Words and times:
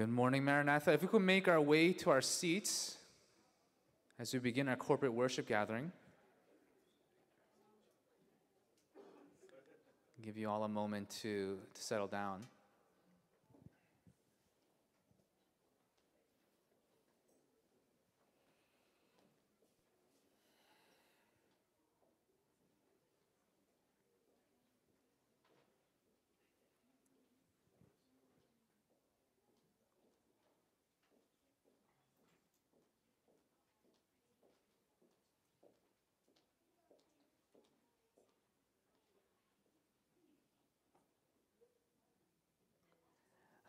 Good 0.00 0.08
morning, 0.08 0.44
Maranatha. 0.44 0.94
If 0.94 1.02
we 1.02 1.08
could 1.08 1.20
make 1.20 1.46
our 1.46 1.60
way 1.60 1.92
to 1.92 2.08
our 2.08 2.22
seats 2.22 2.96
as 4.18 4.32
we 4.32 4.38
begin 4.38 4.66
our 4.66 4.76
corporate 4.76 5.12
worship 5.12 5.46
gathering, 5.46 5.92
give 10.24 10.38
you 10.38 10.48
all 10.48 10.64
a 10.64 10.68
moment 10.68 11.10
to, 11.20 11.58
to 11.74 11.82
settle 11.82 12.06
down. 12.06 12.46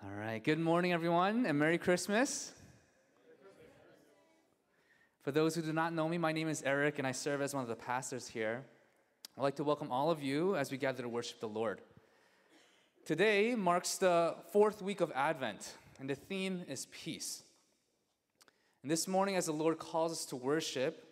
All 0.04 0.18
right. 0.18 0.31
Good 0.44 0.60
morning, 0.60 0.92
everyone, 0.92 1.46
and 1.46 1.60
Merry 1.60 1.78
Christmas. 1.78 2.52
For 5.22 5.32
those 5.32 5.54
who 5.54 5.62
do 5.62 5.72
not 5.72 5.94
know 5.94 6.10
me, 6.10 6.18
my 6.18 6.32
name 6.32 6.48
is 6.48 6.64
Eric, 6.66 6.98
and 6.98 7.06
I 7.06 7.12
serve 7.12 7.44
as 7.44 7.54
one 7.54 7.62
of 7.62 7.70
the 7.70 7.76
pastors 7.76 8.28
here. 8.28 8.64
I'd 9.38 9.42
like 9.42 9.58
to 9.58 9.64
welcome 9.64 9.92
all 9.92 10.10
of 10.10 10.24
you 10.24 10.56
as 10.56 10.72
we 10.72 10.78
gather 10.78 11.04
to 11.04 11.10
worship 11.10 11.42
the 11.42 11.48
Lord. 11.48 11.82
Today 13.06 13.54
marks 13.54 13.98
the 13.98 14.34
fourth 14.52 14.82
week 14.82 15.00
of 15.00 15.12
Advent, 15.14 15.76
and 16.00 16.10
the 16.10 16.16
theme 16.16 16.64
is 16.68 16.88
peace. 16.88 17.44
And 18.82 18.90
this 18.90 19.08
morning, 19.08 19.36
as 19.36 19.46
the 19.46 19.52
Lord 19.52 19.78
calls 19.78 20.12
us 20.12 20.26
to 20.28 20.36
worship, 20.36 21.06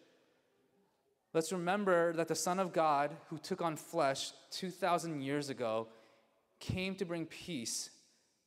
let's 1.35 1.51
remember 1.51 2.13
that 2.13 2.29
the 2.29 2.35
Son 2.35 2.57
of 2.57 2.73
God, 2.73 3.15
who 3.29 3.37
took 3.37 3.61
on 3.61 3.75
flesh 3.75 4.31
2,000 4.49 5.21
years 5.21 5.49
ago, 5.49 5.87
came 6.59 6.95
to 6.95 7.05
bring 7.05 7.27
peace 7.27 7.91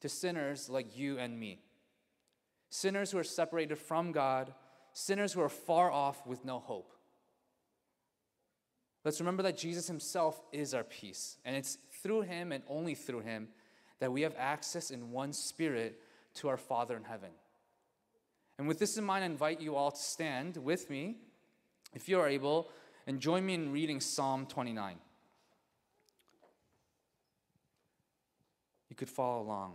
to 0.03 0.09
sinners 0.09 0.69
like 0.69 0.97
you 0.99 1.19
and 1.19 1.39
me. 1.39 1.61
Sinners 2.71 3.13
who 3.13 3.19
are 3.19 3.25
separated 3.25 3.79
from 3.79 4.11
God, 4.11 4.53
sinners 4.93 5.33
who 5.33 5.41
are 5.41 5.49
far 5.49 5.91
off 5.91 6.27
with 6.27 6.45
no 6.45 6.59
hope. 6.59 6.93
Let's 9.05 9.21
remember 9.21 9.45
that 9.45 9.57
Jesus 9.57 9.87
himself 9.87 10.41
is 10.53 10.75
our 10.75 10.83
peace, 10.85 11.39
and 11.45 11.57
it's 11.57 11.79
through 12.03 12.23
him 12.23 12.51
and 12.51 12.65
only 12.69 12.95
through 12.95 13.21
him 13.21 13.49
that 14.01 14.13
we 14.13 14.23
have 14.23 14.35
access 14.37 14.91
in 14.91 15.13
one 15.13 15.33
spirit 15.33 16.01
to 16.35 16.49
our 16.49 16.57
Father 16.57 16.97
in 16.97 17.05
heaven. 17.05 17.31
And 18.59 18.67
with 18.67 18.81
this 18.81 18.99
in 18.99 19.05
mind, 19.05 19.23
I 19.23 19.27
invite 19.27 19.61
you 19.61 19.77
all 19.77 19.93
to 19.93 20.01
stand 20.01 20.57
with 20.57 20.91
me, 20.91 21.19
if 21.95 22.09
you 22.09 22.19
are 22.19 22.29
able, 22.29 22.71
and 23.07 23.21
join 23.21 23.47
me 23.47 23.55
in 23.55 23.71
reading 23.71 24.01
Psalm 24.01 24.47
29. 24.47 24.97
You 28.89 28.97
could 28.97 29.09
follow 29.09 29.43
along. 29.43 29.75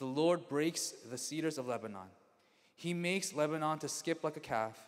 The 0.00 0.06
Lord 0.06 0.48
breaks 0.48 0.94
the 1.10 1.18
cedars 1.18 1.58
of 1.58 1.68
Lebanon. 1.68 2.08
He 2.74 2.94
makes 2.94 3.34
Lebanon 3.34 3.78
to 3.80 3.88
skip 3.88 4.24
like 4.24 4.38
a 4.38 4.40
calf, 4.40 4.78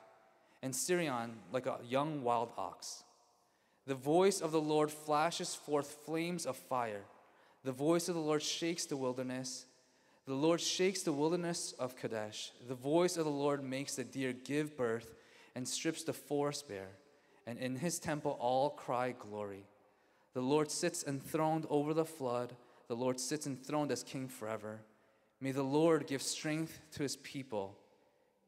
and 0.63 0.75
Sirion 0.75 1.33
like 1.53 1.67
a 1.67 1.79
young 1.87 2.25
wild 2.25 2.51
ox. 2.57 3.05
The 3.87 3.95
voice 3.95 4.41
of 4.41 4.53
the 4.53 4.61
Lord 4.61 4.91
flashes 4.91 5.55
forth 5.55 5.99
flames 6.07 6.47
of 6.47 6.57
fire. 6.57 7.03
The 7.63 7.73
voice 7.73 8.09
of 8.09 8.15
the 8.15 8.23
Lord 8.23 8.43
shakes 8.43 8.87
the 8.87 8.97
wilderness. 8.97 9.67
The 10.25 10.33
Lord 10.33 10.63
shakes 10.63 11.03
the 11.03 11.13
wilderness 11.13 11.75
of 11.79 11.95
Kadesh. 11.95 12.53
The 12.67 12.75
voice 12.75 13.19
of 13.19 13.27
the 13.27 13.31
Lord 13.31 13.63
makes 13.63 13.97
the 13.97 14.05
deer 14.05 14.33
give 14.33 14.79
birth 14.79 15.13
and 15.55 15.69
strips 15.69 16.05
the 16.05 16.15
forest 16.15 16.69
bare. 16.69 16.93
And 17.47 17.59
in 17.59 17.77
his 17.77 17.99
temple 17.99 18.39
all 18.41 18.71
cry 18.71 19.13
glory. 19.19 19.67
The 20.33 20.41
Lord 20.41 20.71
sits 20.71 21.05
enthroned 21.05 21.67
over 21.69 21.93
the 21.93 22.07
flood. 22.07 22.55
The 22.89 22.97
Lord 22.97 23.21
sits 23.21 23.47
enthroned 23.47 23.93
as 23.93 24.03
king 24.03 24.27
forever. 24.27 24.81
May 25.43 25.51
the 25.51 25.65
Lord 25.65 26.07
give 26.07 26.23
strength 26.23 26.79
to 26.93 27.03
his 27.03 27.17
people. 27.17 27.77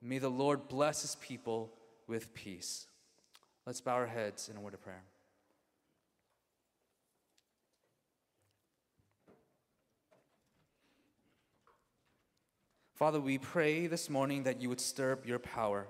May 0.00 0.19
the 0.19 0.28
Lord 0.28 0.69
bless 0.69 1.03
his 1.03 1.16
people 1.16 1.72
with 2.06 2.32
peace. 2.34 2.87
Let's 3.66 3.81
bow 3.81 3.94
our 3.94 4.06
heads 4.06 4.49
in 4.49 4.56
a 4.56 4.60
word 4.60 4.75
of 4.75 4.81
prayer. 4.81 5.03
Father, 12.94 13.21
we 13.21 13.38
pray 13.38 13.88
this 13.88 14.09
morning 14.09 14.44
that 14.44 14.62
you 14.62 14.69
would 14.69 14.81
stir 14.81 15.15
up 15.15 15.26
your 15.26 15.41
power, 15.41 15.88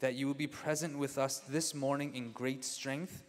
that 0.00 0.12
you 0.14 0.28
would 0.28 0.36
be 0.36 0.46
present 0.46 0.98
with 0.98 1.16
us 1.16 1.38
this 1.48 1.74
morning 1.74 2.14
in 2.14 2.32
great 2.32 2.62
strength 2.62 3.24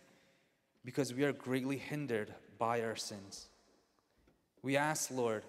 because 0.84 1.14
we 1.14 1.24
are 1.24 1.32
greatly 1.32 1.78
hindered 1.78 2.34
by 2.58 2.82
our 2.82 2.98
sins. 2.98 3.48
We 4.66 4.78
ask, 4.78 5.12
Lord, 5.12 5.44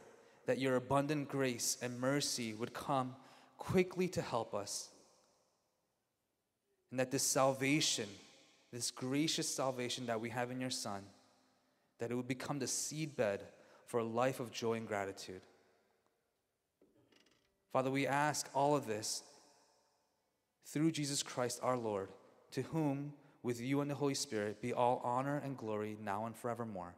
that 0.44 0.58
your 0.58 0.76
abundant 0.76 1.30
grace 1.30 1.78
and 1.80 1.98
mercy 1.98 2.52
would 2.52 2.74
come 2.74 3.16
quickly 3.56 4.08
to 4.08 4.20
help 4.20 4.54
us. 4.54 4.90
And 6.90 7.00
that 7.00 7.10
this 7.10 7.22
salvation, 7.22 8.10
this 8.74 8.90
gracious 8.90 9.48
salvation 9.48 10.04
that 10.04 10.20
we 10.20 10.28
have 10.28 10.50
in 10.50 10.60
your 10.60 10.68
Son, 10.68 11.00
that 11.98 12.10
it 12.10 12.14
would 12.14 12.28
become 12.28 12.58
the 12.58 12.66
seedbed 12.66 13.38
for 13.86 14.00
a 14.00 14.04
life 14.04 14.38
of 14.38 14.52
joy 14.52 14.74
and 14.74 14.86
gratitude. 14.86 15.40
Father, 17.72 17.90
we 17.90 18.06
ask 18.06 18.50
all 18.52 18.76
of 18.76 18.86
this 18.86 19.22
through 20.66 20.90
Jesus 20.90 21.22
Christ 21.22 21.58
our 21.62 21.78
Lord, 21.78 22.10
to 22.50 22.60
whom, 22.60 23.14
with 23.42 23.62
you 23.62 23.80
and 23.80 23.90
the 23.90 23.94
Holy 23.94 24.12
Spirit, 24.12 24.60
be 24.60 24.74
all 24.74 25.00
honor 25.02 25.40
and 25.42 25.56
glory 25.56 25.96
now 26.04 26.26
and 26.26 26.36
forevermore. 26.36 26.94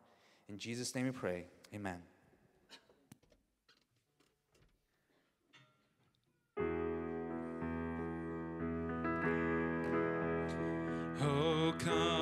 In 0.49 0.59
Jesus' 0.59 0.97
name 0.97 1.05
we 1.05 1.12
pray. 1.12 1.45
Amen. 1.75 1.99
Oh, 11.21 11.75
come, 11.78 12.18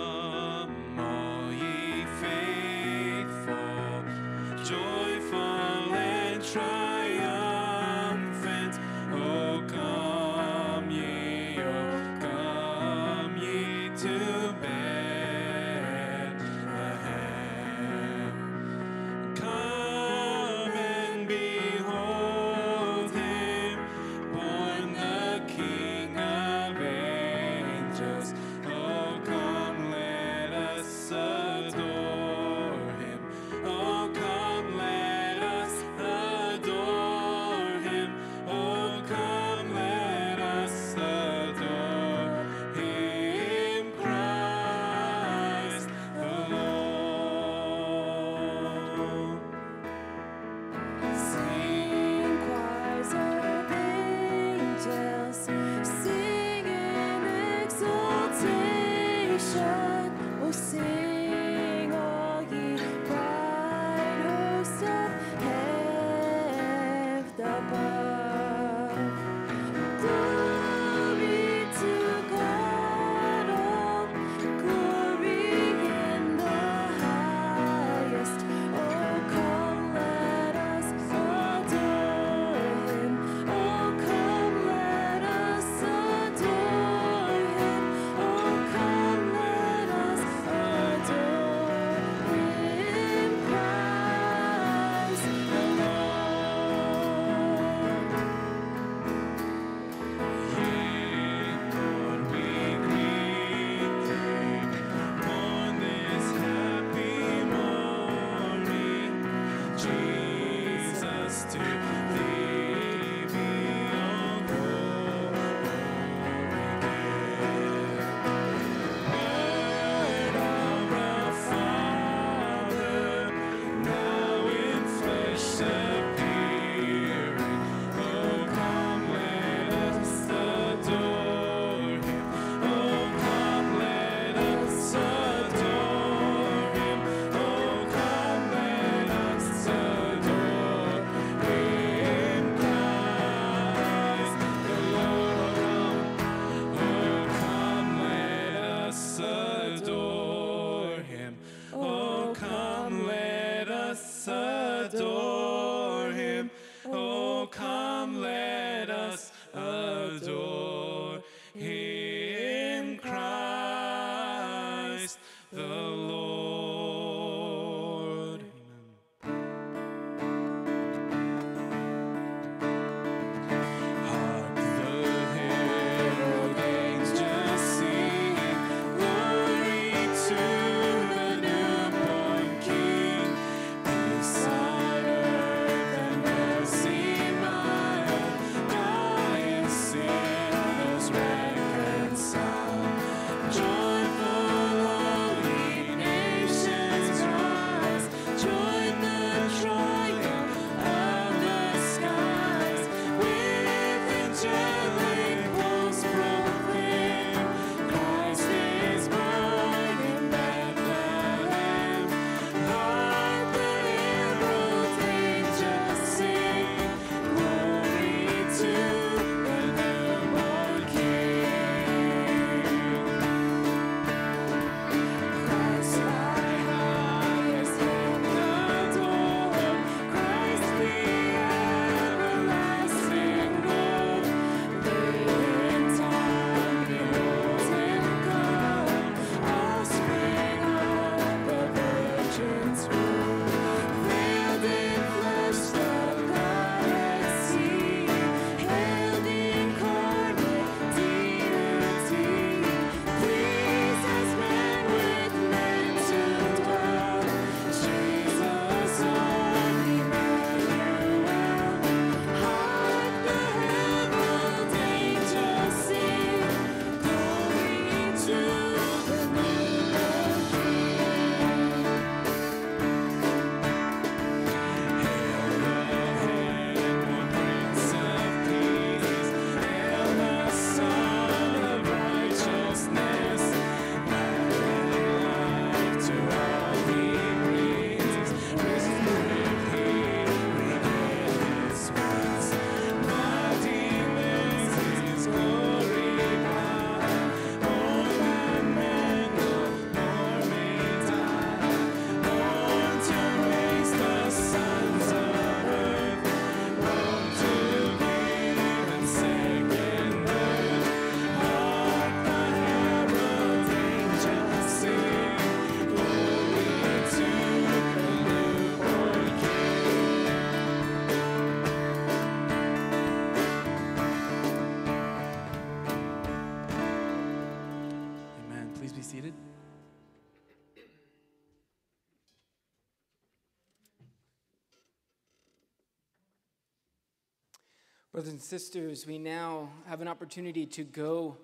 Brothers 338.17 338.33
and 338.33 338.41
sisters, 338.41 339.07
we 339.07 339.19
now 339.19 339.69
have 339.87 340.01
an 340.01 340.09
opportunity 340.09 340.65
to 340.65 340.85
go 340.85 341.37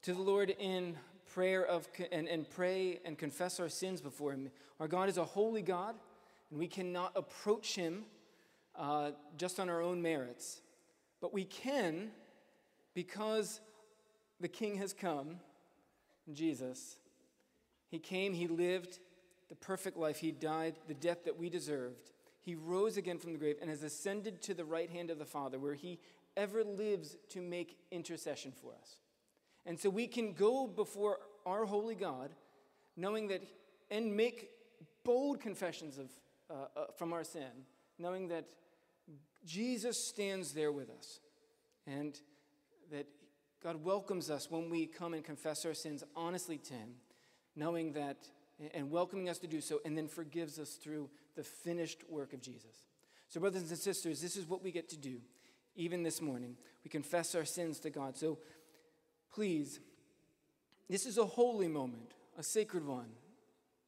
to 0.00 0.14
the 0.14 0.22
Lord 0.22 0.48
in 0.58 0.96
prayer 1.34 1.66
of 1.66 1.86
and, 2.10 2.26
and 2.28 2.48
pray 2.48 3.00
and 3.04 3.18
confess 3.18 3.60
our 3.60 3.68
sins 3.68 4.00
before 4.00 4.32
Him. 4.32 4.50
Our 4.80 4.88
God 4.88 5.10
is 5.10 5.18
a 5.18 5.24
holy 5.26 5.60
God, 5.60 5.94
and 6.48 6.58
we 6.58 6.66
cannot 6.66 7.12
approach 7.14 7.74
Him 7.74 8.04
uh, 8.74 9.10
just 9.36 9.60
on 9.60 9.68
our 9.68 9.82
own 9.82 10.00
merits. 10.00 10.62
But 11.20 11.34
we 11.34 11.44
can, 11.44 12.08
because 12.94 13.60
the 14.40 14.48
King 14.48 14.76
has 14.76 14.94
come, 14.94 15.40
Jesus. 16.32 16.96
He 17.90 17.98
came, 17.98 18.32
He 18.32 18.48
lived 18.48 18.98
the 19.50 19.56
perfect 19.56 19.98
life, 19.98 20.16
He 20.16 20.32
died 20.32 20.76
the 20.88 20.94
death 20.94 21.26
that 21.26 21.38
we 21.38 21.50
deserved. 21.50 22.12
He 22.42 22.56
rose 22.56 22.96
again 22.96 23.18
from 23.18 23.32
the 23.32 23.38
grave 23.38 23.56
and 23.60 23.70
has 23.70 23.84
ascended 23.84 24.42
to 24.42 24.54
the 24.54 24.64
right 24.64 24.90
hand 24.90 25.10
of 25.10 25.18
the 25.18 25.24
Father, 25.24 25.58
where 25.58 25.74
He 25.74 26.00
ever 26.36 26.64
lives 26.64 27.16
to 27.30 27.40
make 27.40 27.78
intercession 27.90 28.52
for 28.52 28.72
us. 28.72 28.96
And 29.64 29.78
so 29.78 29.88
we 29.88 30.08
can 30.08 30.32
go 30.32 30.66
before 30.66 31.18
our 31.46 31.64
holy 31.64 31.94
God, 31.94 32.30
knowing 32.96 33.28
that, 33.28 33.42
and 33.90 34.16
make 34.16 34.50
bold 35.04 35.40
confessions 35.40 35.98
of, 35.98 36.10
uh, 36.50 36.54
uh, 36.76 36.84
from 36.96 37.12
our 37.12 37.22
sin, 37.22 37.66
knowing 37.98 38.28
that 38.28 38.46
Jesus 39.46 40.02
stands 40.04 40.52
there 40.52 40.72
with 40.72 40.90
us, 40.90 41.20
and 41.86 42.18
that 42.90 43.06
God 43.62 43.84
welcomes 43.84 44.30
us 44.30 44.50
when 44.50 44.68
we 44.68 44.86
come 44.86 45.14
and 45.14 45.24
confess 45.24 45.64
our 45.64 45.74
sins 45.74 46.02
honestly 46.16 46.58
to 46.58 46.74
Him, 46.74 46.94
knowing 47.54 47.92
that, 47.92 48.28
and 48.74 48.90
welcoming 48.90 49.28
us 49.28 49.38
to 49.38 49.46
do 49.46 49.60
so, 49.60 49.80
and 49.84 49.96
then 49.96 50.08
forgives 50.08 50.58
us 50.58 50.70
through 50.74 51.08
the 51.36 51.44
finished 51.44 52.02
work 52.08 52.32
of 52.32 52.40
Jesus. 52.40 52.86
So, 53.28 53.40
brothers 53.40 53.70
and 53.70 53.78
sisters, 53.78 54.20
this 54.20 54.36
is 54.36 54.46
what 54.46 54.62
we 54.62 54.70
get 54.70 54.88
to 54.90 54.96
do 54.96 55.20
even 55.74 56.02
this 56.02 56.20
morning. 56.20 56.56
We 56.84 56.90
confess 56.90 57.34
our 57.34 57.44
sins 57.44 57.80
to 57.80 57.90
God. 57.90 58.16
So, 58.16 58.38
please, 59.32 59.80
this 60.88 61.06
is 61.06 61.16
a 61.18 61.24
holy 61.24 61.68
moment, 61.68 62.12
a 62.38 62.42
sacred 62.42 62.86
one, 62.86 63.08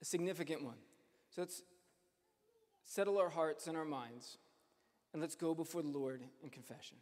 a 0.01 0.05
significant 0.05 0.65
one. 0.65 0.79
So, 1.35 1.43
let's 1.43 1.63
settle 2.85 3.19
our 3.19 3.29
hearts 3.29 3.67
and 3.67 3.77
our 3.77 3.85
minds, 3.85 4.39
and 5.13 5.21
let's 5.21 5.35
go 5.35 5.55
before 5.55 5.83
the 5.83 5.89
Lord 5.89 6.23
in 6.43 6.51
confession. 6.51 6.97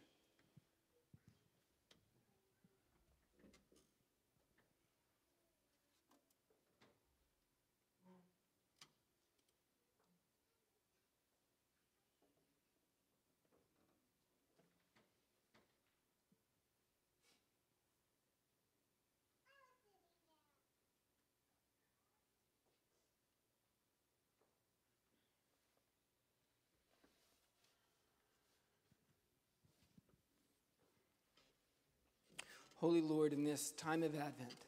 Holy 32.83 32.99
Lord, 32.99 33.31
in 33.31 33.45
this 33.45 33.71
time 33.71 34.03
of 34.03 34.13
Advent, 34.13 34.65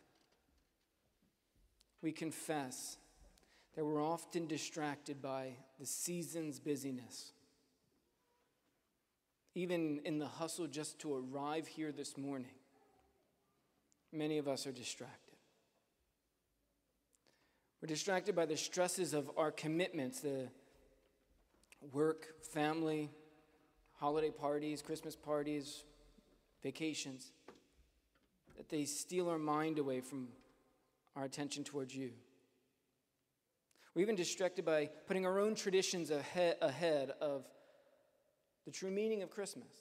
we 2.02 2.14
confess 2.14 2.96
that 3.76 3.84
we're 3.84 4.02
often 4.02 4.48
distracted 4.48 5.22
by 5.22 5.58
the 5.82 5.86
season's 5.86 6.58
busyness. 6.58 7.34
Even 9.54 10.00
in 10.06 10.18
the 10.18 10.28
hustle 10.28 10.66
just 10.66 10.98
to 11.00 11.14
arrive 11.14 11.68
here 11.68 11.92
this 11.92 12.18
morning, 12.18 12.54
many 14.14 14.38
of 14.38 14.48
us 14.48 14.66
are 14.66 14.72
distracted. 14.72 15.36
We're 17.82 17.88
distracted 17.88 18.34
by 18.34 18.46
the 18.46 18.56
stresses 18.56 19.14
of 19.14 19.30
our 19.36 19.52
commitments, 19.52 20.22
the 20.22 20.48
work, 21.92 22.28
family, 22.54 23.10
holiday 23.98 24.32
parties, 24.32 24.82
Christmas 24.82 25.18
parties, 25.18 25.84
vacations 26.64 27.34
that 28.58 28.70
they 28.70 28.86
steal 28.86 29.30
our 29.30 29.38
mind 29.38 29.80
away 29.80 30.02
from 30.02 30.30
our 31.16 31.24
attention 31.24 31.64
towards 31.64 31.96
you. 31.96 32.12
We're 33.94 34.02
even 34.02 34.16
distracted 34.16 34.66
by 34.66 34.90
putting 35.08 35.26
our 35.26 35.40
own 35.40 35.56
traditions 35.56 36.12
ahead, 36.12 36.58
ahead 36.62 37.12
of 37.22 37.46
the 38.66 38.72
true 38.72 38.92
meaning 38.92 39.22
of 39.24 39.30
Christmas, 39.30 39.72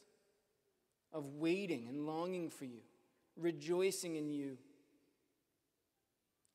of 1.12 1.34
waiting 1.34 1.88
and 1.88 2.06
longing 2.06 2.50
for 2.50 2.64
you, 2.64 2.80
rejoicing 3.36 4.14
in 4.16 4.30
you. 4.30 4.56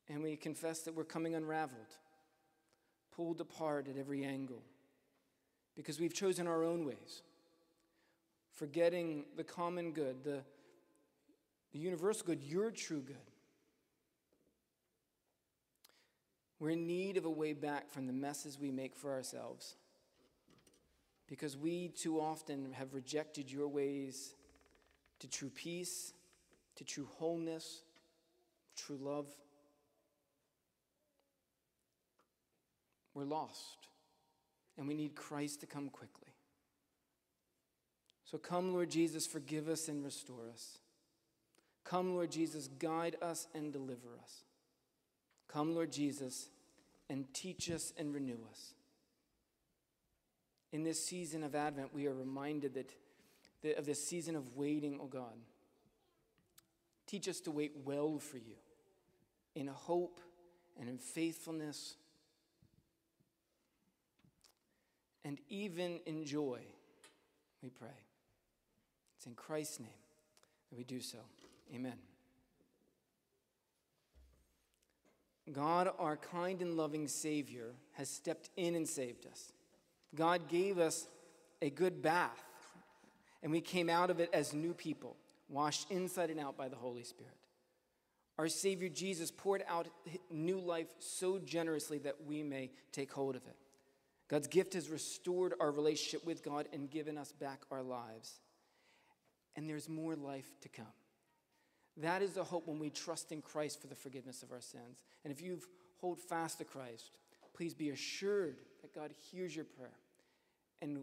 And 0.07 0.23
we 0.23 0.38
confess 0.38 0.81
that 0.81 0.95
we're 0.95 1.03
coming 1.03 1.35
unraveled, 1.35 1.97
pulled 3.13 3.41
apart 3.41 3.88
at 3.89 3.97
every 3.97 4.23
angle, 4.23 4.63
because 5.75 5.99
we've 5.99 6.13
chosen 6.13 6.47
our 6.47 6.63
own 6.63 6.85
ways, 6.85 7.23
forgetting 8.53 9.25
the 9.35 9.43
common 9.43 9.91
good, 9.91 10.23
the 10.23 10.43
the 11.71 11.79
universal 11.79 12.25
good, 12.25 12.43
your 12.43 12.71
true 12.71 13.01
good. 13.01 13.15
We're 16.59 16.71
in 16.71 16.88
need 16.88 17.15
of 17.17 17.25
a 17.25 17.29
way 17.29 17.53
back 17.53 17.89
from 17.89 18.07
the 18.07 18.13
messes 18.13 18.59
we 18.59 18.71
make 18.71 18.95
for 18.95 19.11
ourselves 19.11 19.75
because 21.27 21.55
we 21.55 21.89
too 21.89 22.19
often 22.19 22.73
have 22.73 22.93
rejected 22.93 23.51
your 23.51 23.67
ways 23.67 24.33
to 25.19 25.27
true 25.27 25.49
peace, 25.49 26.13
to 26.75 26.83
true 26.83 27.07
wholeness, 27.17 27.81
true 28.75 28.97
love. 28.99 29.27
We're 33.13 33.25
lost, 33.25 33.88
and 34.77 34.88
we 34.88 34.93
need 34.93 35.15
Christ 35.15 35.61
to 35.61 35.65
come 35.65 35.89
quickly. 35.89 36.33
So 38.25 38.38
come, 38.38 38.73
Lord 38.73 38.89
Jesus, 38.89 39.25
forgive 39.25 39.67
us 39.67 39.88
and 39.88 40.03
restore 40.03 40.49
us. 40.53 40.79
Come, 41.89 42.13
Lord 42.13 42.29
Jesus, 42.29 42.67
guide 42.67 43.15
us 43.19 43.48
and 43.55 43.74
deliver 43.74 44.10
us. 44.22 44.43
Come, 45.48 45.74
Lord 45.74 45.91
Jesus, 45.91 46.50
and 47.10 47.25
teach 47.34 47.72
us 47.72 47.93
and 47.98 48.13
renew 48.13 48.38
us. 48.51 48.75
In 50.72 50.84
this 50.84 51.03
season 51.03 51.43
of 51.43 51.55
Advent, 51.55 51.91
we 51.91 52.05
are 52.05 52.13
reminded 52.13 52.75
that, 52.75 52.93
that 53.63 53.79
of 53.79 53.88
this 53.88 54.05
season 54.05 54.36
of 54.36 54.55
waiting, 54.55 55.00
O 55.00 55.05
oh 55.05 55.08
God. 55.08 55.34
Teach 57.08 57.27
us 57.27 57.39
to 57.41 57.51
wait 57.51 57.72
well 57.84 58.19
for 58.19 58.38
you 58.38 58.55
in 59.55 59.65
hope 59.65 60.19
and 60.79 60.88
in 60.88 61.00
faithfulness 61.00 61.96
and 65.25 65.39
even 65.50 66.01
in 66.05 66.24
joy, 66.24 66.60
we 67.63 67.69
pray. 67.69 67.88
It's 69.17 69.25
in 69.25 69.34
Christ's 69.34 69.79
name 69.79 69.89
that 70.69 70.77
we 70.77 70.84
do 70.84 71.01
so. 71.01 71.17
Amen. 71.73 71.97
God, 75.51 75.89
our 75.97 76.17
kind 76.17 76.61
and 76.61 76.77
loving 76.77 77.07
Savior, 77.07 77.73
has 77.93 78.09
stepped 78.09 78.49
in 78.55 78.75
and 78.75 78.88
saved 78.88 79.25
us. 79.25 79.51
God 80.15 80.47
gave 80.47 80.77
us 80.77 81.07
a 81.61 81.69
good 81.69 82.01
bath, 82.01 82.43
and 83.41 83.51
we 83.51 83.61
came 83.61 83.89
out 83.89 84.09
of 84.09 84.19
it 84.19 84.29
as 84.33 84.53
new 84.53 84.73
people, 84.73 85.15
washed 85.47 85.89
inside 85.91 86.29
and 86.29 86.39
out 86.39 86.57
by 86.57 86.69
the 86.69 86.75
Holy 86.75 87.03
Spirit. 87.03 87.33
Our 88.38 88.47
Savior 88.47 88.89
Jesus 88.89 89.31
poured 89.31 89.63
out 89.67 89.88
new 90.31 90.59
life 90.59 90.88
so 90.99 91.39
generously 91.39 91.97
that 91.99 92.15
we 92.25 92.41
may 92.41 92.71
take 92.91 93.11
hold 93.11 93.35
of 93.35 93.45
it. 93.45 93.57
God's 94.29 94.47
gift 94.47 94.75
has 94.75 94.89
restored 94.89 95.55
our 95.59 95.71
relationship 95.71 96.25
with 96.25 96.43
God 96.43 96.67
and 96.71 96.89
given 96.89 97.17
us 97.17 97.31
back 97.33 97.63
our 97.71 97.81
lives. 97.81 98.39
And 99.55 99.69
there's 99.69 99.89
more 99.89 100.15
life 100.15 100.47
to 100.61 100.69
come. 100.69 100.85
That 101.98 102.22
is 102.22 102.31
the 102.31 102.43
hope 102.43 102.67
when 102.67 102.79
we 102.79 102.89
trust 102.89 103.31
in 103.31 103.41
Christ 103.41 103.81
for 103.81 103.88
the 103.88 103.96
forgiveness 103.96 104.43
of 104.43 104.51
our 104.51 104.62
sins. 104.62 105.03
And 105.24 105.34
if 105.34 105.41
you 105.41 105.60
hold 106.00 106.19
fast 106.19 106.60
to 106.60 106.63
Christ, 106.63 107.19
please 107.53 107.74
be 107.74 107.89
assured 107.89 108.58
that 108.81 108.96
God 108.96 109.12
hears 109.31 109.55
your 109.55 109.65
prayer 109.65 109.98
and, 110.81 111.00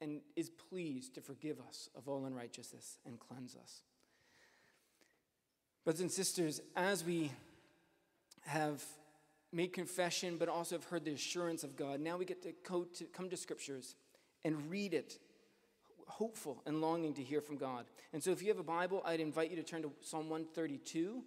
and 0.00 0.20
is 0.34 0.50
pleased 0.50 1.14
to 1.14 1.20
forgive 1.20 1.58
us 1.68 1.88
of 1.94 2.08
all 2.08 2.24
unrighteousness 2.24 2.98
and 3.06 3.18
cleanse 3.20 3.56
us. 3.56 3.82
Brothers 5.84 6.00
and 6.00 6.12
sisters, 6.12 6.60
as 6.76 7.04
we 7.04 7.30
have 8.46 8.82
made 9.52 9.72
confession 9.72 10.36
but 10.36 10.48
also 10.48 10.76
have 10.76 10.84
heard 10.84 11.04
the 11.04 11.12
assurance 11.12 11.62
of 11.62 11.76
God, 11.76 12.00
now 12.00 12.16
we 12.16 12.24
get 12.24 12.42
to, 12.42 12.52
to 12.52 13.04
come 13.04 13.28
to 13.28 13.36
scriptures 13.36 13.94
and 14.44 14.70
read 14.70 14.94
it 14.94 15.18
hopeful 16.18 16.62
and 16.66 16.80
longing 16.80 17.14
to 17.14 17.22
hear 17.22 17.40
from 17.40 17.56
God. 17.56 17.86
And 18.12 18.22
so, 18.22 18.30
if 18.30 18.42
you 18.42 18.48
have 18.48 18.58
a 18.58 18.64
Bible, 18.64 19.02
I'd 19.04 19.20
invite 19.20 19.50
you 19.50 19.56
to 19.56 19.62
turn 19.62 19.82
to 19.82 19.92
Psalm 20.00 20.28
132. 20.28 21.22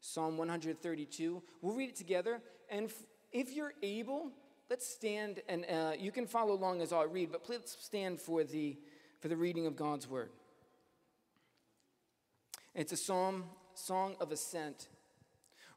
Psalm 0.00 0.38
132. 0.38 1.42
We'll 1.60 1.74
read 1.74 1.90
it 1.90 1.96
together. 1.96 2.40
And 2.70 2.90
if 3.32 3.52
you're 3.52 3.74
able, 3.82 4.30
let's 4.70 4.86
stand 4.86 5.42
and 5.48 5.64
uh, 5.66 5.92
you 5.98 6.12
can 6.12 6.26
follow 6.26 6.54
along 6.54 6.82
as 6.82 6.92
I 6.92 7.04
read, 7.04 7.32
but 7.32 7.44
please 7.44 7.76
stand 7.80 8.20
for 8.20 8.44
the, 8.44 8.76
for 9.20 9.28
the 9.28 9.36
reading 9.36 9.66
of 9.66 9.76
God's 9.76 10.08
word. 10.08 10.30
It's 12.74 12.92
a 12.92 12.96
psalm, 12.96 13.44
song 13.74 14.16
of 14.20 14.30
ascent. 14.30 14.88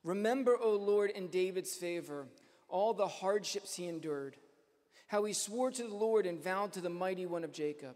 Remember, 0.04 0.58
O 0.58 0.76
Lord, 0.76 1.12
in 1.12 1.28
David's 1.28 1.76
favor, 1.76 2.28
all 2.70 2.94
the 2.94 3.08
hardships 3.08 3.76
he 3.76 3.88
endured, 3.88 4.36
how 5.08 5.24
he 5.24 5.34
swore 5.34 5.72
to 5.72 5.84
the 5.84 5.96
Lord 5.96 6.26
and 6.26 6.42
vowed 6.42 6.74
to 6.74 6.82
the 6.82 6.90
mighty 6.90 7.26
one 7.26 7.44
of 7.44 7.52
Jacob. 7.52 7.96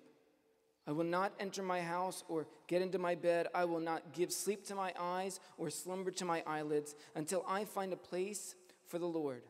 I 0.88 0.92
will 0.92 1.06
not 1.06 1.34
enter 1.40 1.64
my 1.64 1.82
house 1.82 2.24
or 2.28 2.46
get 2.68 2.82
into 2.82 3.00
my 3.00 3.16
bed. 3.16 3.48
I 3.56 3.66
will 3.66 3.80
not 3.80 4.14
give 4.14 4.32
sleep 4.32 4.66
to 4.68 4.76
my 4.76 4.94
eyes 5.00 5.40
or 5.58 5.70
slumber 5.70 6.12
to 6.12 6.26
my 6.26 6.44
eyelids 6.46 6.96
until 7.16 7.44
I 7.48 7.66
find 7.66 7.92
a 7.92 7.98
place 7.98 8.56
for 8.88 9.00
the 9.00 9.08
Lord, 9.08 9.44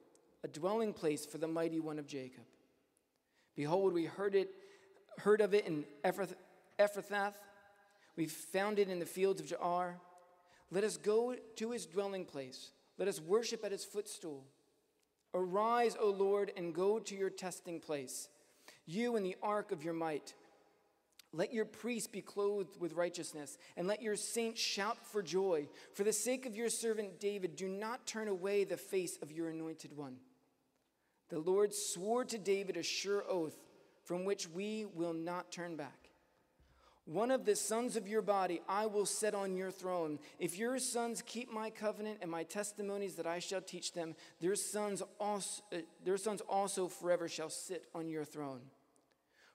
a 0.44 0.48
dwelling 0.48 0.94
place 0.94 1.26
for 1.26 1.38
the 1.38 1.48
mighty 1.48 1.80
one 1.80 2.00
of 2.00 2.08
Jacob. 2.08 2.46
Behold, 3.56 3.94
we 3.94 4.06
heard 4.06 4.36
it, 4.36 4.50
heard 5.20 5.42
of 5.42 5.54
it 5.54 5.66
in 5.66 5.86
Ephrath- 6.04 6.36
Ephrathah. 6.80 7.34
We 8.16 8.28
found 8.28 8.80
it 8.80 8.90
in 8.90 9.00
the 9.00 9.06
fields 9.06 9.42
of 9.42 9.48
Jaar. 9.48 9.96
Let 10.72 10.86
us 10.86 10.96
go 10.96 11.36
to 11.58 11.72
his 11.72 11.86
dwelling 11.86 12.26
place. 12.26 12.72
Let 12.98 13.10
us 13.10 13.20
worship 13.20 13.66
at 13.66 13.72
his 13.72 13.84
footstool. 13.84 14.46
Arise, 15.34 15.98
O 16.00 16.10
Lord, 16.10 16.54
and 16.56 16.74
go 16.74 16.98
to 16.98 17.16
your 17.16 17.30
testing 17.30 17.82
place, 17.82 18.30
you 18.86 19.18
in 19.18 19.24
the 19.24 19.36
ark 19.44 19.74
of 19.74 19.84
your 19.84 19.94
might. 19.94 20.34
Let 21.36 21.54
your 21.54 21.66
priests 21.66 22.08
be 22.08 22.22
clothed 22.22 22.80
with 22.80 22.94
righteousness, 22.94 23.58
and 23.76 23.88
let 23.88 24.02
your 24.02 24.16
saints 24.16 24.62
shout 24.62 24.98
for 25.06 25.22
joy. 25.22 25.68
For 25.94 26.06
the 26.06 26.14
sake 26.14 26.46
of 26.46 26.56
your 26.56 26.70
servant 26.70 27.20
David, 27.20 27.58
do 27.58 27.68
not 27.68 28.08
turn 28.08 28.30
away 28.30 28.64
the 28.64 28.78
face 28.78 29.18
of 29.22 29.34
your 29.34 29.50
anointed 29.50 29.98
one. 29.98 30.16
The 31.30 31.40
Lord 31.40 31.74
swore 31.74 32.24
to 32.24 32.38
David 32.38 32.78
a 32.78 32.84
sure 32.84 33.26
oath 33.30 33.58
from 34.06 34.24
which 34.24 34.48
we 34.48 34.86
will 34.86 35.14
not 35.14 35.52
turn 35.52 35.76
back. 35.76 36.12
One 37.04 37.32
of 37.32 37.44
the 37.44 37.56
sons 37.56 37.98
of 37.98 38.08
your 38.08 38.22
body 38.22 38.62
I 38.70 38.86
will 38.86 39.06
set 39.06 39.36
on 39.36 39.58
your 39.58 39.72
throne. 39.72 40.20
If 40.40 40.58
your 40.58 40.80
sons 40.80 41.22
keep 41.24 41.52
my 41.52 41.70
covenant 41.70 42.20
and 42.22 42.32
my 42.32 42.44
testimonies 42.44 43.16
that 43.16 43.28
I 43.28 43.40
shall 43.40 43.62
teach 43.62 43.92
them, 43.92 44.16
their 44.40 44.56
sons 44.56 45.04
also, 45.20 45.62
uh, 45.74 45.80
their 46.04 46.18
sons 46.18 46.42
also 46.48 46.88
forever 46.88 47.28
shall 47.28 47.50
sit 47.50 47.86
on 47.94 48.08
your 48.08 48.24
throne. 48.24 48.62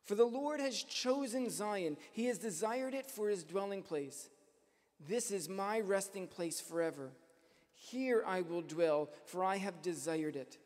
For 0.04 0.14
the 0.14 0.24
Lord 0.24 0.60
has 0.60 0.82
chosen 0.82 1.50
Zion, 1.50 1.96
He 2.12 2.26
has 2.26 2.38
desired 2.38 2.94
it 2.94 3.10
for 3.10 3.28
His 3.28 3.44
dwelling 3.44 3.82
place. 3.82 4.28
This 5.08 5.30
is 5.30 5.48
my 5.48 5.80
resting 5.80 6.26
place 6.26 6.60
forever. 6.60 7.10
Here 7.74 8.22
I 8.26 8.42
will 8.42 8.62
dwell, 8.62 9.08
for 9.24 9.42
I 9.42 9.56
have 9.56 9.82
desired 9.82 10.36
it. 10.36 10.58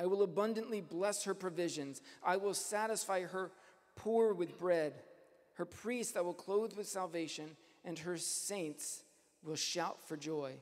I 0.00 0.06
will 0.06 0.22
abundantly 0.22 0.80
bless 0.80 1.24
her 1.24 1.34
provisions. 1.34 2.02
I 2.22 2.36
will 2.36 2.54
satisfy 2.54 3.22
her 3.22 3.52
poor 3.94 4.34
with 4.34 4.58
bread. 4.58 4.94
Her 5.54 5.64
priests 5.64 6.16
I 6.16 6.20
will 6.22 6.34
clothe 6.34 6.72
with 6.72 6.88
salvation, 6.88 7.56
and 7.84 7.98
her 8.00 8.16
saints 8.16 9.04
will 9.44 9.54
shout 9.54 9.98
for 10.08 10.16
joy. 10.16 10.54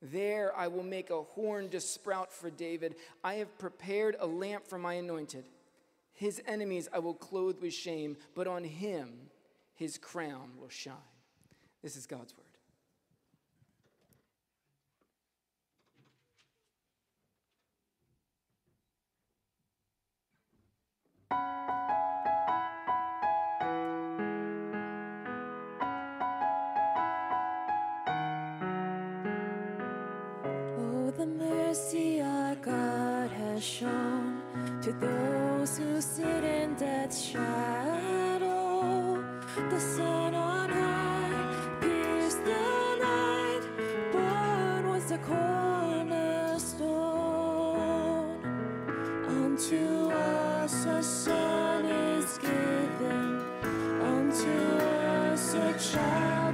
There 0.00 0.56
I 0.56 0.68
will 0.68 0.82
make 0.82 1.10
a 1.10 1.22
horn 1.22 1.68
to 1.70 1.80
sprout 1.80 2.32
for 2.32 2.50
David. 2.50 2.96
I 3.22 3.34
have 3.34 3.58
prepared 3.58 4.16
a 4.18 4.26
lamp 4.26 4.66
for 4.66 4.78
my 4.78 4.94
anointed. 4.94 5.44
His 6.16 6.42
enemies 6.46 6.88
I 6.94 6.98
will 6.98 7.14
clothe 7.14 7.60
with 7.60 7.74
shame, 7.74 8.16
but 8.34 8.46
on 8.46 8.64
him 8.64 9.28
his 9.74 9.98
crown 9.98 10.52
will 10.58 10.70
shine. 10.70 10.94
This 11.82 11.94
is 11.94 12.06
God's 12.06 12.34
word. 12.34 12.46
Oh, 30.78 31.10
the 31.10 31.26
mercy 31.26 32.22
our 32.22 32.54
God 32.54 33.30
has 33.32 33.62
shown 33.62 34.35
to 34.82 34.92
those 34.92 35.78
who 35.78 36.00
sit 36.00 36.44
in 36.44 36.74
death's 36.74 37.20
shadow. 37.20 39.24
The 39.70 39.80
sun 39.80 40.34
on 40.34 40.68
high 40.70 41.78
pierced 41.80 42.44
the 42.44 42.96
night, 43.00 43.62
born 44.12 44.88
was 44.88 45.06
the 45.06 45.18
cornerstone. 45.18 46.06
Unto 49.26 50.10
us 50.10 50.84
a 50.86 51.02
son 51.02 51.86
is 51.86 52.38
given, 52.38 53.40
unto 54.02 54.50
us 55.32 55.54
a 55.54 55.72
child 55.78 56.45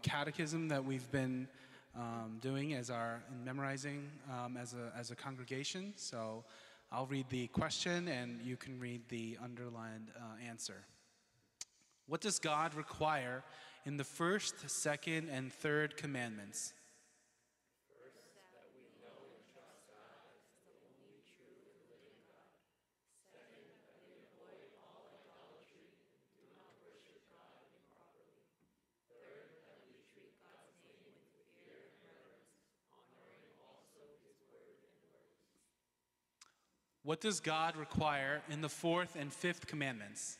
the 0.00 0.08
catechism 0.08 0.68
that 0.68 0.84
we've 0.84 1.10
been 1.10 1.46
um, 1.94 2.38
doing 2.40 2.74
as 2.74 2.90
our 2.90 3.22
and 3.30 3.44
memorizing 3.44 4.08
um, 4.30 4.56
as, 4.56 4.74
a, 4.74 4.92
as 4.98 5.10
a 5.10 5.16
congregation. 5.16 5.92
So 5.96 6.44
I'll 6.90 7.06
read 7.06 7.26
the 7.28 7.48
question 7.48 8.08
and 8.08 8.40
you 8.42 8.56
can 8.56 8.78
read 8.78 9.02
the 9.08 9.36
underlined 9.42 10.08
uh, 10.16 10.48
answer. 10.48 10.84
What 12.06 12.20
does 12.20 12.38
God 12.38 12.74
require 12.74 13.42
in 13.84 13.96
the 13.96 14.04
first, 14.04 14.70
second, 14.70 15.28
and 15.28 15.52
third 15.52 15.96
commandments? 15.96 16.72
What 37.02 37.22
does 37.22 37.40
God 37.40 37.76
require 37.76 38.42
in 38.50 38.60
the 38.60 38.68
fourth 38.68 39.16
and 39.18 39.32
fifth 39.32 39.66
commandments? 39.66 40.36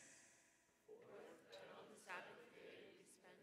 Sabbath 2.05 2.53
day, 2.53 2.85
we 2.93 3.05
spend 3.17 3.41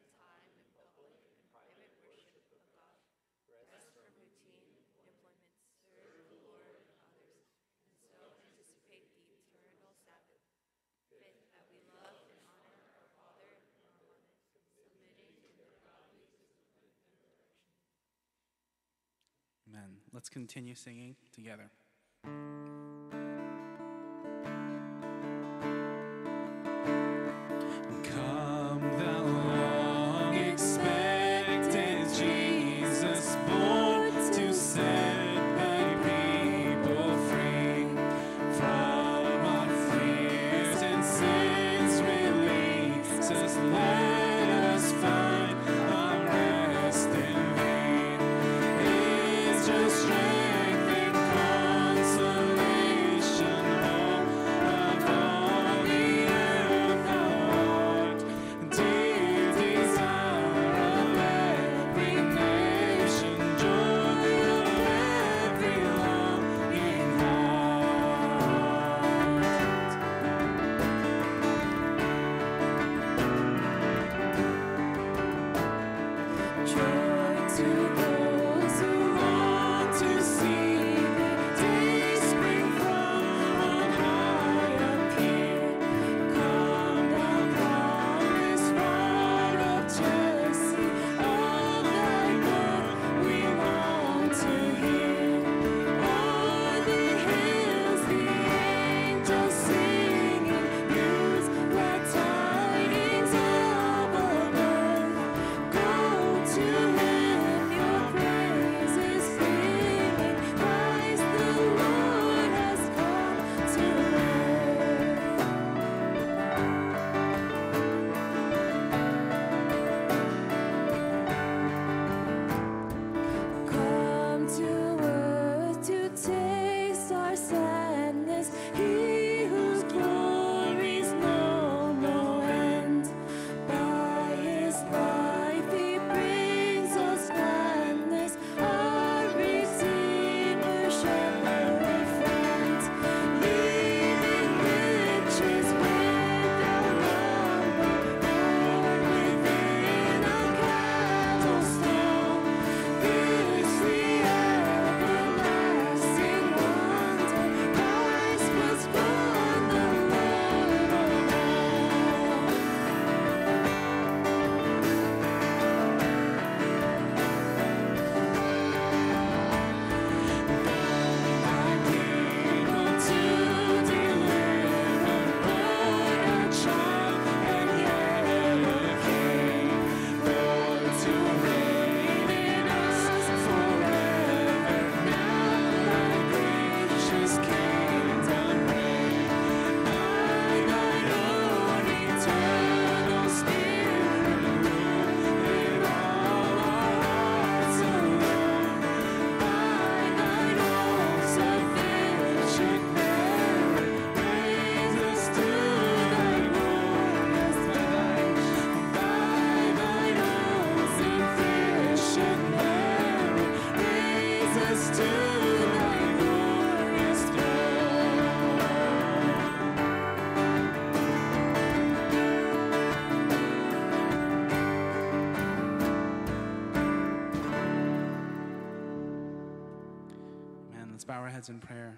heads 231.37 231.49
in 231.49 231.59
prayer. 231.59 231.95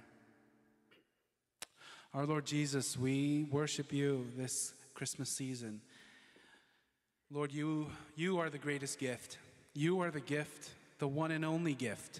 Our 2.13 2.25
Lord 2.25 2.45
Jesus, 2.45 2.97
we 2.97 3.47
worship 3.49 3.93
you 3.93 4.27
this 4.35 4.73
Christmas 4.93 5.29
season. 5.29 5.79
Lord, 7.31 7.53
you, 7.53 7.87
you 8.17 8.39
are 8.39 8.49
the 8.49 8.57
greatest 8.57 8.99
gift. 8.99 9.37
You 9.73 10.01
are 10.01 10.11
the 10.11 10.19
gift, 10.19 10.71
the 10.97 11.07
one 11.07 11.31
and 11.31 11.45
only 11.45 11.73
gift, 11.73 12.19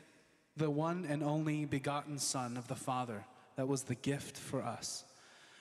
the 0.56 0.70
one 0.70 1.06
and 1.10 1.22
only 1.22 1.66
begotten 1.66 2.20
Son 2.20 2.56
of 2.56 2.70
the 2.70 2.76
Father 2.76 3.26
that 3.58 3.68
was 3.68 3.84
the 3.84 3.96
gift 3.96 4.38
for 4.38 4.64
us. 4.64 5.04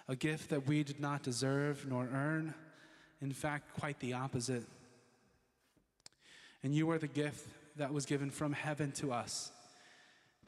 A 0.06 0.14
gift 0.14 0.50
that 0.50 0.64
we 0.68 0.84
did 0.84 1.00
not 1.00 1.24
deserve 1.24 1.84
nor 1.88 2.04
earn. 2.04 2.54
In 3.20 3.32
fact, 3.32 3.74
quite 3.80 3.98
the 3.98 4.12
opposite. 4.12 4.62
And 6.62 6.72
you 6.72 6.88
are 6.92 6.98
the 6.98 7.08
gift 7.08 7.48
that 7.78 7.92
was 7.92 8.06
given 8.06 8.30
from 8.30 8.52
heaven 8.52 8.92
to 8.92 9.12
us, 9.12 9.50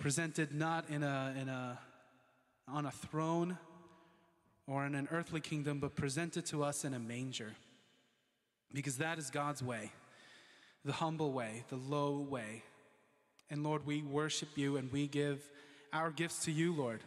presented 0.00 0.54
not 0.54 0.88
in 0.88 1.02
a, 1.02 1.34
in 1.38 1.48
a, 1.48 1.78
on 2.66 2.86
a 2.86 2.90
throne 2.90 3.58
or 4.66 4.86
in 4.86 4.94
an 4.94 5.06
earthly 5.12 5.40
kingdom, 5.40 5.78
but 5.78 5.94
presented 5.94 6.46
to 6.46 6.64
us 6.64 6.84
in 6.84 6.94
a 6.94 6.98
manger. 6.98 7.52
Because 8.72 8.96
that 8.96 9.18
is 9.18 9.30
God's 9.30 9.62
way, 9.62 9.92
the 10.84 10.92
humble 10.92 11.32
way, 11.32 11.64
the 11.68 11.76
low 11.76 12.18
way. 12.18 12.62
And 13.50 13.62
Lord, 13.62 13.84
we 13.84 14.00
worship 14.02 14.48
you 14.56 14.78
and 14.78 14.90
we 14.90 15.06
give 15.06 15.48
our 15.92 16.10
gifts 16.10 16.44
to 16.46 16.52
you, 16.52 16.74
Lord. 16.74 17.00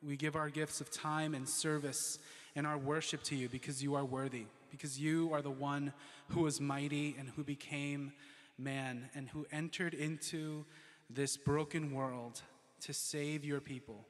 We 0.00 0.16
give 0.16 0.36
our 0.36 0.48
gifts 0.48 0.80
of 0.80 0.92
time 0.92 1.34
and 1.34 1.48
service 1.48 2.18
and 2.54 2.66
our 2.66 2.78
worship 2.78 3.24
to 3.24 3.34
you 3.36 3.48
because 3.48 3.82
you 3.82 3.96
are 3.96 4.04
worthy, 4.04 4.44
because 4.70 5.00
you 5.00 5.30
are 5.32 5.42
the 5.42 5.50
one 5.50 5.92
who 6.28 6.42
was 6.42 6.60
mighty 6.60 7.16
and 7.18 7.30
who 7.30 7.42
became 7.42 8.12
man 8.58 9.08
and 9.14 9.28
who 9.30 9.44
entered 9.50 9.94
into 9.94 10.64
this 11.10 11.36
broken 11.36 11.92
world 11.92 12.42
to 12.82 12.92
save 12.92 13.44
your 13.44 13.60
people. 13.60 14.04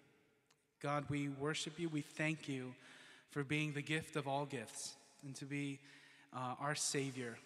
God, 0.83 1.05
we 1.09 1.29
worship 1.29 1.79
you. 1.79 1.89
We 1.89 2.03
thank 2.03 2.49
you 2.49 2.75
for 3.31 3.45
being 3.45 3.73
the 3.73 3.83
gift 3.83 4.17
of 4.17 4.27
all 4.29 4.47
gifts 4.47 4.95
and 5.25 5.35
to 5.37 5.45
be 5.45 5.81
uh, 6.35 6.55
our 6.61 6.75
Savior. 6.75 7.37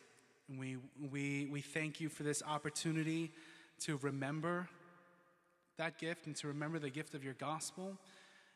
And 0.48 0.58
we, 0.58 0.76
we, 1.10 1.48
we 1.50 1.60
thank 1.60 2.00
you 2.00 2.08
for 2.08 2.22
this 2.22 2.42
opportunity 2.46 3.30
to 3.80 3.98
remember 4.02 4.68
that 5.78 5.98
gift 5.98 6.26
and 6.26 6.36
to 6.36 6.48
remember 6.48 6.78
the 6.78 6.90
gift 6.90 7.14
of 7.14 7.24
your 7.24 7.34
gospel, 7.34 7.96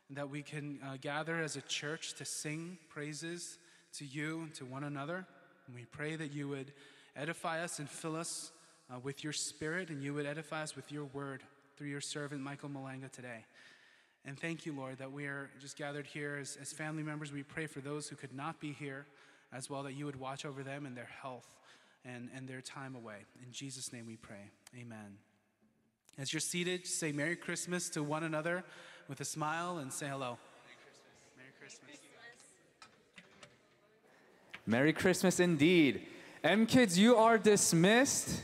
and 0.07 0.17
that 0.17 0.29
we 0.29 0.41
can 0.41 0.79
uh, 0.85 0.97
gather 1.01 1.39
as 1.39 1.55
a 1.55 1.61
church 1.61 2.13
to 2.13 2.25
sing 2.25 2.77
praises 2.89 3.57
to 3.93 4.05
you 4.05 4.41
and 4.41 4.53
to 4.53 4.65
one 4.65 4.83
another. 4.83 5.25
And 5.65 5.75
we 5.75 5.85
pray 5.85 6.15
that 6.15 6.31
you 6.31 6.47
would 6.49 6.71
edify 7.15 7.63
us 7.63 7.79
and 7.79 7.89
fill 7.89 8.15
us 8.15 8.51
uh, 8.93 8.99
with 8.99 9.23
your 9.23 9.33
spirit, 9.33 9.89
and 9.89 10.03
you 10.03 10.13
would 10.13 10.25
edify 10.25 10.63
us 10.63 10.75
with 10.75 10.91
your 10.91 11.05
word 11.05 11.43
through 11.77 11.87
your 11.87 12.01
servant 12.01 12.41
Michael 12.41 12.69
Malanga 12.69 13.11
today. 13.11 13.45
And 14.25 14.37
thank 14.37 14.65
you, 14.65 14.73
Lord, 14.73 14.97
that 14.97 15.11
we 15.11 15.25
are 15.25 15.49
just 15.61 15.77
gathered 15.77 16.05
here 16.05 16.37
as, 16.39 16.57
as 16.61 16.73
family 16.73 17.03
members. 17.03 17.31
We 17.31 17.43
pray 17.43 17.65
for 17.65 17.79
those 17.79 18.09
who 18.09 18.15
could 18.15 18.33
not 18.33 18.59
be 18.59 18.73
here 18.73 19.05
as 19.53 19.69
well, 19.69 19.83
that 19.83 19.93
you 19.93 20.05
would 20.05 20.19
watch 20.19 20.45
over 20.45 20.63
them 20.63 20.85
and 20.85 20.97
their 20.97 21.09
health 21.21 21.47
and, 22.03 22.29
and 22.35 22.47
their 22.47 22.61
time 22.61 22.95
away. 22.95 23.25
In 23.45 23.51
Jesus' 23.51 23.93
name 23.93 24.05
we 24.05 24.17
pray. 24.17 24.51
Amen. 24.77 25.17
As 26.17 26.33
you're 26.33 26.39
seated, 26.39 26.87
say 26.87 27.11
Merry 27.11 27.35
Christmas 27.35 27.89
to 27.89 28.03
one 28.03 28.23
another 28.23 28.63
with 29.07 29.21
a 29.21 29.25
smile 29.25 29.77
and 29.77 29.93
say 29.93 30.07
hello. 30.07 30.37
Merry 31.37 31.51
Christmas. 31.59 31.85
Merry 31.85 31.93
Christmas. 31.93 31.99
Merry 34.65 34.93
Christmas 34.93 35.39
indeed. 35.39 36.07
M 36.43 36.65
kids, 36.65 36.97
you 36.97 37.15
are 37.15 37.37
dismissed. 37.37 38.41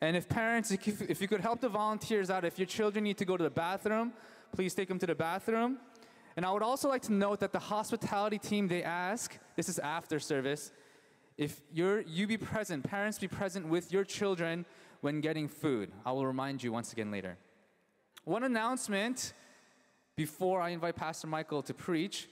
And 0.00 0.16
if 0.16 0.28
parents, 0.28 0.70
if 0.70 1.20
you, 1.20 1.28
could 1.28 1.40
help 1.40 1.60
the 1.60 1.68
volunteers 1.68 2.30
out, 2.30 2.44
if 2.44 2.58
your 2.58 2.66
children 2.66 3.04
need 3.04 3.18
to 3.18 3.24
go 3.26 3.36
to 3.36 3.44
the 3.44 3.50
bathroom, 3.50 4.12
please 4.54 4.74
take 4.74 4.88
them 4.88 4.98
to 4.98 5.06
the 5.06 5.14
bathroom. 5.14 5.78
And 6.36 6.46
I 6.46 6.52
would 6.52 6.62
also 6.62 6.88
like 6.88 7.02
to 7.02 7.12
note 7.12 7.40
that 7.40 7.52
the 7.52 7.58
hospitality 7.58 8.38
team, 8.38 8.66
they 8.66 8.82
ask, 8.82 9.38
this 9.56 9.68
is 9.68 9.78
after 9.78 10.18
service, 10.18 10.72
if 11.36 11.60
you're, 11.72 12.00
you 12.02 12.26
be 12.26 12.38
present, 12.38 12.84
parents 12.84 13.18
be 13.18 13.28
present 13.28 13.66
with 13.66 13.92
your 13.92 14.04
children 14.04 14.64
when 15.00 15.20
getting 15.20 15.48
food. 15.48 15.90
I 16.04 16.12
will 16.12 16.26
remind 16.26 16.62
you 16.62 16.72
once 16.72 16.92
again 16.92 17.10
later. 17.10 17.36
One 18.24 18.44
announcement 18.44 19.32
before 20.16 20.60
I 20.60 20.70
invite 20.70 20.96
Pastor 20.96 21.26
Michael 21.26 21.62
to 21.62 21.74
preach. 21.74 22.28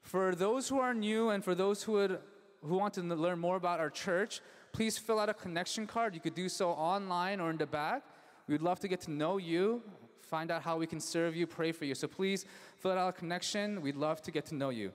For 0.00 0.34
those 0.34 0.68
who 0.68 0.78
are 0.78 0.94
new 0.94 1.30
and 1.30 1.42
for 1.42 1.54
those 1.54 1.82
who, 1.82 1.92
would, 1.92 2.18
who 2.62 2.76
want 2.76 2.94
to 2.94 3.02
learn 3.02 3.40
more 3.40 3.56
about 3.56 3.80
our 3.80 3.90
church, 3.90 4.40
please 4.76 4.98
fill 4.98 5.18
out 5.18 5.30
a 5.30 5.34
connection 5.34 5.86
card. 5.86 6.14
You 6.14 6.20
could 6.20 6.34
do 6.34 6.50
so 6.50 6.68
online 6.68 7.40
or 7.40 7.48
in 7.48 7.56
the 7.56 7.64
back. 7.64 8.02
We'd 8.46 8.60
love 8.60 8.78
to 8.80 8.88
get 8.88 9.00
to 9.02 9.10
know 9.10 9.38
you, 9.38 9.82
find 10.20 10.50
out 10.50 10.60
how 10.60 10.76
we 10.76 10.86
can 10.86 11.00
serve 11.00 11.34
you, 11.34 11.46
pray 11.46 11.72
for 11.72 11.86
you. 11.86 11.94
So 11.94 12.06
please 12.06 12.44
fill 12.76 12.92
out 12.92 13.08
a 13.08 13.12
connection. 13.12 13.80
We'd 13.80 13.96
love 13.96 14.20
to 14.20 14.30
get 14.30 14.44
to 14.46 14.54
know 14.54 14.68
you. 14.68 14.92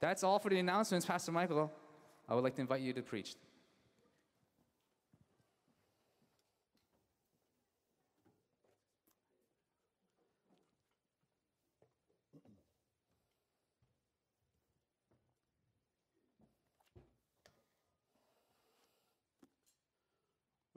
That's 0.00 0.24
all 0.24 0.38
for 0.38 0.48
the 0.48 0.58
announcements, 0.58 1.04
Pastor 1.04 1.32
Michael. 1.32 1.70
I 2.30 2.34
would 2.34 2.42
like 2.42 2.54
to 2.54 2.62
invite 2.62 2.80
you 2.80 2.94
to 2.94 3.02
preach. 3.02 3.34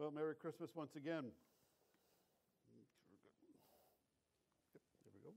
Well, 0.01 0.09
Merry 0.09 0.33
Christmas 0.33 0.71
once 0.75 0.95
again. 0.95 1.25
Yep, 4.73 4.81
there 5.03 5.11
we 5.13 5.19
go. 5.21 5.29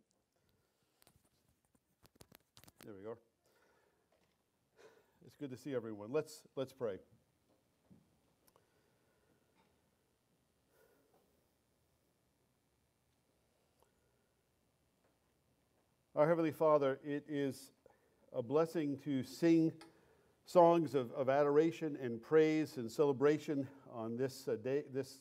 There 2.87 2.95
we 2.99 3.07
are. 3.07 3.19
It's 5.27 5.37
good 5.37 5.51
to 5.51 5.59
see 5.59 5.75
everyone. 5.75 6.13
Let's 6.13 6.41
let's 6.57 6.73
pray. 6.73 6.95
Our 16.17 16.27
Heavenly 16.27 16.53
Father, 16.53 16.99
it 17.05 17.27
is 17.29 17.73
a 18.33 18.43
blessing 18.43 18.97
to 19.05 19.25
sing 19.25 19.75
songs 20.47 20.95
of, 20.95 21.13
of 21.13 21.29
adoration 21.29 21.99
and 22.01 22.23
praise 22.23 22.79
and 22.79 22.91
celebration 22.91 23.69
on 23.95 24.17
this 24.17 24.49
uh, 24.49 24.57
day, 24.57 24.83
this 24.93 25.15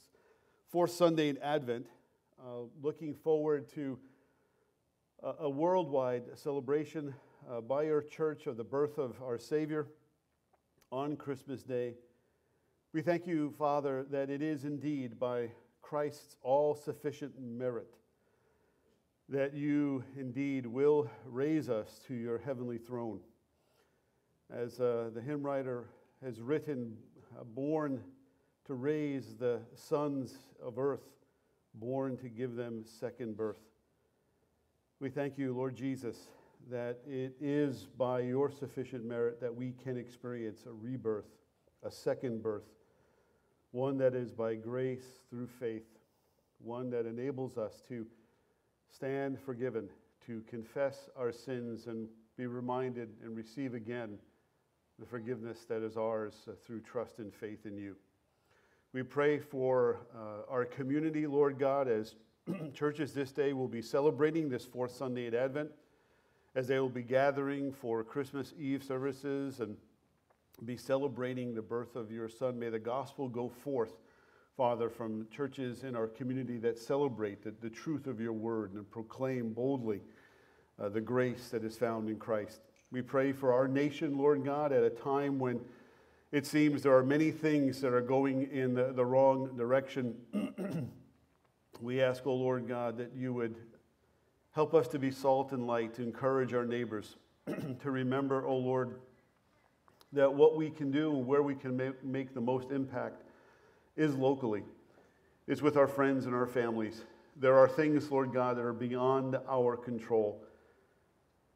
fourth 0.71 0.91
Sunday 0.91 1.29
in 1.29 1.37
Advent. 1.37 1.85
Uh, 2.39 2.63
looking 2.81 3.13
forward 3.13 3.69
to 3.69 3.99
a, 5.21 5.33
a 5.41 5.49
worldwide 5.49 6.23
celebration 6.35 7.13
uh, 7.49 7.61
by 7.61 7.83
your 7.83 8.01
church 8.01 8.47
of 8.47 8.57
the 8.57 8.63
birth 8.63 8.97
of 8.97 9.21
our 9.21 9.37
Savior 9.37 9.87
on 10.91 11.15
Christmas 11.15 11.61
Day. 11.61 11.93
We 12.93 13.01
thank 13.01 13.27
you, 13.27 13.53
Father, 13.57 14.05
that 14.09 14.29
it 14.29 14.41
is 14.41 14.65
indeed 14.65 15.19
by 15.19 15.51
Christ's 15.81 16.35
all 16.41 16.73
sufficient 16.73 17.39
merit 17.39 17.93
that 19.29 19.53
you 19.53 20.03
indeed 20.17 20.65
will 20.65 21.09
raise 21.25 21.69
us 21.69 22.01
to 22.07 22.13
your 22.15 22.39
heavenly 22.39 22.77
throne. 22.79 23.19
As 24.51 24.79
uh, 24.79 25.11
the 25.13 25.21
hymn 25.21 25.43
writer 25.43 25.85
has 26.23 26.41
written, 26.41 26.97
born 27.55 28.01
to 28.65 28.73
raise 28.73 29.35
the 29.35 29.59
sons 29.75 30.35
of 30.63 30.79
earth, 30.79 31.03
born 31.75 32.17
to 32.17 32.29
give 32.29 32.55
them 32.55 32.83
second 32.85 33.35
birth. 33.35 33.59
We 34.99 35.09
thank 35.09 35.37
you, 35.37 35.53
Lord 35.53 35.75
Jesus, 35.75 36.27
that 36.71 36.99
it 37.05 37.35
is 37.41 37.87
by 37.97 38.21
your 38.21 38.49
sufficient 38.49 39.03
merit 39.03 39.41
that 39.41 39.53
we 39.53 39.73
can 39.83 39.97
experience 39.97 40.65
a 40.65 40.71
rebirth, 40.71 41.27
a 41.83 41.91
second 41.91 42.41
birth, 42.41 42.69
one 43.71 43.97
that 43.97 44.15
is 44.15 44.31
by 44.31 44.55
grace 44.55 45.05
through 45.29 45.47
faith, 45.47 45.97
one 46.59 46.89
that 46.91 47.05
enables 47.05 47.57
us 47.57 47.81
to 47.89 48.05
stand 48.89 49.37
forgiven, 49.39 49.89
to 50.25 50.41
confess 50.47 51.09
our 51.17 51.33
sins 51.33 51.87
and 51.87 52.07
be 52.37 52.45
reminded 52.45 53.09
and 53.23 53.35
receive 53.35 53.73
again 53.73 54.17
the 54.99 55.05
forgiveness 55.05 55.65
that 55.67 55.83
is 55.83 55.97
ours 55.97 56.47
through 56.65 56.79
trust 56.79 57.19
and 57.19 57.33
faith 57.33 57.65
in 57.65 57.75
you. 57.75 57.95
We 58.93 59.01
pray 59.01 59.39
for 59.39 60.01
uh, 60.15 60.51
our 60.51 60.65
community, 60.65 61.25
Lord 61.25 61.57
God, 61.57 61.87
as 61.87 62.13
churches 62.75 63.11
this 63.11 63.31
day 63.31 63.51
will 63.51 63.67
be 63.67 63.81
celebrating 63.81 64.49
this 64.49 64.65
fourth 64.65 64.95
Sunday 64.95 65.25
at 65.25 65.33
Advent, 65.33 65.71
as 66.53 66.67
they 66.67 66.77
will 66.77 66.89
be 66.89 67.01
gathering 67.01 67.73
for 67.73 68.03
Christmas 68.03 68.53
Eve 68.55 68.83
services 68.83 69.61
and 69.61 69.75
be 70.63 70.77
celebrating 70.77 71.55
the 71.55 71.61
birth 71.63 71.95
of 71.95 72.11
your 72.11 72.29
Son. 72.29 72.59
May 72.59 72.69
the 72.69 72.77
gospel 72.77 73.27
go 73.27 73.49
forth, 73.49 73.97
Father, 74.55 74.91
from 74.91 75.27
churches 75.31 75.83
in 75.83 75.95
our 75.95 76.05
community 76.05 76.57
that 76.57 76.77
celebrate 76.77 77.43
the, 77.43 77.55
the 77.61 77.71
truth 77.71 78.05
of 78.05 78.21
your 78.21 78.33
word 78.33 78.73
and 78.75 78.87
proclaim 78.91 79.53
boldly 79.53 80.01
uh, 80.79 80.89
the 80.89 81.01
grace 81.01 81.49
that 81.49 81.63
is 81.63 81.75
found 81.75 82.09
in 82.09 82.17
Christ. 82.17 82.61
We 82.91 83.01
pray 83.01 83.31
for 83.31 83.53
our 83.53 83.67
nation, 83.67 84.19
Lord 84.19 84.45
God, 84.45 84.71
at 84.71 84.83
a 84.83 84.91
time 84.91 85.39
when 85.39 85.61
it 86.33 86.47
seems 86.47 86.81
there 86.81 86.97
are 86.97 87.03
many 87.03 87.29
things 87.29 87.79
that 87.79 87.93
are 87.93 88.01
going 88.01 88.49
in 88.51 88.73
the, 88.73 88.91
the 88.91 89.05
wrong 89.05 89.55
direction. 89.55 90.15
we 91.79 92.01
ask, 92.01 92.25
O 92.25 92.31
oh 92.31 92.33
Lord 92.33 92.67
God, 92.67 92.97
that 92.97 93.11
you 93.15 93.31
would 93.33 93.55
help 94.51 94.73
us 94.73 94.87
to 94.87 94.99
be 94.99 95.11
salt 95.11 95.51
and 95.51 95.67
light, 95.67 95.93
to 95.93 96.01
encourage 96.01 96.55
our 96.55 96.65
neighbors, 96.65 97.17
to 97.79 97.91
remember, 97.91 98.47
O 98.47 98.49
oh 98.49 98.57
Lord, 98.57 98.95
that 100.11 100.33
what 100.33 100.57
we 100.57 100.71
can 100.71 100.89
do 100.89 101.15
and 101.15 101.27
where 101.27 101.43
we 101.43 101.53
can 101.53 101.77
ma- 101.77 101.93
make 102.01 102.33
the 102.33 102.41
most 102.41 102.71
impact 102.71 103.21
is 103.95 104.15
locally. 104.15 104.63
It's 105.47 105.61
with 105.61 105.77
our 105.77 105.87
friends 105.87 106.25
and 106.25 106.33
our 106.33 106.47
families. 106.47 107.03
There 107.35 107.59
are 107.59 107.69
things, 107.69 108.09
Lord 108.09 108.33
God, 108.33 108.57
that 108.57 108.65
are 108.65 108.73
beyond 108.73 109.37
our 109.47 109.77
control. 109.77 110.43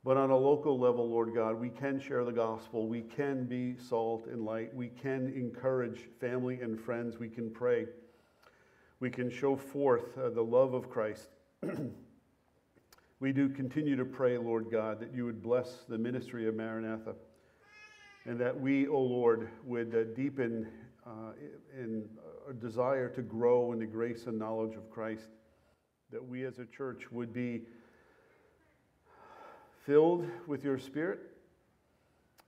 But 0.03 0.17
on 0.17 0.29
a 0.29 0.37
local 0.37 0.79
level, 0.79 1.09
Lord 1.09 1.33
God, 1.35 1.59
we 1.59 1.69
can 1.69 1.99
share 1.99 2.23
the 2.23 2.31
gospel. 2.31 2.87
We 2.87 3.01
can 3.01 3.45
be 3.45 3.75
salt 3.77 4.27
and 4.27 4.45
light. 4.45 4.73
We 4.73 4.87
can 4.87 5.33
encourage 5.35 6.01
family 6.19 6.61
and 6.61 6.79
friends. 6.79 7.19
We 7.19 7.29
can 7.29 7.49
pray. 7.49 7.87
We 8.99 9.09
can 9.09 9.29
show 9.29 9.55
forth 9.55 10.17
uh, 10.17 10.29
the 10.29 10.41
love 10.41 10.73
of 10.73 10.89
Christ. 10.89 11.29
we 13.19 13.33
do 13.33 13.49
continue 13.49 13.95
to 13.95 14.05
pray, 14.05 14.37
Lord 14.37 14.71
God, 14.71 14.99
that 15.01 15.13
you 15.13 15.25
would 15.25 15.43
bless 15.43 15.83
the 15.89 15.97
ministry 15.97 16.47
of 16.47 16.55
Maranatha 16.55 17.15
and 18.27 18.39
that 18.41 18.59
we, 18.59 18.87
O 18.87 18.91
oh 18.91 19.01
Lord, 19.01 19.49
would 19.63 19.95
uh, 19.95 20.03
deepen 20.15 20.67
uh, 21.05 21.31
in 21.73 22.03
a 22.49 22.53
desire 22.53 23.07
to 23.09 23.21
grow 23.21 23.71
in 23.71 23.79
the 23.79 23.85
grace 23.85 24.25
and 24.27 24.37
knowledge 24.37 24.75
of 24.75 24.89
Christ, 24.89 25.29
that 26.11 26.23
we 26.23 26.43
as 26.45 26.59
a 26.59 26.65
church 26.65 27.09
would 27.09 27.31
be 27.31 27.61
filled 29.87 30.27
with 30.47 30.65
your 30.65 30.77
Spirit 30.77 31.19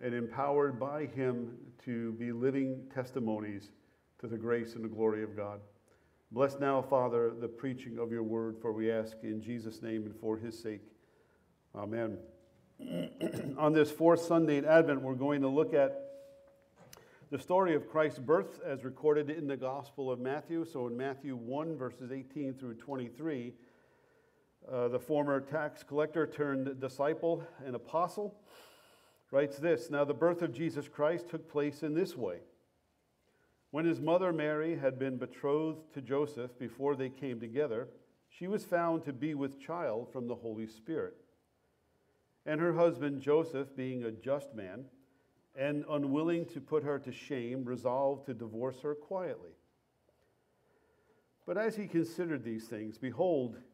and 0.02 0.14
empowered 0.14 0.78
by 0.78 1.06
Him 1.06 1.56
to 1.86 2.12
be 2.14 2.34
living 2.34 2.84
testimonies 2.94 3.72
to 4.20 4.28
the 4.28 4.38
grace 4.38 4.76
and 4.76 4.84
the 4.84 4.90
glory 4.90 5.24
of 5.24 5.38
God. 5.38 5.62
Bless 6.34 6.60
now, 6.60 6.82
Father, 6.82 7.32
the 7.40 7.48
preaching 7.48 7.98
of 7.98 8.12
your 8.12 8.24
word, 8.24 8.58
for 8.62 8.74
we 8.74 8.92
ask 8.92 9.16
in 9.24 9.42
Jesus' 9.42 9.82
name 9.82 10.04
and 10.04 10.14
for 10.20 10.38
his 10.38 10.60
sake. 10.60 10.82
Amen. 11.74 12.18
On 13.58 13.72
this 13.72 13.90
fourth 13.90 14.22
Sunday 14.22 14.58
in 14.58 14.66
Advent, 14.66 15.02
we're 15.02 15.14
going 15.14 15.40
to 15.42 15.48
look 15.48 15.74
at 15.74 15.98
the 17.32 17.40
story 17.40 17.74
of 17.74 17.90
Christ's 17.90 18.20
birth 18.20 18.60
as 18.66 18.84
recorded 18.84 19.30
in 19.30 19.48
the 19.48 19.56
Gospel 19.56 20.12
of 20.12 20.20
Matthew. 20.20 20.66
So 20.66 20.88
in 20.88 20.98
Matthew 20.98 21.38
1, 21.38 21.78
verses 21.78 22.12
18 22.12 22.56
through 22.56 22.76
23, 22.76 23.54
uh, 24.72 24.88
the 24.88 25.00
former 25.00 25.40
tax 25.40 25.84
collector 25.84 26.28
turned 26.28 26.80
disciple 26.80 27.44
and 27.66 27.76
apostle 27.76 28.36
writes 29.32 29.58
this 29.58 29.90
Now 29.90 30.06
the 30.06 30.14
birth 30.14 30.42
of 30.42 30.54
Jesus 30.54 30.88
Christ 30.88 31.30
took 31.30 31.50
place 31.50 31.84
in 31.84 31.94
this 31.94 32.16
way. 32.16 32.40
When 33.72 33.86
his 33.86 34.02
mother 34.02 34.34
Mary 34.34 34.76
had 34.76 34.98
been 34.98 35.18
betrothed 35.18 35.94
to 35.94 36.02
Joseph 36.02 36.58
before 36.58 36.96
they 36.96 37.10
came 37.10 37.40
together, 37.40 37.88
she 38.30 38.48
was 38.48 38.64
found 38.64 39.04
to 39.04 39.14
be 39.14 39.36
with 39.36 39.60
child 39.60 40.12
from 40.12 40.28
the 40.28 40.36
Holy 40.36 40.68
Spirit. 40.68 41.16
And 42.46 42.60
her 42.60 42.74
husband 42.74 43.22
Joseph, 43.22 43.76
being 43.76 44.04
a 44.04 44.12
just 44.12 44.56
man 44.56 44.86
and 45.56 45.84
unwilling 45.90 46.46
to 46.48 46.62
put 46.62 46.84
her 46.84 46.98
to 47.00 47.12
shame, 47.12 47.64
resolved 47.66 48.26
to 48.26 48.34
divorce 48.34 48.80
her 48.82 48.96
quietly. 48.96 49.52
But 51.46 51.58
as 51.58 51.76
he 51.76 51.88
considered 51.88 52.44
these 52.44 52.66
things, 52.66 52.98
behold, 52.98 53.58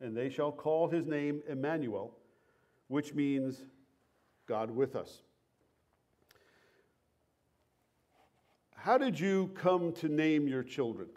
and 0.00 0.16
they 0.16 0.28
shall 0.28 0.52
call 0.52 0.88
his 0.88 1.06
name 1.06 1.42
Emmanuel, 1.48 2.16
which 2.88 3.14
means 3.14 3.64
God 4.46 4.70
with 4.70 4.96
us. 4.96 5.22
How 8.74 8.98
did 8.98 9.18
you 9.18 9.50
come 9.54 9.92
to 9.94 10.08
name 10.08 10.46
your 10.46 10.62
children? 10.62 11.08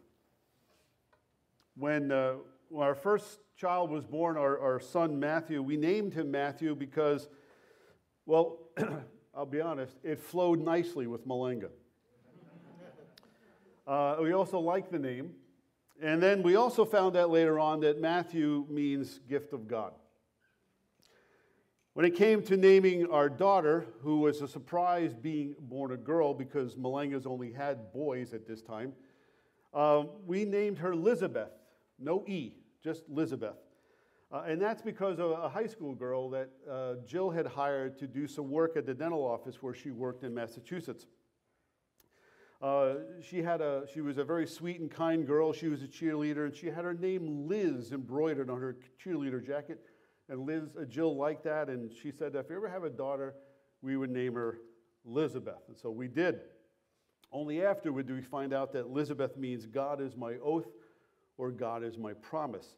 When, 1.76 2.12
uh, 2.12 2.36
when 2.70 2.88
our 2.88 2.96
first 2.96 3.40
child 3.58 3.92
was 3.92 4.06
born, 4.06 4.38
our, 4.38 4.58
our 4.60 4.80
son 4.80 5.20
Matthew, 5.20 5.62
we 5.62 5.76
named 5.76 6.14
him 6.14 6.32
Matthew 6.32 6.76
because, 6.76 7.28
well, 8.26 8.60
I'll 9.36 9.46
be 9.46 9.60
honest, 9.60 9.98
it 10.04 10.20
flowed 10.20 10.62
nicely 10.62 11.08
with 11.08 11.28
Malenga. 11.28 11.70
Uh, 13.86 14.18
we 14.22 14.34
also 14.34 14.60
like 14.60 14.92
the 14.92 15.00
name. 15.00 15.32
And 16.02 16.22
then 16.22 16.44
we 16.44 16.56
also 16.56 16.86
found 16.86 17.18
out 17.18 17.32
later 17.32 17.60
on 17.60 17.80
that 17.82 18.00
Matthew 18.00 18.66
means 18.70 19.20
gift 19.28 19.54
of 19.54 19.68
God. 19.68 19.94
When 21.94 22.06
it 22.06 22.16
came 22.16 22.44
to 22.44 22.56
naming 22.56 23.10
our 23.10 23.28
daughter, 23.28 23.88
who 24.04 24.20
was 24.20 24.44
a 24.44 24.48
surprise 24.48 25.16
being 25.16 25.56
born 25.60 25.92
a 25.92 25.98
girl 25.98 26.36
because 26.36 26.76
Malenga's 26.76 27.26
only 27.26 27.52
had 27.52 27.92
boys 27.92 28.34
at 28.36 28.48
this 28.48 28.62
time, 28.62 28.94
um, 29.74 30.10
we 30.28 30.46
named 30.46 30.78
her 30.78 30.92
Elizabeth. 30.92 31.50
No 31.98 32.24
E, 32.28 32.54
just 32.84 33.02
Elizabeth. 33.10 33.56
Uh, 34.32 34.44
and 34.46 34.62
that's 34.62 34.82
because 34.84 35.20
of 35.20 35.32
a 35.32 35.50
high 35.50 35.66
school 35.66 35.96
girl 35.96 36.30
that 36.30 36.50
uh, 36.70 36.96
Jill 37.08 37.32
had 37.32 37.48
hired 37.48 37.98
to 37.98 38.08
do 38.08 38.28
some 38.28 38.52
work 38.52 38.78
at 38.78 38.86
the 38.86 38.94
dental 38.94 39.24
office 39.24 39.64
where 39.64 39.74
she 39.74 39.90
worked 39.90 40.24
in 40.24 40.34
Massachusetts. 40.36 41.08
Uh, 42.62 42.96
she, 43.22 43.42
had 43.42 43.62
a, 43.62 43.84
she 43.94 44.02
was 44.02 44.18
a 44.18 44.24
very 44.24 44.48
sweet 44.48 44.80
and 44.80 44.90
kind 44.90 45.28
girl. 45.28 45.54
She 45.54 45.68
was 45.68 45.84
a 45.84 45.88
cheerleader, 45.88 46.46
and 46.46 46.56
she 46.56 46.68
had 46.68 46.84
her 46.84 46.94
name 46.94 47.48
Liz 47.48 47.92
embroidered 47.92 48.50
on 48.50 48.60
her 48.60 48.78
cheerleader 49.04 49.46
jacket. 49.46 49.80
And 50.30 50.46
Liz, 50.46 50.64
uh, 50.80 50.86
Jill 50.86 51.16
liked 51.16 51.44
that, 51.44 51.70
and 51.70 51.94
she 51.94 52.12
said, 52.12 52.36
if 52.36 52.50
you 52.50 52.56
ever 52.56 52.68
have 52.68 52.84
a 52.84 52.90
daughter, 52.90 53.36
we 53.82 53.96
would 53.96 54.10
name 54.10 54.34
her 54.34 54.58
Elizabeth. 55.06 55.62
And 55.68 55.78
so 55.78 55.92
we 55.92 56.08
did. 56.08 56.42
Only 57.32 57.64
afterward 57.64 58.08
do 58.08 58.16
we 58.16 58.22
find 58.22 58.54
out 58.54 58.74
that 58.74 58.86
Elizabeth 58.86 59.38
means 59.38 59.66
God 59.66 60.02
is 60.02 60.16
my 60.16 60.36
oath 60.44 60.68
or 61.38 61.52
God 61.52 61.84
is 61.84 61.98
my 61.98 62.14
promise. 62.14 62.76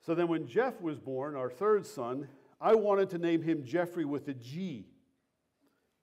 So 0.00 0.14
then 0.14 0.28
when 0.28 0.46
Jeff 0.46 0.80
was 0.80 0.98
born, 0.98 1.34
our 1.34 1.50
third 1.50 1.84
son, 1.84 2.28
I 2.60 2.74
wanted 2.74 3.10
to 3.10 3.18
name 3.18 3.42
him 3.42 3.64
Geoffrey 3.64 4.04
with 4.04 4.28
a 4.28 4.34
G. 4.34 4.86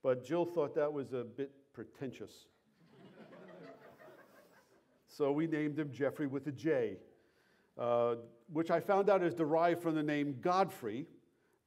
But 0.04 0.26
Jill 0.26 0.46
thought 0.46 0.76
that 0.76 0.92
was 0.92 1.14
a 1.14 1.24
bit 1.24 1.52
pretentious. 1.74 2.48
So 5.22 5.32
we 5.32 5.46
named 5.46 5.78
him 5.78 5.92
Jeffrey 5.92 6.26
with 6.26 6.48
a 6.48 6.52
J. 6.52 6.98
Uh, 7.78 8.16
which 8.52 8.72
I 8.72 8.80
found 8.80 9.08
out 9.08 9.22
is 9.22 9.36
derived 9.36 9.80
from 9.80 9.94
the 9.94 10.02
name 10.02 10.38
Godfrey, 10.42 11.06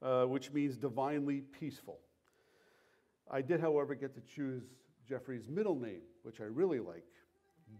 uh, 0.01 0.25
which 0.25 0.51
means 0.51 0.75
divinely 0.75 1.39
peaceful. 1.39 1.99
I 3.31 3.41
did, 3.41 3.61
however, 3.61 3.95
get 3.95 4.13
to 4.15 4.21
choose 4.35 4.63
Jeffrey's 5.07 5.47
middle 5.47 5.79
name, 5.79 6.01
which 6.23 6.41
I 6.41 6.43
really 6.43 6.81
like 6.81 7.05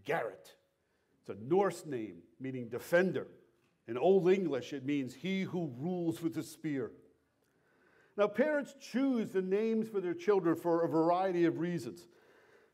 Garrett. 0.05 0.55
It's 1.19 1.29
a 1.29 1.43
Norse 1.45 1.85
name 1.85 2.19
meaning 2.39 2.69
defender. 2.69 3.27
In 3.89 3.97
Old 3.97 4.31
English, 4.31 4.71
it 4.71 4.85
means 4.85 5.13
he 5.13 5.41
who 5.41 5.73
rules 5.77 6.21
with 6.21 6.37
a 6.37 6.43
spear. 6.43 6.93
Now, 8.15 8.29
parents 8.29 8.73
choose 8.79 9.31
the 9.31 9.41
names 9.41 9.89
for 9.89 9.99
their 9.99 10.13
children 10.13 10.55
for 10.55 10.85
a 10.85 10.87
variety 10.87 11.43
of 11.43 11.59
reasons. 11.59 12.07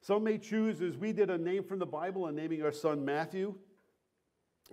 Some 0.01 0.23
may 0.23 0.39
choose, 0.39 0.81
as 0.81 0.97
we 0.97 1.13
did, 1.13 1.29
a 1.29 1.37
name 1.37 1.63
from 1.63 1.77
the 1.77 1.85
Bible 1.85 2.25
and 2.25 2.35
naming 2.35 2.63
our 2.63 2.71
son 2.71 3.05
Matthew. 3.05 3.53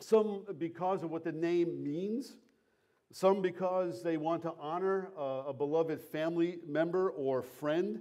Some 0.01 0.45
because 0.57 1.03
of 1.03 1.11
what 1.11 1.23
the 1.23 1.33
name 1.33 1.83
means, 1.83 2.37
some 3.13 3.43
because 3.43 4.03
they 4.03 4.17
want 4.17 4.43
to 4.43 4.55
honor 4.59 5.11
a, 5.19 5.49
a 5.49 5.53
beloved 5.53 6.01
family 6.01 6.61
member 6.67 7.11
or 7.11 7.43
friend. 7.43 8.01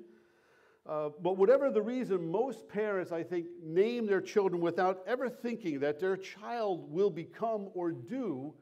Uh, 0.87 1.09
but 1.21 1.35
whatever 1.35 1.69
the 1.69 1.81
reason, 1.81 2.31
most 2.31 2.69
parents, 2.69 3.11
I 3.11 3.23
think, 3.23 3.47
name 3.61 4.05
their 4.05 4.21
children 4.21 4.61
without 4.61 5.03
ever 5.05 5.27
thinking 5.29 5.81
that 5.81 5.99
their 5.99 6.15
child 6.15 6.89
will 6.89 7.09
become 7.09 7.69
or 7.73 7.91
do 7.91 8.53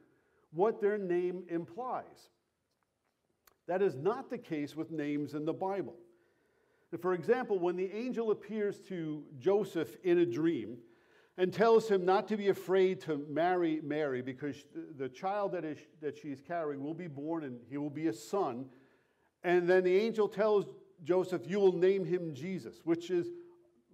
what 0.52 0.82
their 0.82 0.98
name 0.98 1.44
implies. 1.50 2.30
That 3.68 3.84
is 3.84 3.96
not 3.96 4.32
the 4.32 4.40
case 4.40 4.76
with 4.76 4.90
names 4.90 5.36
in 5.36 5.46
the 5.46 5.54
Bible. 5.54 5.98
For 7.00 7.14
example, 7.14 7.60
when 7.60 7.76
the 7.76 7.92
angel 7.92 8.32
appears 8.32 8.80
to 8.90 9.24
Joseph 9.40 9.96
in 10.04 10.20
a 10.20 10.26
dream, 10.26 10.78
and 11.38 11.54
tells 11.54 11.90
him 11.90 12.06
not 12.06 12.28
to 12.30 12.38
be 12.38 12.48
afraid 12.50 13.02
to 13.02 13.26
marry 13.30 13.82
Mary 13.84 14.22
because 14.22 14.56
the 14.98 15.10
child 15.10 15.52
that, 15.52 15.66
is, 15.66 15.78
that 16.02 16.18
she's 16.18 16.40
carrying 16.40 16.82
will 16.82 16.94
be 16.94 17.08
born 17.08 17.44
and 17.44 17.60
he 17.70 17.78
will 17.78 17.90
be 17.90 18.08
a 18.08 18.14
son. 18.14 18.66
And 19.44 19.68
then 19.68 19.84
the 19.84 19.96
angel 19.96 20.30
tells 20.30 20.66
Joseph, 21.04 21.42
You 21.46 21.60
will 21.60 21.76
name 21.76 22.06
him 22.06 22.34
Jesus, 22.34 22.80
which 22.86 23.10
is 23.12 23.28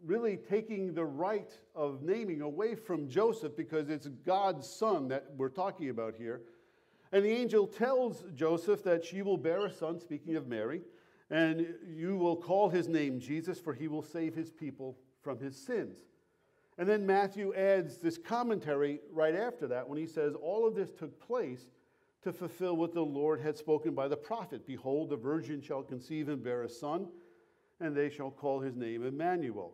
really 0.05 0.37
taking 0.37 0.93
the 0.93 1.05
right 1.05 1.51
of 1.75 2.03
naming 2.03 2.41
away 2.41 2.75
from 2.75 3.09
Joseph 3.09 3.55
because 3.57 3.89
it's 3.89 4.07
God's 4.07 4.67
son 4.67 5.07
that 5.07 5.25
we're 5.35 5.49
talking 5.49 5.89
about 5.89 6.15
here. 6.15 6.41
And 7.11 7.25
the 7.25 7.31
angel 7.31 7.67
tells 7.67 8.23
Joseph 8.35 8.83
that 8.83 9.03
she 9.03 9.21
will 9.21 9.37
bear 9.37 9.65
a 9.65 9.73
son, 9.73 9.99
speaking 9.99 10.35
of 10.35 10.47
Mary, 10.47 10.81
and 11.31 11.65
you 11.87 12.17
will 12.17 12.35
call 12.35 12.69
his 12.69 12.89
name 12.89 13.19
Jesus, 13.19 13.57
for 13.57 13.73
he 13.73 13.87
will 13.87 14.03
save 14.03 14.35
his 14.35 14.51
people 14.51 14.97
from 15.21 15.39
his 15.39 15.55
sins. 15.55 15.99
And 16.77 16.87
then 16.87 17.05
Matthew 17.05 17.53
adds 17.55 17.97
this 17.97 18.17
commentary 18.17 18.99
right 19.11 19.33
after 19.33 19.65
that 19.67 19.87
when 19.87 19.97
he 19.97 20.05
says, 20.05 20.35
All 20.35 20.67
of 20.67 20.75
this 20.75 20.91
took 20.91 21.25
place 21.25 21.69
to 22.23 22.33
fulfill 22.33 22.75
what 22.75 22.93
the 22.93 23.01
Lord 23.01 23.39
had 23.39 23.57
spoken 23.57 23.95
by 23.95 24.09
the 24.09 24.17
prophet 24.17 24.67
Behold, 24.67 25.09
the 25.09 25.15
virgin 25.15 25.61
shall 25.61 25.83
conceive 25.83 26.27
and 26.27 26.43
bear 26.43 26.63
a 26.63 26.69
son, 26.69 27.07
and 27.79 27.95
they 27.95 28.09
shall 28.09 28.29
call 28.29 28.59
his 28.59 28.75
name 28.75 29.05
Emmanuel. 29.05 29.73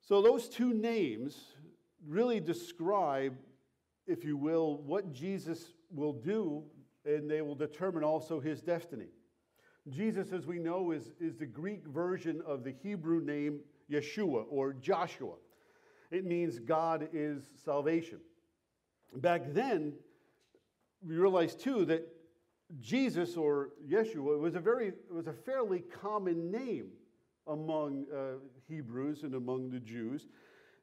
So, 0.00 0.22
those 0.22 0.48
two 0.48 0.72
names 0.72 1.38
really 2.06 2.40
describe, 2.40 3.36
if 4.06 4.24
you 4.24 4.36
will, 4.38 4.78
what 4.78 5.12
Jesus 5.12 5.66
will 5.90 6.12
do, 6.14 6.62
and 7.04 7.30
they 7.30 7.42
will 7.42 7.54
determine 7.54 8.04
also 8.04 8.40
his 8.40 8.62
destiny. 8.62 9.08
Jesus, 9.88 10.32
as 10.32 10.46
we 10.46 10.58
know, 10.58 10.92
is, 10.92 11.12
is 11.20 11.36
the 11.36 11.46
Greek 11.46 11.86
version 11.86 12.42
of 12.46 12.64
the 12.64 12.74
Hebrew 12.82 13.20
name 13.20 13.60
Yeshua 13.90 14.44
or 14.48 14.72
Joshua. 14.72 15.34
It 16.10 16.24
means 16.24 16.58
God 16.58 17.08
is 17.12 17.50
salvation. 17.64 18.20
Back 19.16 19.42
then, 19.48 19.92
we 21.06 21.16
realized 21.16 21.60
too 21.60 21.84
that 21.86 22.06
Jesus 22.80 23.36
or 23.36 23.70
Yeshua 23.86 24.38
was 24.38 24.54
a 24.54 24.60
very 24.60 24.92
was 25.10 25.26
a 25.26 25.32
fairly 25.32 25.80
common 25.80 26.50
name 26.50 26.88
among 27.46 28.06
uh, 28.12 28.38
Hebrews 28.68 29.22
and 29.22 29.34
among 29.34 29.70
the 29.70 29.80
Jews. 29.80 30.28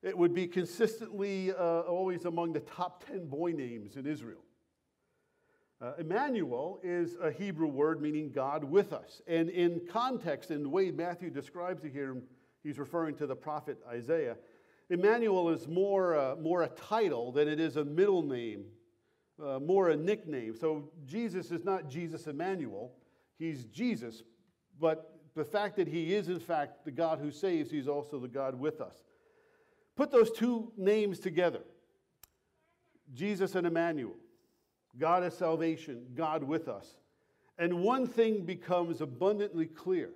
It 0.03 0.17
would 0.17 0.33
be 0.33 0.47
consistently 0.47 1.51
uh, 1.51 1.81
always 1.81 2.25
among 2.25 2.53
the 2.53 2.59
top 2.61 3.05
10 3.05 3.27
boy 3.27 3.51
names 3.51 3.97
in 3.97 4.05
Israel. 4.05 4.43
Uh, 5.81 5.93
Emmanuel 5.97 6.79
is 6.83 7.17
a 7.19 7.31
Hebrew 7.31 7.67
word 7.67 8.01
meaning 8.01 8.31
God 8.31 8.63
with 8.63 8.93
us. 8.93 9.21
And 9.25 9.49
in 9.49 9.81
context, 9.89 10.51
in 10.51 10.61
the 10.61 10.69
way 10.69 10.91
Matthew 10.91 11.31
describes 11.31 11.83
it 11.83 11.91
here, 11.91 12.17
he's 12.63 12.77
referring 12.77 13.15
to 13.15 13.25
the 13.25 13.35
prophet 13.35 13.79
Isaiah. 13.89 14.37
Emmanuel 14.91 15.49
is 15.49 15.67
more, 15.67 16.15
uh, 16.15 16.35
more 16.35 16.61
a 16.61 16.67
title 16.67 17.31
than 17.31 17.47
it 17.47 17.59
is 17.59 17.77
a 17.77 17.83
middle 17.83 18.21
name, 18.21 18.65
uh, 19.43 19.59
more 19.59 19.89
a 19.89 19.95
nickname. 19.97 20.55
So 20.55 20.91
Jesus 21.07 21.49
is 21.49 21.63
not 21.65 21.89
Jesus 21.89 22.27
Emmanuel, 22.27 22.91
he's 23.39 23.65
Jesus. 23.65 24.21
But 24.79 25.19
the 25.33 25.45
fact 25.45 25.77
that 25.77 25.87
he 25.87 26.13
is, 26.13 26.27
in 26.27 26.39
fact, 26.39 26.85
the 26.85 26.91
God 26.91 27.17
who 27.17 27.31
saves, 27.31 27.71
he's 27.71 27.87
also 27.87 28.19
the 28.19 28.27
God 28.27 28.53
with 28.53 28.81
us. 28.81 29.01
Put 29.95 30.11
those 30.11 30.31
two 30.31 30.71
names 30.77 31.19
together 31.19 31.61
Jesus 33.13 33.55
and 33.55 33.65
Emmanuel. 33.65 34.15
God 34.97 35.23
is 35.23 35.33
salvation, 35.33 36.05
God 36.15 36.43
with 36.43 36.67
us. 36.67 36.87
And 37.57 37.81
one 37.81 38.07
thing 38.07 38.45
becomes 38.45 39.01
abundantly 39.01 39.65
clear 39.65 40.09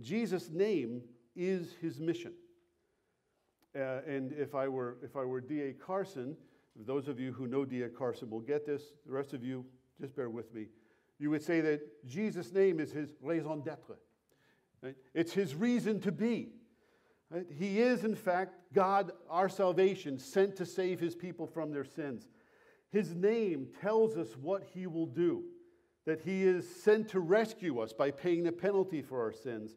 Jesus' 0.00 0.50
name 0.50 1.02
is 1.36 1.74
his 1.80 2.00
mission. 2.00 2.32
Uh, 3.74 4.00
and 4.06 4.32
if 4.32 4.54
I 4.54 4.68
were, 4.68 4.98
if 5.02 5.16
I 5.16 5.24
were 5.24 5.40
D.A. 5.40 5.72
Carson, 5.72 6.36
those 6.76 7.08
of 7.08 7.20
you 7.20 7.32
who 7.32 7.46
know 7.46 7.64
D.A. 7.64 7.88
Carson 7.88 8.30
will 8.30 8.40
get 8.40 8.66
this. 8.66 8.82
The 9.06 9.12
rest 9.12 9.32
of 9.32 9.44
you, 9.44 9.64
just 10.00 10.16
bear 10.16 10.30
with 10.30 10.52
me. 10.54 10.66
You 11.18 11.30
would 11.30 11.42
say 11.42 11.60
that 11.60 12.06
Jesus' 12.06 12.52
name 12.52 12.80
is 12.80 12.92
his 12.92 13.12
raison 13.20 13.60
d'etre. 13.60 13.96
Right? 14.82 14.96
It's 15.14 15.32
his 15.32 15.54
reason 15.54 16.00
to 16.00 16.12
be. 16.12 16.48
Right? 17.30 17.46
He 17.50 17.80
is, 17.80 18.04
in 18.04 18.14
fact, 18.14 18.54
God, 18.72 19.12
our 19.28 19.48
salvation, 19.48 20.18
sent 20.18 20.56
to 20.56 20.66
save 20.66 20.98
his 20.98 21.14
people 21.14 21.46
from 21.46 21.72
their 21.72 21.84
sins. 21.84 22.26
His 22.92 23.14
name 23.14 23.68
tells 23.80 24.16
us 24.16 24.36
what 24.36 24.64
he 24.74 24.86
will 24.86 25.06
do, 25.06 25.44
that 26.06 26.20
he 26.22 26.42
is 26.42 26.68
sent 26.68 27.08
to 27.10 27.20
rescue 27.20 27.78
us 27.78 27.92
by 27.92 28.10
paying 28.10 28.42
the 28.42 28.52
penalty 28.52 29.00
for 29.02 29.22
our 29.22 29.32
sins, 29.32 29.76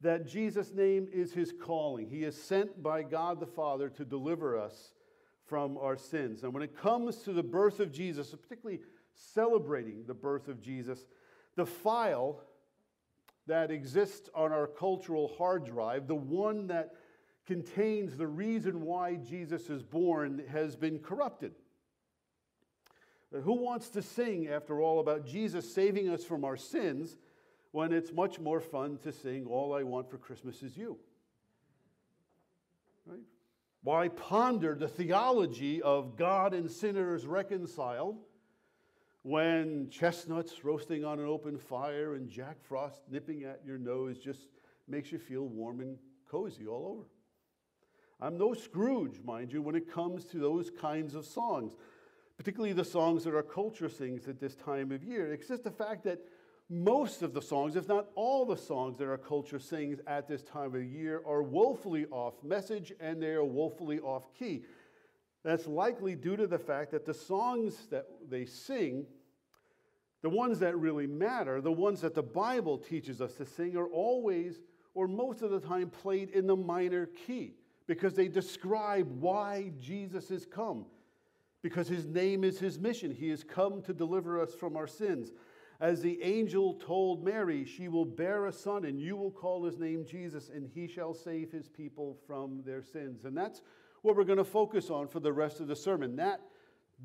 that 0.00 0.26
Jesus' 0.26 0.72
name 0.72 1.08
is 1.12 1.32
his 1.32 1.52
calling. 1.52 2.10
He 2.10 2.24
is 2.24 2.40
sent 2.40 2.82
by 2.82 3.02
God 3.04 3.40
the 3.40 3.46
Father 3.46 3.88
to 3.90 4.04
deliver 4.04 4.58
us 4.58 4.92
from 5.46 5.78
our 5.78 5.96
sins. 5.96 6.42
And 6.42 6.52
when 6.52 6.62
it 6.62 6.76
comes 6.76 7.18
to 7.18 7.32
the 7.32 7.42
birth 7.42 7.80
of 7.80 7.92
Jesus, 7.92 8.30
particularly 8.30 8.80
celebrating 9.14 10.04
the 10.06 10.14
birth 10.14 10.48
of 10.48 10.60
Jesus, 10.60 11.06
the 11.56 11.66
file 11.66 12.40
that 13.46 13.70
exists 13.70 14.28
on 14.34 14.52
our 14.52 14.66
cultural 14.66 15.32
hard 15.38 15.64
drive, 15.64 16.06
the 16.06 16.14
one 16.14 16.66
that 16.68 16.94
contains 17.46 18.16
the 18.16 18.26
reason 18.26 18.82
why 18.82 19.16
Jesus 19.16 19.68
is 19.68 19.82
born, 19.82 20.42
has 20.48 20.76
been 20.76 20.98
corrupted. 20.98 21.52
Who 23.32 23.54
wants 23.54 23.88
to 23.90 24.02
sing, 24.02 24.48
after 24.48 24.80
all, 24.80 25.00
about 25.00 25.26
Jesus 25.26 25.72
saving 25.72 26.08
us 26.10 26.24
from 26.24 26.44
our 26.44 26.56
sins 26.56 27.16
when 27.70 27.92
it's 27.92 28.12
much 28.12 28.38
more 28.38 28.60
fun 28.60 28.98
to 28.98 29.12
sing, 29.12 29.46
All 29.46 29.74
I 29.74 29.82
Want 29.82 30.10
for 30.10 30.18
Christmas 30.18 30.62
is 30.62 30.76
You? 30.76 30.98
Right? 33.06 33.20
Why 33.82 34.08
ponder 34.08 34.74
the 34.74 34.88
theology 34.88 35.80
of 35.82 36.16
God 36.16 36.52
and 36.52 36.70
sinners 36.70 37.26
reconciled 37.26 38.18
when 39.22 39.88
chestnuts 39.88 40.64
roasting 40.64 41.04
on 41.04 41.18
an 41.18 41.26
open 41.26 41.56
fire 41.56 42.14
and 42.14 42.28
Jack 42.28 42.62
Frost 42.62 43.00
nipping 43.10 43.44
at 43.44 43.60
your 43.64 43.78
nose 43.78 44.18
just 44.18 44.48
makes 44.86 45.10
you 45.10 45.18
feel 45.18 45.46
warm 45.46 45.80
and 45.80 45.96
cozy 46.30 46.66
all 46.66 46.86
over? 46.86 47.06
I'm 48.20 48.36
no 48.36 48.52
Scrooge, 48.54 49.20
mind 49.24 49.52
you, 49.52 49.62
when 49.62 49.74
it 49.74 49.90
comes 49.90 50.24
to 50.26 50.38
those 50.38 50.70
kinds 50.70 51.14
of 51.14 51.24
songs 51.24 51.74
particularly 52.42 52.72
the 52.72 52.84
songs 52.84 53.22
that 53.22 53.36
our 53.36 53.42
culture 53.44 53.88
sings 53.88 54.26
at 54.26 54.40
this 54.40 54.56
time 54.56 54.90
of 54.90 55.04
year. 55.04 55.32
It's 55.32 55.46
just 55.46 55.62
the 55.62 55.70
fact 55.70 56.02
that 56.02 56.18
most 56.68 57.22
of 57.22 57.34
the 57.34 57.40
songs, 57.40 57.76
if 57.76 57.86
not 57.86 58.08
all 58.16 58.44
the 58.44 58.56
songs 58.56 58.98
that 58.98 59.06
our 59.06 59.16
culture 59.16 59.60
sings 59.60 60.00
at 60.08 60.26
this 60.26 60.42
time 60.42 60.74
of 60.74 60.82
year, 60.82 61.22
are 61.24 61.44
woefully 61.44 62.04
off 62.06 62.34
message 62.42 62.92
and 62.98 63.22
they 63.22 63.28
are 63.28 63.44
woefully 63.44 64.00
off 64.00 64.24
key. 64.36 64.64
That's 65.44 65.68
likely 65.68 66.16
due 66.16 66.34
to 66.34 66.48
the 66.48 66.58
fact 66.58 66.90
that 66.90 67.06
the 67.06 67.14
songs 67.14 67.86
that 67.92 68.06
they 68.28 68.44
sing, 68.44 69.06
the 70.22 70.28
ones 70.28 70.58
that 70.58 70.76
really 70.76 71.06
matter, 71.06 71.60
the 71.60 71.70
ones 71.70 72.00
that 72.00 72.16
the 72.16 72.24
Bible 72.24 72.76
teaches 72.76 73.20
us 73.20 73.34
to 73.34 73.46
sing, 73.46 73.76
are 73.76 73.86
always 73.86 74.58
or 74.94 75.06
most 75.06 75.42
of 75.42 75.52
the 75.52 75.60
time 75.60 75.90
played 75.90 76.30
in 76.30 76.48
the 76.48 76.56
minor 76.56 77.06
key 77.06 77.54
because 77.86 78.14
they 78.14 78.26
describe 78.26 79.06
why 79.20 79.70
Jesus 79.78 80.28
has 80.28 80.44
come 80.44 80.86
because 81.62 81.88
his 81.88 82.06
name 82.06 82.44
is 82.44 82.58
his 82.58 82.78
mission. 82.78 83.10
He 83.10 83.28
has 83.30 83.44
come 83.44 83.82
to 83.82 83.92
deliver 83.92 84.40
us 84.40 84.54
from 84.54 84.76
our 84.76 84.86
sins. 84.86 85.32
As 85.80 86.00
the 86.00 86.22
angel 86.22 86.74
told 86.74 87.24
Mary, 87.24 87.64
she 87.64 87.88
will 87.88 88.04
bear 88.04 88.46
a 88.46 88.52
son, 88.52 88.84
and 88.84 89.00
you 89.00 89.16
will 89.16 89.30
call 89.30 89.64
his 89.64 89.78
name 89.78 90.04
Jesus, 90.04 90.48
and 90.48 90.68
he 90.72 90.86
shall 90.86 91.14
save 91.14 91.50
his 91.50 91.68
people 91.68 92.18
from 92.26 92.62
their 92.64 92.82
sins. 92.82 93.24
And 93.24 93.36
that's 93.36 93.62
what 94.02 94.16
we're 94.16 94.24
going 94.24 94.38
to 94.38 94.44
focus 94.44 94.90
on 94.90 95.08
for 95.08 95.20
the 95.20 95.32
rest 95.32 95.60
of 95.60 95.66
the 95.66 95.74
sermon. 95.74 96.14
That, 96.16 96.40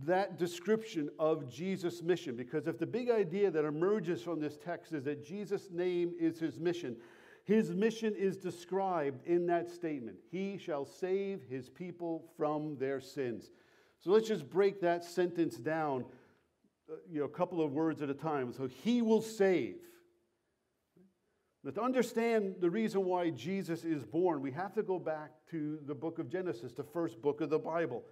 that 0.06 0.38
description 0.38 1.10
of 1.18 1.52
Jesus' 1.52 2.04
mission. 2.04 2.36
Because 2.36 2.68
if 2.68 2.78
the 2.78 2.86
big 2.86 3.10
idea 3.10 3.50
that 3.50 3.66
emerges 3.66 4.22
from 4.22 4.40
this 4.40 4.58
text 4.58 4.94
is 4.94 5.04
that 5.06 5.26
Jesus' 5.26 5.70
name 5.72 6.14
is 6.20 6.40
his 6.40 6.60
mission, 6.60 6.98
his 7.46 7.72
mission 7.72 8.14
is 8.14 8.36
described 8.36 9.26
in 9.26 9.46
that 9.48 9.70
statement 9.70 10.18
He 10.30 10.58
shall 10.58 10.86
save 10.86 11.44
his 11.50 11.70
people 11.70 12.26
from 12.36 12.78
their 12.78 13.00
sins. 13.00 13.52
So 14.08 14.14
let's 14.14 14.30
just 14.30 14.50
break 14.50 14.80
that 14.80 15.04
sentence 15.04 15.58
down, 15.58 16.06
uh, 16.90 16.96
you 17.12 17.20
know, 17.20 17.26
a 17.26 17.30
couple 17.30 17.62
of 17.62 17.74
words 17.74 18.02
at 18.02 18.10
a 18.10 18.14
time. 18.14 18.54
So 18.54 18.66
he 18.66 19.02
will 19.02 19.22
save. 19.22 19.76
But 21.62 21.76
to 21.76 21.82
understand 21.82 22.56
the 22.62 22.70
reason 22.70 23.04
why 23.04 23.32
Jesus 23.32 23.84
is 23.84 24.06
born, 24.06 24.42
we 24.42 24.52
have 24.52 24.74
to 24.76 24.82
go 24.82 24.98
back 24.98 25.32
to 25.52 25.80
the 25.86 25.94
book 25.94 26.20
of 26.20 26.30
Genesis, 26.30 26.72
the 26.72 26.86
first 26.86 27.22
book 27.22 27.42
of 27.42 27.50
the 27.50 27.60
Bible. 27.60 28.06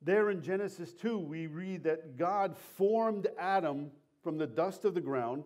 There 0.00 0.30
in 0.30 0.40
Genesis 0.40 0.94
2, 0.94 1.18
we 1.18 1.46
read 1.46 1.84
that 1.84 2.16
God 2.16 2.56
formed 2.56 3.26
Adam 3.38 3.90
from 4.24 4.38
the 4.38 4.46
dust 4.46 4.86
of 4.86 4.94
the 4.94 5.02
ground, 5.02 5.44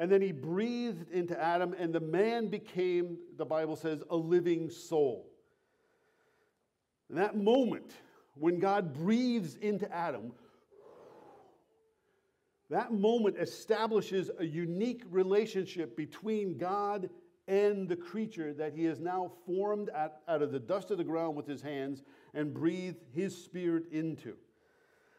and 0.00 0.10
then 0.10 0.20
he 0.20 0.32
breathed 0.32 1.12
into 1.12 1.40
Adam, 1.40 1.76
and 1.78 1.94
the 1.94 2.00
man 2.00 2.48
became, 2.48 3.18
the 3.38 3.46
Bible 3.46 3.76
says, 3.76 4.02
a 4.10 4.16
living 4.16 4.68
soul. 4.68 5.30
In 7.08 7.14
that 7.14 7.36
moment, 7.36 7.92
when 8.38 8.58
God 8.58 8.92
breathes 8.92 9.56
into 9.56 9.90
Adam, 9.92 10.32
that 12.68 12.92
moment 12.92 13.36
establishes 13.38 14.30
a 14.38 14.44
unique 14.44 15.02
relationship 15.10 15.96
between 15.96 16.58
God 16.58 17.08
and 17.48 17.88
the 17.88 17.96
creature 17.96 18.52
that 18.54 18.74
he 18.74 18.84
has 18.84 18.98
now 18.98 19.30
formed 19.46 19.88
out, 19.94 20.14
out 20.26 20.42
of 20.42 20.50
the 20.50 20.58
dust 20.58 20.90
of 20.90 20.98
the 20.98 21.04
ground 21.04 21.36
with 21.36 21.46
his 21.46 21.62
hands 21.62 22.02
and 22.34 22.52
breathed 22.52 23.04
his 23.14 23.36
spirit 23.36 23.84
into. 23.92 24.34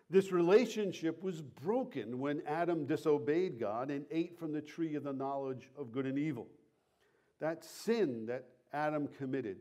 This 0.10 0.32
relationship 0.32 1.22
was 1.24 1.42
broken 1.42 2.20
when 2.20 2.42
Adam 2.46 2.86
disobeyed 2.86 3.60
God 3.60 3.92
and 3.92 4.06
ate 4.12 4.38
from 4.38 4.52
the 4.52 4.62
tree 4.62 4.96
of 4.96 5.04
the 5.04 5.14
knowledge 5.14 5.70
of 5.78 5.92
good 5.92 6.06
and 6.06 6.18
evil. 6.18 6.48
That 7.40 7.64
sin 7.64 8.26
that 8.28 8.46
Adam 8.74 9.08
committed 9.18 9.58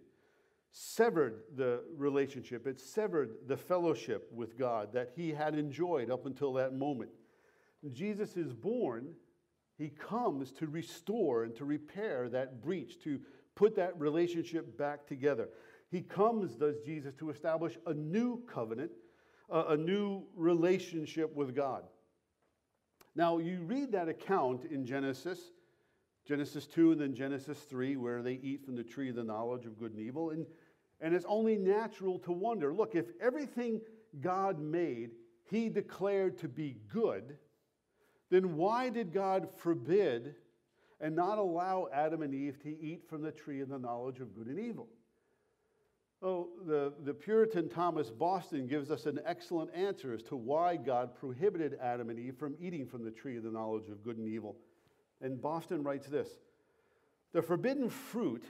severed 0.79 1.41
the 1.57 1.81
relationship, 1.97 2.67
it 2.67 2.79
severed 2.79 3.37
the 3.47 3.57
fellowship 3.57 4.31
with 4.31 4.59
God 4.59 4.93
that 4.93 5.11
he 5.17 5.31
had 5.31 5.55
enjoyed 5.55 6.11
up 6.11 6.27
until 6.27 6.53
that 6.53 6.75
moment. 6.75 7.09
Jesus 7.93 8.37
is 8.37 8.53
born, 8.53 9.15
he 9.79 9.89
comes 9.89 10.53
to 10.53 10.67
restore 10.67 11.45
and 11.45 11.57
to 11.57 11.65
repair 11.65 12.29
that 12.29 12.61
breach, 12.61 13.01
to 13.05 13.19
put 13.55 13.75
that 13.77 13.99
relationship 13.99 14.77
back 14.77 15.07
together. 15.07 15.49
He 15.91 16.03
comes, 16.03 16.57
does 16.57 16.77
Jesus, 16.85 17.15
to 17.21 17.31
establish 17.31 17.79
a 17.87 17.95
new 17.95 18.43
covenant, 18.47 18.91
a, 19.49 19.79
new 19.79 20.25
relationship 20.35 21.35
with 21.35 21.57
God. 21.57 21.85
Now, 23.15 23.39
you 23.39 23.63
read 23.63 23.93
that 23.93 24.11
account 24.11 24.67
in 24.67 24.85
Genesis, 24.85 25.39
Genesis 26.27 26.67
2 26.67 26.93
and 26.93 27.01
then 27.01 27.15
Genesis 27.15 27.61
3, 27.61 27.97
where 27.97 28.21
they 28.21 28.35
eat 28.43 28.65
from 28.65 28.77
the 28.77 28.83
tree 28.83 29.09
of 29.09 29.15
the 29.15 29.25
knowledge 29.25 29.65
of 29.65 29.79
good 29.79 29.93
and 29.93 30.01
evil. 30.01 30.31
And, 30.31 30.45
and 31.01 31.15
it's 31.15 31.27
only 31.29 31.57
natural 31.57 32.19
to 32.21 32.33
wonder 32.33 32.73
look, 32.73 32.95
if 32.95 33.07
everything 33.21 33.81
God 34.21 34.59
made, 34.59 35.11
he 35.51 35.69
declared 35.69 36.39
to 36.39 36.49
be 36.49 36.77
good, 36.89 37.37
then 38.31 38.57
why 38.57 38.89
did 38.89 39.13
God 39.13 39.49
forbid 39.59 40.35
and 41.01 41.15
not 41.15 41.39
allow 41.39 41.89
Adam 41.93 42.23
and 42.23 42.35
Eve 42.35 42.59
to 42.63 42.81
eat 42.81 43.03
from 43.09 43.23
the 43.23 43.31
tree 43.31 43.61
of 43.61 43.69
the 43.69 43.79
knowledge 43.79 44.21
of 44.21 44.35
good 44.35 44.47
and 44.47 44.59
evil? 44.59 44.89
Oh, 46.23 46.49
the, 46.67 46.95
the 47.05 47.13
Puritan 47.13 47.69
Thomas 47.69 48.11
Boston 48.11 48.67
gives 48.67 48.91
us 48.91 49.05
an 49.05 49.21
excellent 49.27 49.71
answer 49.75 50.15
as 50.15 50.23
to 50.25 50.37
why 50.37 50.77
God 50.77 51.15
prohibited 51.15 51.77
Adam 51.81 52.09
and 52.09 52.19
Eve 52.19 52.37
from 52.39 52.57
eating 52.59 52.87
from 52.87 53.05
the 53.05 53.11
tree 53.11 53.37
of 53.37 53.43
the 53.43 53.51
knowledge 53.51 53.91
of 53.91 54.03
good 54.03 54.17
and 54.17 54.27
evil. 54.27 54.57
And 55.21 55.41
Boston 55.41 55.83
writes 55.83 56.07
this 56.09 56.29
The 57.33 57.43
forbidden 57.43 57.91
fruit 57.91 58.45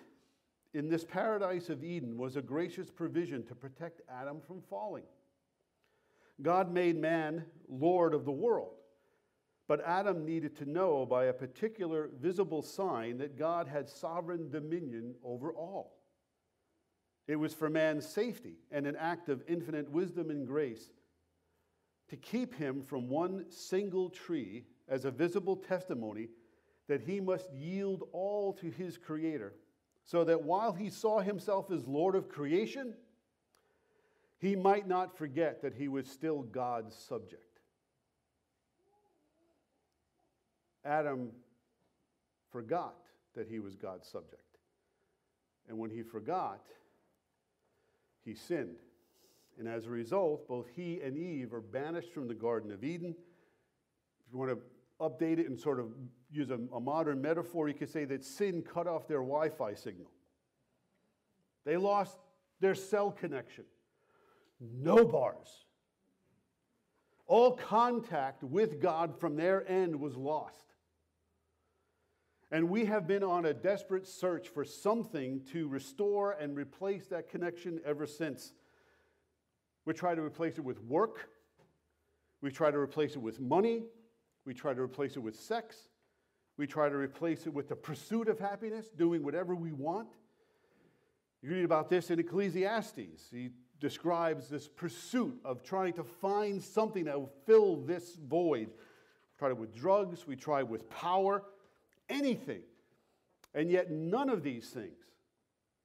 in 0.76 0.90
this 0.90 1.04
paradise 1.04 1.70
of 1.70 1.82
Eden 1.82 2.18
was 2.18 2.36
a 2.36 2.42
gracious 2.42 2.90
provision 2.90 3.42
to 3.44 3.54
protect 3.54 4.02
Adam 4.10 4.42
from 4.46 4.60
falling. 4.60 5.04
God 6.42 6.70
made 6.70 7.00
man 7.00 7.46
Lord 7.66 8.12
of 8.12 8.26
the 8.26 8.32
world. 8.32 8.74
But 9.68 9.82
Adam 9.84 10.26
needed 10.26 10.54
to 10.58 10.70
know 10.70 11.06
by 11.06 11.24
a 11.24 11.32
particular 11.32 12.10
visible 12.20 12.60
sign 12.60 13.16
that 13.18 13.38
God 13.38 13.66
had 13.66 13.88
sovereign 13.88 14.50
dominion 14.50 15.14
over 15.24 15.50
all. 15.50 15.96
It 17.26 17.36
was 17.36 17.54
for 17.54 17.70
man's 17.70 18.06
safety 18.06 18.58
and 18.70 18.86
an 18.86 18.96
act 18.96 19.30
of 19.30 19.42
infinite 19.48 19.90
wisdom 19.90 20.30
and 20.30 20.46
grace 20.46 20.90
to 22.10 22.16
keep 22.16 22.54
him 22.54 22.82
from 22.82 23.08
one 23.08 23.46
single 23.48 24.10
tree 24.10 24.64
as 24.88 25.06
a 25.06 25.10
visible 25.10 25.56
testimony 25.56 26.28
that 26.86 27.00
he 27.00 27.18
must 27.18 27.50
yield 27.52 28.04
all 28.12 28.52
to 28.52 28.70
his 28.70 28.96
Creator, 28.98 29.54
so 30.07 30.22
that 30.24 30.42
while 30.42 30.72
he 30.72 30.88
saw 30.88 31.20
himself 31.20 31.70
as 31.70 31.86
Lord 31.86 32.14
of 32.14 32.28
creation, 32.28 32.94
he 34.38 34.54
might 34.54 34.86
not 34.86 35.18
forget 35.18 35.61
that 35.62 35.74
he 35.74 35.88
was 35.88 36.07
still 36.07 36.42
God's 36.42 36.94
subject. 36.94 37.42
Adam 40.84 41.32
forgot 42.52 42.94
that 43.34 43.48
he 43.48 43.59
was 43.59 43.74
God's 43.74 44.09
subject. 44.09 44.42
And 45.68 45.76
when 45.76 45.90
he 45.90 46.02
forgot, 46.02 46.64
he 48.24 48.34
sinned. 48.34 48.76
And 49.59 49.66
as 49.66 49.86
a 49.86 49.90
result, 49.90 50.46
both 50.46 50.68
he 50.68 51.00
and 51.00 51.16
Eve 51.16 51.52
are 51.52 51.61
banished 51.61 52.12
from 52.12 52.28
the 52.28 52.34
Garden 52.34 52.70
of 52.70 52.84
Eden. 52.84 53.16
If 54.26 54.32
you 54.32 54.38
want 54.38 54.52
to 54.52 54.59
update 55.00 55.40
it 55.40 55.48
and 55.48 55.59
sort 55.59 55.80
of 55.80 55.88
use 56.30 56.50
a, 56.50 56.58
a 56.74 56.80
modern 56.80 57.20
metaphor, 57.22 57.68
you 57.68 57.74
could 57.74 57.90
say 57.90 58.04
that 58.06 58.24
sin 58.24 58.62
cut 58.62 58.86
off 58.86 59.06
their 59.08 59.18
Wi 59.18 59.48
Fi 59.48 59.74
signal. 59.74 60.10
They 61.64 61.76
lost 61.76 62.18
their 62.60 62.74
cell 62.74 63.10
connection. 63.10 63.64
No 64.60 65.04
bars. 65.04 65.64
All 67.26 67.52
contact 67.56 68.42
with 68.42 68.80
God 68.80 69.18
from 69.18 69.36
their 69.36 69.68
end 69.68 69.96
was 69.98 70.16
lost. 70.16 70.66
And 72.52 72.70
we 72.70 72.84
have 72.84 73.08
been 73.08 73.24
on 73.24 73.46
a 73.46 73.52
desperate 73.52 74.06
search 74.06 74.48
for 74.48 74.64
something 74.64 75.42
to 75.52 75.66
restore 75.66 76.32
and 76.32 76.56
replace 76.56 77.08
that 77.08 77.28
connection 77.28 77.80
ever 77.84 78.06
since. 78.06 78.52
We 79.84 79.92
try 79.94 80.14
to 80.14 80.22
replace 80.22 80.58
it 80.58 80.64
with 80.64 80.80
work, 80.82 81.28
we 82.42 82.50
try 82.50 82.70
to 82.70 82.78
replace 82.78 83.16
it 83.16 83.20
with 83.20 83.40
money, 83.40 83.82
we 84.44 84.54
try 84.54 84.74
to 84.74 84.80
replace 84.80 85.16
it 85.16 85.20
with 85.20 85.34
sex, 85.34 85.88
we 86.57 86.66
try 86.66 86.88
to 86.88 86.96
replace 86.96 87.46
it 87.46 87.52
with 87.52 87.68
the 87.68 87.76
pursuit 87.76 88.28
of 88.28 88.38
happiness, 88.38 88.88
doing 88.88 89.22
whatever 89.22 89.54
we 89.54 89.72
want. 89.72 90.09
You 91.42 91.50
read 91.50 91.64
about 91.64 91.90
this 91.90 92.11
in 92.11 92.18
Ecclesiastes. 92.18 93.28
He 93.30 93.50
describes 93.78 94.48
this 94.48 94.68
pursuit 94.68 95.38
of 95.44 95.62
trying 95.62 95.92
to 95.94 96.04
find 96.04 96.62
something 96.62 97.04
that 97.04 97.18
will 97.18 97.32
fill 97.44 97.76
this 97.76 98.16
void. 98.16 98.68
We 98.68 99.38
tried 99.38 99.50
it 99.50 99.59
with 99.59 99.74
drugs, 99.74 100.26
we 100.26 100.36
tried 100.36 100.64
with 100.64 100.88
power 100.88 101.44
anything. 102.09 102.62
And 103.54 103.70
yet, 103.70 103.90
none 103.90 104.28
of 104.28 104.42
these 104.42 104.68
things, 104.68 104.98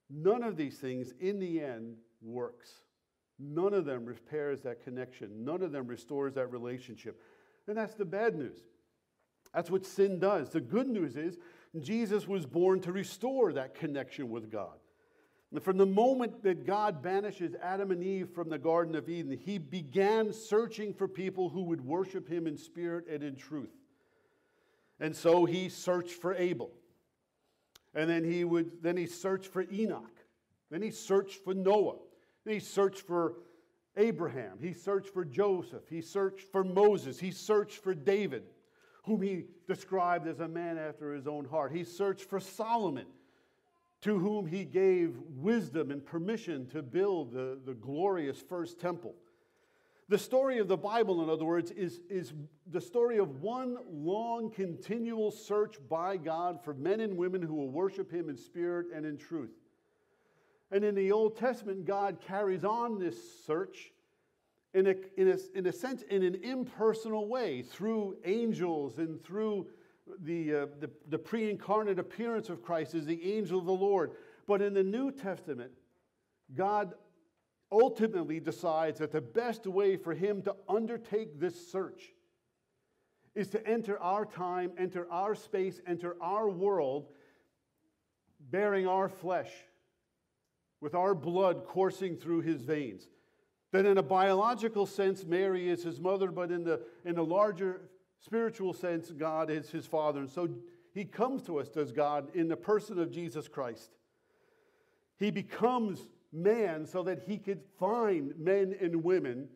none 0.10 0.44
of 0.44 0.58
these 0.58 0.78
things 0.78 1.14
in 1.20 1.40
the 1.40 1.62
end 1.62 1.96
works. 2.22 2.70
None 3.40 3.74
of 3.74 3.86
them 3.86 4.06
repairs 4.06 4.62
that 4.62 4.84
connection. 4.84 5.44
None 5.44 5.64
of 5.64 5.72
them 5.72 5.88
restores 5.88 6.34
that 6.36 6.52
relationship. 6.52 7.20
And 7.68 7.78
that's 7.78 7.96
the 7.96 8.06
bad 8.06 8.36
news. 8.36 8.60
That's 9.54 9.70
what 9.70 9.86
sin 9.86 10.20
does. 10.20 10.50
The 10.50 10.62
good 10.62 10.88
news 10.88 11.18
is 11.18 11.38
Jesus 11.80 12.28
was 12.28 12.46
born 12.46 12.80
to 12.82 12.92
restore 12.92 13.54
that 13.54 13.76
connection 13.76 14.30
with 14.30 14.52
God. 14.52 14.78
And 15.52 15.62
from 15.62 15.78
the 15.78 15.86
moment 15.86 16.44
that 16.44 16.66
God 16.66 17.02
banishes 17.02 17.56
Adam 17.62 17.92
and 17.92 18.02
Eve 18.02 18.30
from 18.30 18.50
the 18.50 18.58
Garden 18.58 18.96
of 18.96 19.10
Eden, 19.10 19.38
he 19.38 19.58
began 19.58 20.32
searching 20.32 20.94
for 20.94 21.08
people 21.08 21.50
who 21.50 21.64
would 21.64 21.82
worship 21.82 22.28
him 22.30 22.48
in 22.48 22.58
spirit 22.58 23.06
and 23.10 23.22
in 23.22 23.36
truth. 23.36 23.74
And 25.00 25.16
so 25.16 25.46
he 25.46 25.68
searched 25.68 26.14
for 26.14 26.34
Abel. 26.36 26.72
And 27.94 28.10
then 28.10 28.24
he 28.24 28.46
would 28.46 28.82
then 28.82 28.96
he 28.96 29.06
searched 29.06 29.48
for 29.48 29.66
Enoch. 29.70 30.24
Then 30.70 30.82
he 30.82 30.92
searched 30.92 31.44
for 31.44 31.54
Noah. 31.54 31.98
Then 32.46 32.54
he 32.54 32.60
searched 32.62 33.02
for 33.02 33.34
Abraham. 33.98 34.58
He 34.62 34.74
searched 34.74 35.10
for 35.10 35.26
Joseph. 35.26 35.84
He 35.90 36.02
searched 36.02 36.48
for 36.52 36.64
Moses. 36.64 37.20
He 37.20 37.32
searched 37.32 37.84
for 37.84 37.94
David, 37.94 38.44
whom 39.04 39.22
he 39.22 39.46
described 39.68 40.28
as 40.28 40.40
a 40.40 40.48
man 40.48 40.78
after 40.78 41.14
his 41.14 41.28
own 41.28 41.46
heart. 41.46 41.72
He 41.72 41.84
searched 41.84 42.30
for 42.30 42.40
Solomon, 42.40 43.08
to 44.02 44.18
whom 44.18 44.48
he 44.48 44.64
gave 44.64 45.16
wisdom 45.36 45.92
and 45.92 46.06
permission 46.06 46.68
to 46.68 46.82
build 46.82 47.34
the, 47.34 47.60
the 47.66 47.74
glorious 47.74 48.42
first 48.42 48.80
temple. 48.80 49.16
The 50.10 50.18
story 50.18 50.58
of 50.58 50.68
the 50.68 50.78
Bible, 50.78 51.24
in 51.24 51.30
other 51.30 51.46
words, 51.46 51.72
is, 51.72 52.02
is 52.10 52.34
the 52.70 52.82
story 52.82 53.18
of 53.18 53.42
one 53.42 53.78
long, 53.90 54.52
continual 54.52 55.32
search 55.32 55.78
by 55.88 56.18
God 56.18 56.60
for 56.64 56.74
men 56.74 57.00
and 57.00 57.16
women 57.16 57.42
who 57.42 57.54
will 57.54 57.70
worship 57.70 58.12
Him 58.12 58.28
in 58.28 58.36
spirit 58.36 58.88
and 58.94 59.06
in 59.06 59.18
truth. 59.18 59.54
And 60.70 60.84
in 60.84 60.96
the 60.96 61.12
Old 61.12 61.38
Testament, 61.38 61.86
God 61.86 62.20
carries 62.20 62.66
on 62.66 63.00
this 63.00 63.16
search 63.46 63.92
in 64.74 64.88
a, 64.88 64.96
in 65.18 65.30
a, 65.30 65.38
in 65.58 65.68
a 65.68 65.72
sense, 65.72 66.04
in 66.04 66.24
an 66.24 66.36
impersonal 66.36 67.28
way 67.28 67.62
through 67.62 68.18
angels 68.26 68.98
and 68.98 69.22
through 69.24 69.68
the, 70.24 70.56
uh, 70.56 70.66
the, 70.80 70.90
the 71.10 71.18
pre 71.18 71.50
incarnate 71.50 72.00
appearance 72.00 72.50
of 72.50 72.62
Christ 72.62 72.96
as 72.96 73.06
the 73.06 73.36
angel 73.36 73.60
of 73.60 73.66
the 73.66 73.72
Lord. 73.72 74.12
But 74.48 74.62
in 74.62 74.74
the 74.74 74.84
New 74.84 75.12
Testament, 75.12 75.72
God 76.56 76.94
ultimately 77.72 78.40
decides 78.40 79.00
that 79.00 79.12
the 79.12 79.22
best 79.22 79.66
way 79.66 79.96
for 79.96 80.14
him 80.14 80.42
to 80.44 80.56
undertake 80.68 81.40
this 81.40 81.72
search 81.72 82.12
is 83.34 83.48
to 83.50 83.66
enter 83.66 83.98
our 84.00 84.26
time, 84.26 84.72
enter 84.78 85.10
our 85.10 85.36
space, 85.36 85.80
enter 85.88 86.18
our 86.22 86.50
world, 86.50 87.08
bearing 88.50 88.88
our 88.88 89.08
flesh, 89.08 89.52
with 90.82 90.96
our 90.96 91.16
blood 91.16 91.64
coursing 91.66 92.18
through 92.18 92.42
his 92.42 92.62
veins. 92.62 93.08
That 93.72 93.86
in 93.86 93.98
a 93.98 94.04
biological 94.04 94.86
sense, 94.86 95.24
Mary 95.26 95.70
is 95.70 95.84
his 95.84 96.00
mother, 96.00 96.32
but 96.32 96.52
in 96.52 96.64
the, 96.64 96.82
in 97.06 97.18
a 97.18 97.24
larger 97.24 97.82
spiritual 98.20 98.74
sense, 98.74 99.12
God 99.12 99.50
is 99.50 99.70
his 99.70 99.86
father. 99.86 100.20
And 100.20 100.30
so 100.30 100.50
he 100.94 101.06
comes 101.06 101.44
to 101.44 101.60
us, 101.60 101.70
does 101.70 101.92
God, 101.92 102.28
in 102.36 102.48
the 102.48 102.58
person 102.58 103.00
of 103.00 103.12
Jesus 103.12 103.48
Christ. 103.48 103.92
He 105.18 105.32
becomes 105.32 106.10
man 106.34 106.86
so 106.86 107.04
that 107.04 107.24
he 107.28 107.38
could 107.38 107.62
find 107.80 108.34
men 108.38 108.76
and 108.82 109.04
women 109.04 109.48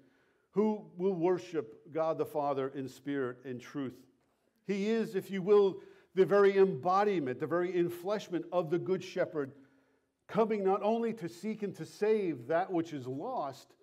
who 0.52 0.86
will 0.96 1.14
worship 1.14 1.92
God 1.92 2.18
the 2.18 2.26
Father 2.26 2.72
in 2.76 2.88
spirit 2.88 3.40
and 3.44 3.60
truth. 3.60 3.96
He 4.66 4.90
is, 4.90 5.16
if 5.16 5.30
you 5.30 5.42
will, 5.42 5.82
the 6.16 6.26
very 6.26 6.58
embodiment, 6.58 7.40
the 7.40 7.48
very 7.48 7.74
enfleshment 7.74 8.44
of 8.52 8.70
the 8.70 8.80
Good 8.80 9.04
Shepherd, 9.04 9.52
coming 10.28 10.64
not 10.64 10.82
only 10.82 11.12
to 11.14 11.28
seek 11.28 11.62
and 11.62 11.76
to 11.76 11.86
save 11.86 12.48
that 12.48 12.72
which 12.72 12.94
is 12.94 13.06
lost, 13.06 13.74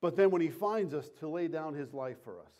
but 0.00 0.16
then 0.16 0.30
when 0.30 0.42
he 0.42 0.50
finds 0.50 0.94
us, 0.94 1.10
to 1.20 1.28
lay 1.28 1.48
down 1.48 1.74
his 1.74 1.92
life 1.94 2.16
for 2.22 2.38
us, 2.40 2.52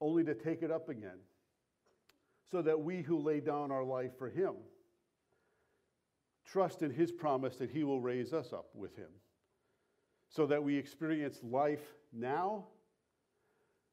only 0.00 0.24
to 0.24 0.34
take 0.34 0.62
it 0.62 0.70
up 0.70 0.88
again, 0.88 1.18
so 2.50 2.62
that 2.62 2.80
we 2.80 3.02
who 3.02 3.18
lay 3.18 3.40
down 3.40 3.70
our 3.72 3.84
life 3.84 4.12
for 4.18 4.28
him 4.28 4.54
trust 6.46 6.82
in 6.82 6.90
his 6.90 7.10
promise 7.10 7.56
that 7.56 7.70
he 7.70 7.84
will 7.84 8.00
raise 8.00 8.32
us 8.32 8.52
up 8.52 8.68
with 8.74 8.96
him 8.96 9.08
so 10.28 10.46
that 10.46 10.62
we 10.62 10.76
experience 10.76 11.40
life 11.42 11.94
now 12.12 12.64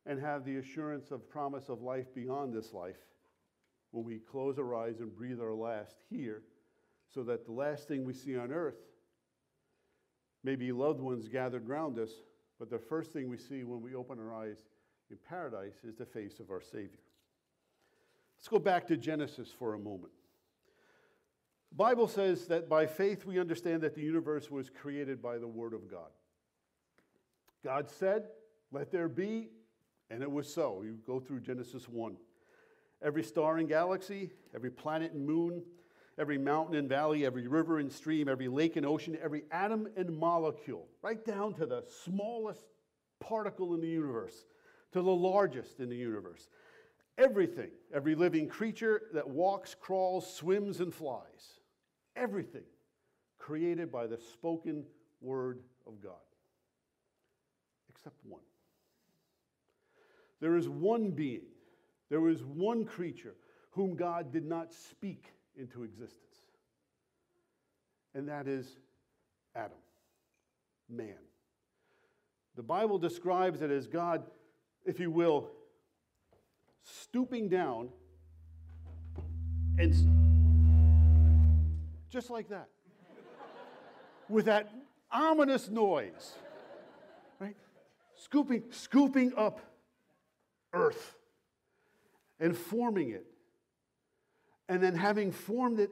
and 0.05 0.19
have 0.19 0.45
the 0.45 0.57
assurance 0.57 1.11
of 1.11 1.27
promise 1.29 1.69
of 1.69 1.81
life 1.81 2.13
beyond 2.13 2.53
this 2.53 2.73
life 2.73 3.07
when 3.91 4.03
we 4.03 4.19
close 4.19 4.59
our 4.59 4.75
eyes 4.75 4.99
and 4.99 5.15
breathe 5.15 5.39
our 5.39 5.53
last 5.53 5.97
here 6.09 6.43
so 7.13 7.23
that 7.23 7.45
the 7.45 7.51
last 7.51 7.87
thing 7.87 8.03
we 8.03 8.13
see 8.13 8.37
on 8.37 8.51
earth 8.51 8.75
maybe 10.43 10.71
loved 10.71 10.99
ones 10.99 11.27
gathered 11.27 11.69
around 11.69 11.99
us, 11.99 12.11
but 12.59 12.69
the 12.69 12.79
first 12.79 13.11
thing 13.11 13.29
we 13.29 13.37
see 13.37 13.63
when 13.63 13.81
we 13.81 13.95
open 13.95 14.19
our 14.19 14.33
eyes 14.33 14.57
in 15.09 15.17
paradise 15.27 15.83
is 15.83 15.95
the 15.95 16.05
face 16.05 16.39
of 16.39 16.49
our 16.49 16.61
Savior. 16.61 16.99
Let's 18.37 18.47
go 18.47 18.59
back 18.59 18.87
to 18.87 18.97
Genesis 18.97 19.49
for 19.57 19.73
a 19.73 19.79
moment. 19.79 20.11
The 21.71 21.77
Bible 21.77 22.07
says 22.07 22.45
that 22.47 22.69
by 22.69 22.85
faith 22.85 23.25
we 23.25 23.39
understand 23.39 23.81
that 23.81 23.95
the 23.95 24.01
universe 24.01 24.51
was 24.51 24.69
created 24.69 25.21
by 25.21 25.37
the 25.37 25.47
Word 25.47 25.73
of 25.73 25.89
God. 25.89 26.11
God 27.63 27.89
said, 27.89 28.25
Let 28.71 28.91
there 28.91 29.07
be, 29.07 29.49
and 30.09 30.21
it 30.21 30.29
was 30.29 30.53
so. 30.53 30.83
You 30.83 30.99
go 31.07 31.19
through 31.19 31.39
Genesis 31.39 31.87
1. 31.87 32.15
Every 33.01 33.23
star 33.23 33.57
and 33.57 33.67
galaxy, 33.67 34.31
every 34.53 34.69
planet 34.69 35.13
and 35.13 35.25
moon, 35.25 35.63
every 36.17 36.37
mountain 36.37 36.75
and 36.75 36.87
valley, 36.87 37.25
every 37.25 37.47
river 37.47 37.79
and 37.79 37.91
stream, 37.91 38.27
every 38.27 38.47
lake 38.47 38.75
and 38.75 38.85
ocean, 38.85 39.17
every 39.21 39.43
atom 39.51 39.87
and 39.97 40.17
molecule, 40.17 40.87
right 41.01 41.23
down 41.25 41.53
to 41.55 41.65
the 41.65 41.83
smallest 42.03 42.63
particle 43.19 43.73
in 43.73 43.81
the 43.81 43.87
universe, 43.87 44.45
to 44.91 45.01
the 45.01 45.11
largest 45.11 45.79
in 45.79 45.89
the 45.89 45.95
universe. 45.95 46.49
Everything, 47.17 47.69
every 47.93 48.15
living 48.15 48.47
creature 48.47 49.03
that 49.13 49.27
walks, 49.27 49.75
crawls, 49.79 50.31
swims, 50.31 50.79
and 50.79 50.93
flies, 50.93 51.59
everything 52.15 52.63
created 53.37 53.91
by 53.91 54.07
the 54.07 54.17
spoken 54.17 54.83
word 55.21 55.59
of 55.85 56.01
God, 56.01 56.13
except 57.89 58.15
one. 58.23 58.41
There 60.41 60.57
is 60.57 60.67
one 60.67 61.11
being, 61.11 61.45
there 62.09 62.27
is 62.29 62.43
one 62.43 62.85
creature 62.85 63.35
whom 63.71 63.95
God 63.95 64.31
did 64.31 64.45
not 64.45 64.73
speak 64.73 65.31
into 65.57 65.83
existence, 65.83 66.37
and 68.13 68.27
that 68.27 68.47
is 68.47 68.79
Adam, 69.55 69.77
man. 70.89 71.15
The 72.55 72.63
Bible 72.63 72.97
describes 72.99 73.61
it 73.61 73.71
as 73.71 73.87
God, 73.87 74.23
if 74.85 74.99
you 74.99 75.09
will, 75.09 75.49
stooping 76.83 77.49
down 77.49 77.89
and 79.77 79.93
just 82.09 82.29
like 82.29 82.49
that, 82.49 82.69
with 84.29 84.45
that 84.45 84.71
ominous 85.11 85.69
noise, 85.69 86.33
right? 87.39 87.55
Scooping, 88.15 88.63
scooping 88.69 89.33
up 89.35 89.59
earth 90.73 91.15
and 92.39 92.55
forming 92.55 93.09
it. 93.09 93.25
And 94.69 94.81
then 94.81 94.95
having 94.95 95.31
formed 95.31 95.79
it, 95.79 95.91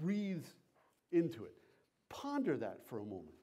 breathes 0.00 0.48
into 1.12 1.44
it. 1.44 1.54
Ponder 2.08 2.56
that 2.58 2.86
for 2.86 2.98
a 2.98 3.04
moment. 3.04 3.34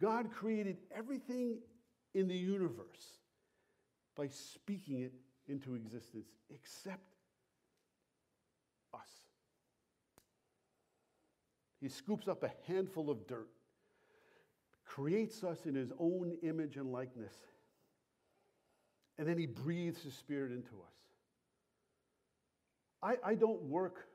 God 0.00 0.30
created 0.30 0.76
everything 0.94 1.58
in 2.14 2.28
the 2.28 2.36
universe 2.36 3.18
by 4.16 4.28
speaking 4.28 5.00
it 5.00 5.12
into 5.48 5.74
existence, 5.74 6.28
except 6.50 7.14
us. 8.94 9.08
He 11.80 11.88
scoops 11.88 12.28
up 12.28 12.42
a 12.42 12.50
handful 12.66 13.10
of 13.10 13.26
dirt, 13.26 13.48
creates 14.84 15.42
us 15.44 15.66
in 15.66 15.74
his 15.74 15.92
own 15.98 16.36
image 16.42 16.76
and 16.76 16.92
likeness, 16.92 17.34
and 19.18 19.26
then 19.26 19.36
he 19.36 19.46
breathes 19.46 20.02
his 20.02 20.14
spirit 20.14 20.52
into 20.52 20.70
us. 20.70 20.94
I, 23.02 23.16
I 23.30 23.34
don't 23.34 23.62
work 23.62 24.06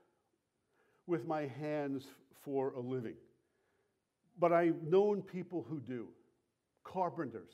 with 1.07 1.27
my 1.27 1.45
hands 1.45 2.05
for 2.43 2.71
a 2.71 2.79
living. 2.79 3.15
But 4.39 4.51
I've 4.51 4.81
known 4.81 5.21
people 5.21 5.65
who 5.69 5.79
do 5.79 6.07
carpenters, 6.83 7.51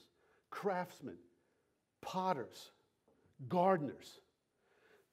craftsmen, 0.50 1.18
potters, 2.02 2.72
gardeners. 3.48 4.20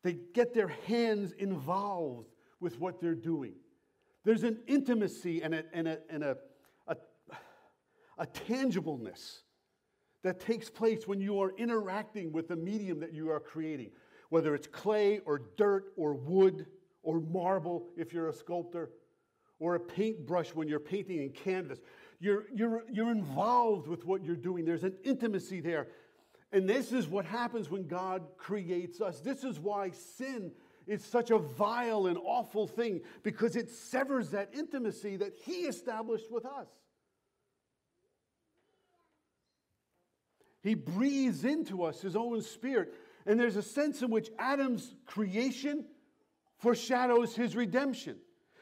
They 0.03 0.19
get 0.35 0.55
their 0.55 0.69
hands 0.69 1.33
involved 1.33 2.29
with 2.61 2.79
what 2.81 3.01
they're 3.01 3.15
doing. 3.15 3.55
There's 4.25 4.43
an 4.43 4.59
intimacy 4.67 5.43
and 5.43 5.55
a, 5.55 5.65
and 5.73 5.89
a, 5.89 5.99
and 6.09 6.25
a, 6.25 6.37
a, 6.87 6.97
a 8.19 8.27
tangibleness 8.27 9.43
that 10.27 10.41
takes 10.41 10.69
place 10.69 11.07
when 11.07 11.21
you 11.21 11.41
are 11.41 11.53
interacting 11.57 12.33
with 12.33 12.49
the 12.49 12.57
medium 12.57 13.01
that 13.01 13.13
you 13.13 13.31
are 13.31 13.41
creating, 13.41 13.91
whether 14.31 14.55
it's 14.55 14.67
clay 14.67 15.21
or 15.21 15.43
dirt 15.57 15.93
or 15.97 16.15
wood 16.15 16.67
or 17.03 17.21
marble 17.21 17.87
if 17.97 18.13
you're 18.13 18.29
a 18.29 18.33
sculptor 18.33 18.91
or 19.59 19.75
a 19.77 19.81
paintbrush 19.81 20.55
when 20.55 20.69
you're 20.69 20.81
painting 20.81 21.23
in 21.23 21.31
canvas. 21.31 21.81
You're, 22.19 22.45
you're, 22.53 22.83
you're 22.91 23.11
involved 23.11 23.87
with 23.87 24.05
what 24.05 24.25
you're 24.25 24.37
doing, 24.37 24.65
there's 24.65 24.85
an 24.85 24.97
intimacy 25.05 25.61
there. 25.61 25.89
And 26.53 26.69
this 26.69 26.93
is 26.93 27.09
what 27.09 27.25
happens 27.25 27.71
when 27.71 27.87
God 27.87 28.23
creates 28.39 29.01
us. 29.01 29.21
This 29.21 29.45
is 29.45 29.59
why 29.59 29.91
sin 29.91 30.53
is 30.87 31.05
such 31.05 31.31
a 31.31 31.39
vile 31.39 32.07
and 32.07 32.17
awful 32.17 32.67
thing, 32.67 33.01
because 33.23 33.57
it 33.57 33.71
severs 33.71 34.31
that 34.31 34.51
intimacy 34.55 35.17
that 35.17 35.35
He 35.45 35.63
established 35.63 36.31
with 36.31 36.47
us. 36.47 36.69
He 40.67 40.75
breathes 40.75 41.45
into 41.45 41.85
us 41.85 42.01
His 42.01 42.17
own 42.17 42.43
spirit. 42.43 42.93
And 43.27 43.39
there's 43.39 43.57
a 43.57 43.63
sense 43.63 44.03
in 44.03 44.11
which 44.11 44.31
Adam's 44.39 44.95
creation 45.05 45.85
foreshadows 46.59 47.35
his 47.35 47.57
redemption. 47.57 48.17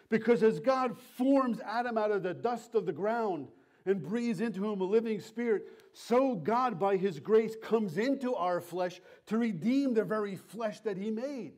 Because 0.08 0.42
as 0.42 0.58
God 0.58 0.98
forms 1.16 1.60
Adam 1.60 1.98
out 1.98 2.10
of 2.10 2.22
the 2.22 2.34
dust 2.34 2.74
of 2.74 2.86
the 2.86 2.92
ground 2.92 3.48
and 3.86 4.02
breathes 4.02 4.40
into 4.40 4.70
him 4.70 4.80
a 4.80 4.84
living 4.84 5.20
spirit, 5.20 5.64
so 5.92 6.34
God, 6.34 6.78
by 6.78 6.96
his 6.96 7.20
grace, 7.20 7.54
comes 7.62 7.98
into 7.98 8.34
our 8.34 8.60
flesh 8.60 9.00
to 9.26 9.36
redeem 9.36 9.94
the 9.94 10.04
very 10.04 10.36
flesh 10.36 10.80
that 10.80 10.96
he 10.96 11.10
made. 11.10 11.52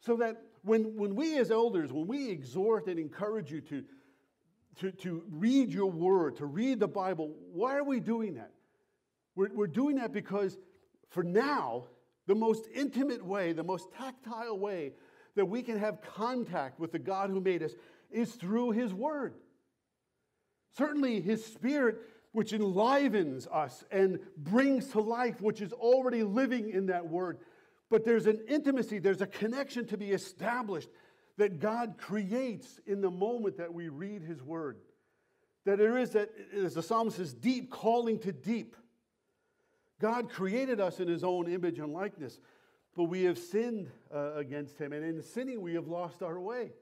So 0.00 0.16
that 0.16 0.42
when, 0.62 0.96
when 0.96 1.14
we 1.14 1.38
as 1.38 1.50
elders, 1.50 1.92
when 1.92 2.06
we 2.06 2.30
exhort 2.30 2.86
and 2.86 2.98
encourage 2.98 3.52
you 3.52 3.60
to, 3.62 3.84
to, 4.76 4.90
to 4.92 5.24
read 5.30 5.72
your 5.72 5.90
word, 5.90 6.36
to 6.36 6.46
read 6.46 6.80
the 6.80 6.88
Bible, 6.88 7.34
why 7.52 7.76
are 7.76 7.84
we 7.84 8.00
doing 8.00 8.34
that? 8.34 8.52
We're, 9.38 9.50
we're 9.54 9.66
doing 9.68 9.96
that 9.96 10.12
because 10.12 10.58
for 11.10 11.22
now, 11.22 11.84
the 12.26 12.34
most 12.34 12.66
intimate 12.74 13.24
way, 13.24 13.52
the 13.52 13.62
most 13.62 13.86
tactile 13.96 14.58
way 14.58 14.94
that 15.36 15.44
we 15.44 15.62
can 15.62 15.78
have 15.78 16.02
contact 16.02 16.80
with 16.80 16.90
the 16.90 16.98
God 16.98 17.30
who 17.30 17.40
made 17.40 17.62
us 17.62 17.70
is 18.10 18.32
through 18.32 18.72
His 18.72 18.92
Word. 18.92 19.34
Certainly, 20.76 21.20
His 21.20 21.44
Spirit, 21.44 21.98
which 22.32 22.52
enlivens 22.52 23.46
us 23.46 23.84
and 23.92 24.18
brings 24.36 24.88
to 24.88 25.00
life, 25.00 25.40
which 25.40 25.60
is 25.60 25.72
already 25.72 26.24
living 26.24 26.70
in 26.70 26.86
that 26.86 27.08
Word. 27.08 27.38
But 27.90 28.04
there's 28.04 28.26
an 28.26 28.40
intimacy, 28.48 28.98
there's 28.98 29.22
a 29.22 29.26
connection 29.26 29.86
to 29.86 29.96
be 29.96 30.10
established 30.10 30.88
that 31.36 31.60
God 31.60 31.94
creates 31.96 32.80
in 32.86 33.00
the 33.00 33.10
moment 33.10 33.58
that 33.58 33.72
we 33.72 33.88
read 33.88 34.22
His 34.22 34.42
Word. 34.42 34.78
That 35.64 35.78
there 35.78 35.96
is 35.96 36.10
that, 36.10 36.30
as 36.52 36.74
the 36.74 36.82
psalmist 36.82 37.18
says, 37.18 37.34
deep 37.34 37.70
calling 37.70 38.18
to 38.18 38.32
deep. 38.32 38.74
God 40.00 40.30
created 40.30 40.80
us 40.80 41.00
in 41.00 41.08
his 41.08 41.24
own 41.24 41.50
image 41.50 41.78
and 41.78 41.92
likeness, 41.92 42.38
but 42.96 43.04
we 43.04 43.24
have 43.24 43.38
sinned 43.38 43.90
uh, 44.14 44.34
against 44.34 44.78
him, 44.78 44.92
and 44.92 45.04
in 45.04 45.22
sinning, 45.22 45.60
we 45.60 45.74
have 45.74 45.88
lost 45.88 46.22
our 46.22 46.40
way. 46.40 46.72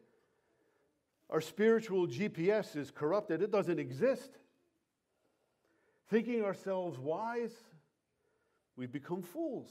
Our 1.30 1.40
spiritual 1.40 2.06
GPS 2.06 2.76
is 2.76 2.90
corrupted, 2.90 3.42
it 3.42 3.50
doesn't 3.50 3.78
exist. 3.78 4.30
Thinking 6.08 6.44
ourselves 6.44 6.98
wise, 6.98 7.54
we 8.76 8.86
become 8.86 9.22
fools. 9.22 9.68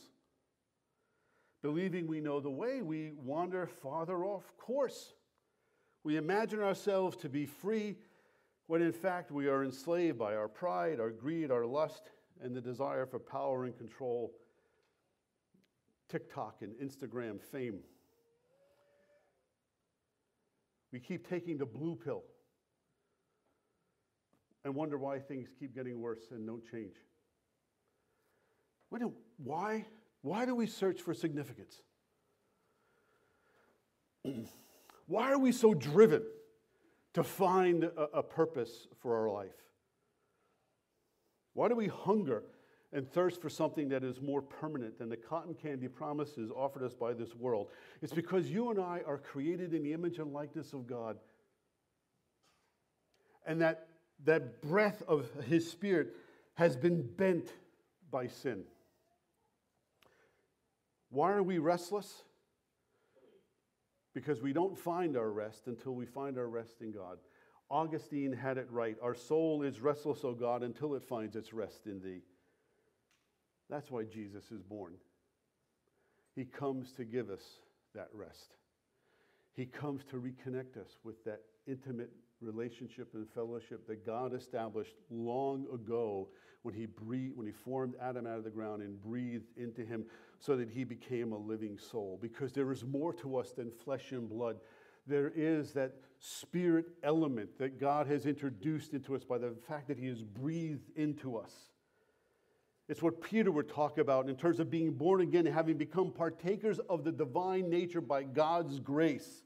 Believing 1.62 2.08
we 2.08 2.20
know 2.20 2.39
the 2.39 2.50
way, 2.50 2.82
we 2.82 3.14
wander 3.24 3.66
farther 3.66 4.26
off 4.26 4.43
course. 4.58 5.14
We 6.04 6.18
imagine 6.18 6.62
ourselves 6.62 7.16
to 7.18 7.30
be 7.30 7.46
free 7.46 7.96
when 8.68 8.82
in 8.82 8.91
fact 8.91 9.32
we 9.32 9.48
are 9.48 9.64
enslaved 9.64 10.20
by 10.20 10.36
our 10.36 10.48
pride, 10.48 11.00
our 11.00 11.10
greed, 11.10 11.52
our 11.52 11.66
lust, 11.66 12.12
and 12.44 12.56
the 12.56 12.62
desire 12.62 13.06
for 13.06 13.20
power 13.20 13.66
and 13.66 13.78
control, 13.78 14.34
TikTok 16.10 16.62
and 16.62 16.74
Instagram 16.76 17.42
fame. 17.42 17.80
We 20.92 21.00
keep 21.00 21.28
taking 21.28 21.58
the 21.58 21.66
blue 21.66 21.96
pill 21.96 22.24
and 24.64 24.74
wonder 24.74 24.98
why 24.98 25.20
things 25.20 25.50
keep 25.60 25.76
getting 25.76 26.00
worse 26.00 26.32
and 26.32 26.46
don't 26.48 26.64
change. 26.72 26.96
Why, 29.38 29.86
why 30.22 30.46
do 30.46 30.56
we 30.56 30.68
search 30.68 31.02
for 31.02 31.14
significance? 31.14 31.82
why 35.08 35.32
are 35.32 35.38
we 35.40 35.52
so 35.52 35.74
driven 35.74 36.24
to 37.14 37.24
find 37.24 37.84
a, 37.84 38.02
a 38.14 38.24
purpose 38.24 38.88
for 39.02 39.18
our 39.18 39.30
life? 39.30 39.64
Why 41.56 41.68
do 41.68 41.76
we 41.76 41.88
hunger 41.88 42.43
and 42.95 43.12
thirst 43.12 43.41
for 43.41 43.49
something 43.49 43.89
that 43.89 44.03
is 44.03 44.22
more 44.22 44.41
permanent 44.41 44.97
than 44.97 45.10
the 45.10 45.18
cotton 45.18 45.53
candy 45.53 45.88
promises 45.88 46.49
offered 46.56 46.82
us 46.82 46.93
by 46.93 47.14
this 47.14 47.36
world. 47.36 47.68
It's 48.01 48.14
because 48.14 48.49
you 48.49 48.70
and 48.70 48.80
I 48.80 49.01
are 49.06 49.18
created 49.18 49.74
in 49.74 49.84
the 49.84 49.91
image 49.91 50.18
and 50.18 50.32
likeness 50.32 50.72
of 50.72 50.88
God. 50.88 51.18
And 53.45 53.62
that, 53.62 53.88
that 54.24 54.62
breath 54.62 55.03
of 55.10 55.30
His 55.45 55.70
Spirit 55.70 56.16
has 56.53 56.78
been 56.78 57.01
bent 57.01 57.51
by 58.10 58.28
sin. 58.28 58.64
Why 61.10 61.34
are 61.34 61.43
we 61.43 61.58
restless? 61.58 62.24
Because 64.14 64.41
we 64.41 64.53
don't 64.53 64.78
find 64.78 65.18
our 65.18 65.32
rest 65.32 65.68
until 65.68 65.93
we 65.93 66.06
find 66.06 66.38
our 66.38 66.47
rest 66.47 66.82
in 66.82 66.93
God. 66.93 67.18
Augustine 67.70 68.32
had 68.32 68.57
it 68.57 68.68
right. 68.70 68.95
Our 69.01 69.16
soul 69.16 69.63
is 69.63 69.80
restless, 69.80 70.24
O 70.24 70.34
God, 70.34 70.63
until 70.63 70.93
it 70.95 71.03
finds 71.03 71.36
its 71.36 71.53
rest 71.53 71.88
in 71.88 71.99
Thee. 71.99 72.22
That's 73.70 73.89
why 73.89 74.03
Jesus 74.03 74.51
is 74.51 74.61
born. 74.61 74.93
He 76.36 76.45
comes 76.45 76.91
to 76.93 77.05
give 77.05 77.30
us 77.30 77.43
that 77.95 78.09
rest. 78.13 78.55
He 79.53 79.66
comes 79.66 80.03
to 80.11 80.18
reconnect 80.18 80.78
us 80.78 80.97
with 81.03 81.24
that 81.24 81.41
intimate 81.66 82.11
relationship 82.41 83.13
and 83.13 83.28
fellowship 83.30 83.88
that 83.88 84.05
God 84.05 84.34
established 84.34 84.95
long 85.09 85.66
ago 85.74 86.28
when 86.61 86.76
he, 86.76 86.86
breathed, 86.86 87.38
when 87.38 87.47
he 87.47 87.53
formed 87.53 87.95
Adam 88.01 88.28
out 88.28 88.38
of 88.38 88.43
the 88.43 88.49
ground 88.49 88.82
and 88.82 89.01
breathed 89.01 89.47
into 89.55 89.86
him 89.86 90.05
so 90.39 90.57
that 90.57 90.70
he 90.70 90.84
became 90.84 91.32
a 91.32 91.38
living 91.38 91.78
soul. 91.78 92.20
Because 92.22 92.51
there 92.51 92.72
is 92.72 92.84
more 92.84 93.13
to 93.13 93.38
us 93.38 93.51
than 93.51 93.72
flesh 93.72 94.11
and 94.11 94.30
blood. 94.30 94.57
There 95.08 95.32
is 95.36 95.74
that 95.74 95.93
spirit 96.20 96.86
element 97.03 97.58
that 97.60 97.80
God 97.80 98.08
has 98.08 98.26
introduced 98.26 98.93
into 98.93 99.16
us 99.16 99.24
by 99.24 99.38
the 99.38 99.53
fact 99.68 99.88
that 99.88 99.99
he 99.99 100.08
has 100.08 100.24
breathed 100.24 100.89
into 100.95 101.38
us. 101.38 101.53
It's 102.88 103.01
what 103.01 103.22
Peter 103.22 103.51
would 103.51 103.70
talk 103.70 103.97
about 103.97 104.30
in 104.30 104.36
terms 104.36 104.60
of 104.60 104.70
being 104.70 104.91
born 104.93 105.22
again 105.22 105.47
and 105.47 105.56
having 105.56 105.78
become 105.78 106.12
partakers 106.12 106.80
of 106.89 107.03
the 107.03 107.12
divine 107.12 107.70
nature 107.70 108.01
by 108.01 108.24
God's 108.24 108.80
grace. 108.80 109.43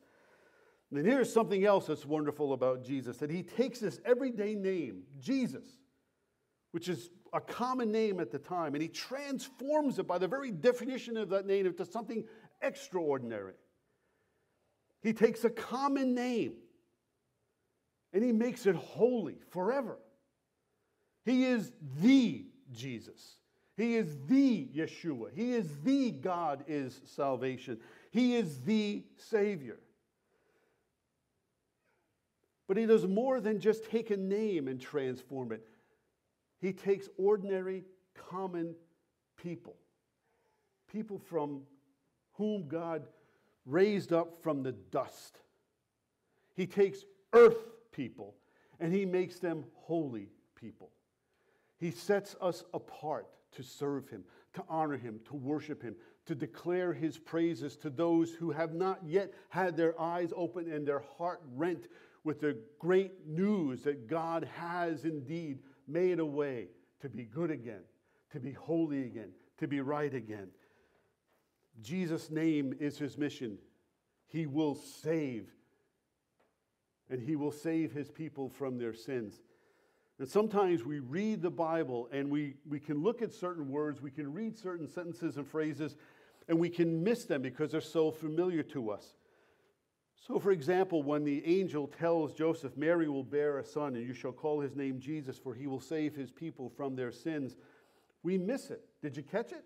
And 0.91 1.05
here's 1.05 1.32
something 1.32 1.66
else 1.66 1.88
that's 1.88 2.05
wonderful 2.05 2.53
about 2.53 2.84
Jesus 2.84 3.18
that 3.18 3.30
he 3.30 3.43
takes 3.43 3.80
this 3.80 3.99
everyday 4.05 4.55
name, 4.55 5.03
Jesus, 5.20 5.66
which 6.72 6.89
is 6.89 7.12
a 7.32 7.39
common 7.39 7.91
name 7.91 8.20
at 8.20 8.32
the 8.32 8.39
time, 8.39 8.74
and 8.74 8.82
he 8.82 8.89
transforms 8.89 9.99
it 9.99 10.07
by 10.07 10.18
the 10.18 10.28
very 10.28 10.51
definition 10.51 11.16
of 11.16 11.30
that 11.30 11.45
name 11.45 11.66
into 11.66 11.86
something 11.86 12.26
extraordinary. 12.62 13.53
He 15.02 15.14
takes 15.14 15.43
a 15.43 15.50
common 15.50 16.14
name 16.14 16.54
and 18.14 18.24
he 18.24 18.32
makes 18.32 18.66
it 18.66 18.76
holy 18.76 19.38
forever. 19.50 19.97
He 21.26 21.45
is 21.45 21.72
the 22.02 22.45
Jesus. 22.72 23.36
He 23.78 23.95
is 23.95 24.18
the 24.28 24.68
Yeshua. 24.76 25.30
He 25.34 25.54
is 25.54 25.70
the 25.84 26.12
God 26.12 26.66
is 26.68 27.00
salvation. 27.06 27.80
He 28.12 28.36
is 28.36 28.62
the 28.62 29.04
Savior. 29.16 29.80
But 32.68 32.78
he 32.78 32.86
does 32.86 33.08
more 33.08 33.39
than 33.39 33.60
just 33.60 33.86
take 33.86 34.12
a 34.12 34.18
name 34.18 34.68
and 34.68 34.82
transform 34.82 35.52
it. 35.52 35.66
He 36.60 36.74
takes 36.74 37.08
ordinary, 37.18 37.84
common 38.30 38.76
people, 39.38 39.78
people 40.91 41.18
from 41.18 41.62
whom 42.34 42.68
God 42.68 43.08
raised 43.70 44.13
up 44.13 44.41
from 44.41 44.63
the 44.63 44.72
dust. 44.72 45.39
He 46.55 46.65
takes 46.65 47.05
earth 47.34 47.57
people 47.91 48.36
and 48.80 48.93
he 48.93 49.05
makes 49.05 49.39
them 49.39 49.65
holy 49.76 50.30
people. 50.55 50.91
He 51.78 51.91
sets 51.91 52.36
us 52.41 52.63
apart 52.74 53.28
to 53.53 53.63
serve 53.63 54.09
him, 54.09 54.24
to 54.53 54.63
honor 54.70 54.97
him, 54.97 55.20
to 55.26 55.36
worship 55.36 55.82
him, 55.82 55.95
to 56.26 56.36
declare 56.36 56.93
his 56.93 57.17
praises 57.17 57.76
to 57.78 57.89
those 57.89 58.32
who 58.34 58.51
have 58.51 58.74
not 58.74 58.99
yet 59.05 59.34
had 59.49 59.76
their 59.76 59.99
eyes 59.99 60.32
open 60.36 60.72
and 60.72 60.88
their 60.88 61.03
heart 61.17 61.41
rent 61.55 61.88
with 62.24 62.41
the 62.41 62.57
great 62.78 63.26
news 63.26 63.84
that 63.84 64.07
God 64.07 64.47
has 64.55 65.05
indeed 65.05 65.59
made 65.88 66.20
a 66.20 66.26
way 66.26 66.67
to 67.01 67.09
be 67.09 67.24
good 67.24 67.49
again, 67.49 67.82
to 68.32 68.39
be 68.39 68.51
holy 68.51 69.05
again, 69.05 69.32
to 69.57 69.67
be 69.67 69.82
right 69.82 70.13
again. 70.13 70.49
Jesus' 71.82 72.30
name 72.30 72.76
is 72.80 72.98
his 72.98 73.18
mission. 73.18 73.58
He 74.28 74.46
will 74.46 74.76
save, 74.76 75.50
and 77.10 77.22
he 77.22 77.36
will 77.36 77.52
save 77.52 77.92
his 77.92 78.10
people 78.10 78.50
from 78.50 78.78
their 78.78 78.94
sins. 78.94 79.42
And 80.20 80.28
sometimes 80.28 80.84
we 80.84 81.00
read 81.00 81.42
the 81.42 81.50
Bible 81.50 82.10
and 82.12 82.30
we, 82.30 82.56
we 82.68 82.80
can 82.80 83.02
look 83.02 83.22
at 83.22 83.32
certain 83.32 83.70
words, 83.70 84.02
we 84.02 84.12
can 84.12 84.32
read 84.34 84.58
certain 84.58 84.88
sentences 84.88 85.38
and 85.38 85.48
phrases, 85.48 85.96
and 86.50 86.60
we 86.60 86.70
can 86.70 87.04
miss 87.04 87.24
them 87.24 87.42
because 87.42 87.72
they're 87.72 87.80
so 87.80 88.12
familiar 88.12 88.62
to 88.64 88.92
us. 88.92 89.16
So, 90.16 90.38
for 90.38 90.52
example, 90.52 91.02
when 91.02 91.24
the 91.24 91.46
angel 91.46 91.88
tells 91.88 92.34
Joseph, 92.34 92.76
Mary 92.76 93.08
will 93.08 93.24
bear 93.24 93.60
a 93.60 93.64
son, 93.64 93.96
and 93.96 94.06
you 94.06 94.14
shall 94.14 94.34
call 94.34 94.60
his 94.60 94.76
name 94.76 95.00
Jesus, 95.00 95.38
for 95.38 95.54
he 95.54 95.66
will 95.66 95.80
save 95.80 96.14
his 96.16 96.30
people 96.30 96.70
from 96.70 96.96
their 96.96 97.12
sins, 97.12 97.56
we 98.22 98.38
miss 98.38 98.70
it. 98.70 98.82
Did 99.02 99.16
you 99.16 99.24
catch 99.24 99.54
it? 99.54 99.64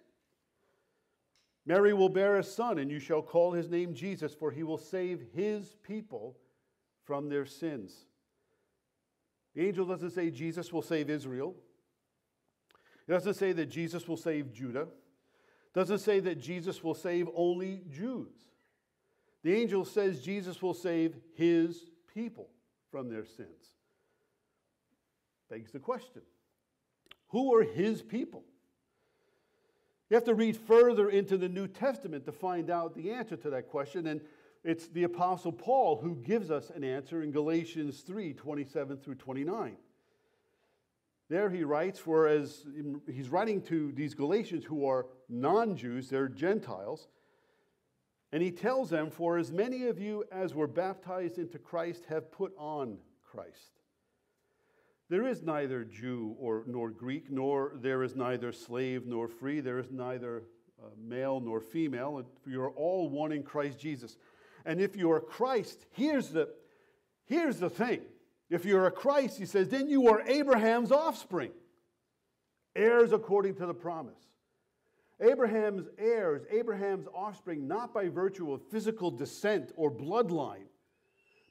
Mary 1.66 1.94
will 1.94 2.10
bear 2.10 2.38
a 2.38 2.44
son, 2.44 2.78
and 2.78 2.92
you 2.92 3.00
shall 3.00 3.22
call 3.22 3.54
his 3.54 3.70
name 3.70 3.94
Jesus, 3.94 4.34
for 4.34 4.52
he 4.52 4.64
will 4.64 4.78
save 4.78 5.22
his 5.34 5.76
people 5.82 6.38
from 7.06 7.30
their 7.30 7.46
sins. 7.46 8.06
The 9.56 9.66
angel 9.68 9.86
doesn't 9.86 10.12
say 10.12 10.30
Jesus 10.30 10.74
will 10.74 10.82
save 10.82 11.10
Israel. 11.10 11.56
It 13.08 13.12
doesn't 13.12 13.36
say 13.36 13.54
that 13.54 13.68
Jesus 13.68 14.08
will 14.08 14.18
save 14.18 14.52
Judah. 14.52 14.82
It 14.82 15.74
doesn't 15.74 16.00
say 16.00 16.20
that 16.22 16.40
Jesus 16.40 16.84
will 16.84 16.96
save 16.96 17.28
only 17.36 17.82
Jews. 17.90 18.34
The 19.44 19.54
angel 19.54 19.86
says 19.86 20.22
Jesus 20.22 20.62
will 20.62 20.74
save 20.74 21.16
his 21.36 21.92
people 22.14 22.50
from 22.92 23.10
their 23.10 23.26
sins. 23.26 23.74
Begs 25.50 25.72
the 25.72 25.80
question 25.80 26.22
who 27.28 27.56
are 27.56 27.64
his 27.64 28.02
people? 28.02 28.44
You 30.10 30.16
have 30.16 30.26
to 30.26 30.36
read 30.36 30.58
further 30.58 31.10
into 31.10 31.38
the 31.38 31.50
New 31.50 31.68
Testament 31.68 32.26
to 32.26 32.32
find 32.32 32.70
out 32.70 32.96
the 32.96 33.12
answer 33.12 33.36
to 33.38 33.50
that 33.52 33.70
question. 33.70 34.08
And 34.08 34.22
it's 34.64 34.88
the 34.88 35.04
Apostle 35.04 35.52
Paul 35.52 36.00
who 36.02 36.16
gives 36.16 36.52
us 36.52 36.70
an 36.70 36.84
answer 36.84 37.24
in 37.24 37.32
Galatians 37.32 38.02
3 38.02 38.34
27 38.34 38.98
through 38.98 39.16
29. 39.16 39.76
There 41.30 41.50
he 41.50 41.64
writes, 41.64 42.00
for 42.00 42.28
as 42.28 42.66
he's 43.12 43.30
writing 43.30 43.62
to 43.64 43.92
these 43.94 44.14
Galatians 44.14 44.66
who 44.66 44.86
are 44.86 45.08
non 45.30 45.76
Jews, 45.76 46.10
they're 46.10 46.28
Gentiles. 46.28 47.08
And 48.32 48.42
he 48.42 48.52
tells 48.52 48.90
them, 48.90 49.10
For 49.10 49.38
as 49.38 49.52
many 49.52 49.86
of 49.86 50.00
you 50.00 50.26
as 50.32 50.54
were 50.54 50.68
baptized 50.68 51.38
into 51.38 51.60
Christ 51.60 52.06
have 52.10 52.32
put 52.32 52.54
on 52.58 52.98
Christ. 53.24 53.80
There 55.10 55.28
is 55.28 55.44
neither 55.44 55.84
Jew 55.84 56.36
or, 56.40 56.64
nor 56.66 56.90
Greek, 56.90 57.30
nor 57.30 57.74
there 57.76 58.04
is 58.04 58.16
neither 58.16 58.52
slave 58.52 59.06
nor 59.06 59.28
free, 59.28 59.60
there 59.60 59.80
is 59.80 59.92
neither 59.92 60.44
uh, 60.82 60.88
male 60.98 61.40
nor 61.40 61.60
female. 61.60 62.26
You 62.46 62.62
are 62.62 62.72
all 62.72 63.10
one 63.10 63.32
in 63.32 63.44
Christ 63.44 63.80
Jesus. 63.80 64.18
And 64.66 64.80
if 64.80 64.96
you 64.96 65.12
are 65.12 65.20
Christ, 65.20 65.86
here's 65.92 66.30
the, 66.30 66.50
here's 67.26 67.58
the 67.58 67.70
thing. 67.70 68.02
If 68.50 68.66
you're 68.66 68.88
a 68.88 68.92
Christ, 68.92 69.38
he 69.38 69.46
says, 69.46 69.70
then 69.70 69.88
you 69.90 70.08
are 70.08 70.22
Abraham's 70.22 70.92
offspring, 70.92 71.52
heirs 72.76 73.12
according 73.12 73.56
to 73.56 73.66
the 73.66 73.74
promise. 73.74 74.20
Abraham's 75.22 75.88
heirs, 75.98 76.44
Abraham's 76.52 77.08
offspring, 77.14 77.68
not 77.68 77.94
by 77.94 78.10
virtue 78.10 78.52
of 78.52 78.62
physical 78.70 79.12
descent 79.12 79.72
or 79.76 79.92
bloodline, 79.92 80.66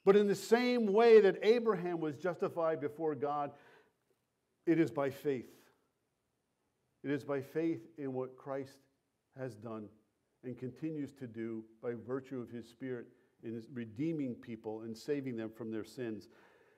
but 0.05 0.15
in 0.15 0.27
the 0.27 0.35
same 0.35 0.87
way 0.87 1.21
that 1.21 1.39
Abraham 1.43 1.99
was 1.99 2.15
justified 2.17 2.81
before 2.81 3.15
God, 3.15 3.51
it 4.65 4.79
is 4.79 4.91
by 4.91 5.09
faith. 5.09 5.49
It 7.03 7.11
is 7.11 7.23
by 7.23 7.41
faith 7.41 7.81
in 7.97 8.13
what 8.13 8.37
Christ 8.37 8.77
has 9.37 9.55
done 9.55 9.87
and 10.43 10.57
continues 10.57 11.13
to 11.13 11.27
do 11.27 11.63
by 11.81 11.93
virtue 11.93 12.39
of 12.41 12.49
his 12.49 12.67
Spirit 12.67 13.07
in 13.43 13.61
redeeming 13.73 14.35
people 14.35 14.81
and 14.81 14.97
saving 14.97 15.35
them 15.35 15.49
from 15.49 15.71
their 15.71 15.83
sins. 15.83 16.27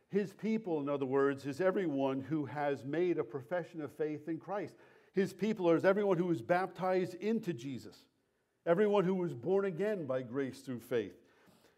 His 0.10 0.34
people, 0.34 0.80
in 0.82 0.90
other 0.90 1.06
words, 1.06 1.46
is 1.46 1.62
everyone 1.62 2.22
who 2.22 2.46
has 2.46 2.84
made 2.86 3.18
a 3.18 3.24
profession 3.24 3.82
of 3.82 3.92
faith 3.92 4.28
in 4.28 4.38
Christ. 4.38 4.76
His 5.14 5.34
people 5.34 5.72
is 5.72 5.86
everyone 5.86 6.18
who 6.18 6.32
is 6.32 6.42
baptized 6.42 7.16
into 7.16 7.54
Jesus, 7.54 8.06
everyone 8.66 9.04
who 9.04 9.16
was 9.16 9.34
born 9.34 9.66
again 9.66 10.06
by 10.06 10.22
grace 10.22 10.60
through 10.60 10.80
faith. 10.80 11.16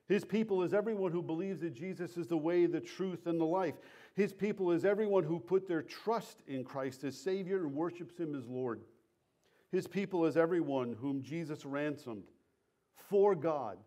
His 0.08 0.24
people 0.24 0.64
is 0.64 0.74
everyone 0.74 1.12
who 1.12 1.22
believes 1.22 1.60
that 1.62 1.74
Jesus 1.74 2.16
is 2.16 2.28
the 2.28 2.38
way, 2.38 2.66
the 2.66 2.80
truth, 2.80 3.28
and 3.28 3.40
the 3.40 3.46
life. 3.46 3.76
His 4.16 4.32
people 4.32 4.72
is 4.72 4.86
everyone 4.86 5.24
who 5.24 5.40
put 5.40 5.68
their 5.68 5.82
trust 5.82 6.44
in 6.48 6.64
Christ 6.64 7.04
as 7.04 7.20
Savior 7.20 7.66
and 7.66 7.74
worships 7.74 8.18
Him 8.18 8.34
as 8.34 8.48
Lord. 8.48 8.82
His 9.70 9.86
people 9.86 10.26
is 10.26 10.38
everyone 10.38 10.94
whom 10.94 11.22
Jesus 11.22 11.66
ransomed 11.66 12.24
for 13.10 13.36
God 13.36 13.78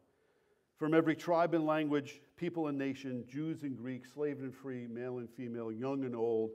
from 0.77 0.93
every 0.93 1.17
tribe 1.17 1.55
and 1.55 1.65
language, 1.65 2.21
people 2.37 2.69
and 2.69 2.77
nation, 2.77 3.25
Jews 3.27 3.63
and 3.63 3.77
Greeks, 3.77 4.13
slave 4.13 4.41
and 4.41 4.55
free, 4.55 4.87
male 4.87 5.19
and 5.19 5.29
female, 5.31 5.73
young 5.73 6.05
and 6.05 6.15
old, 6.15 6.51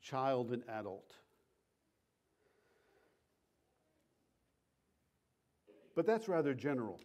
child 0.00 0.50
and 0.50 0.62
adult. 0.68 1.14
But 5.94 6.06
that's 6.06 6.28
rather 6.28 6.54
general. 6.54 7.00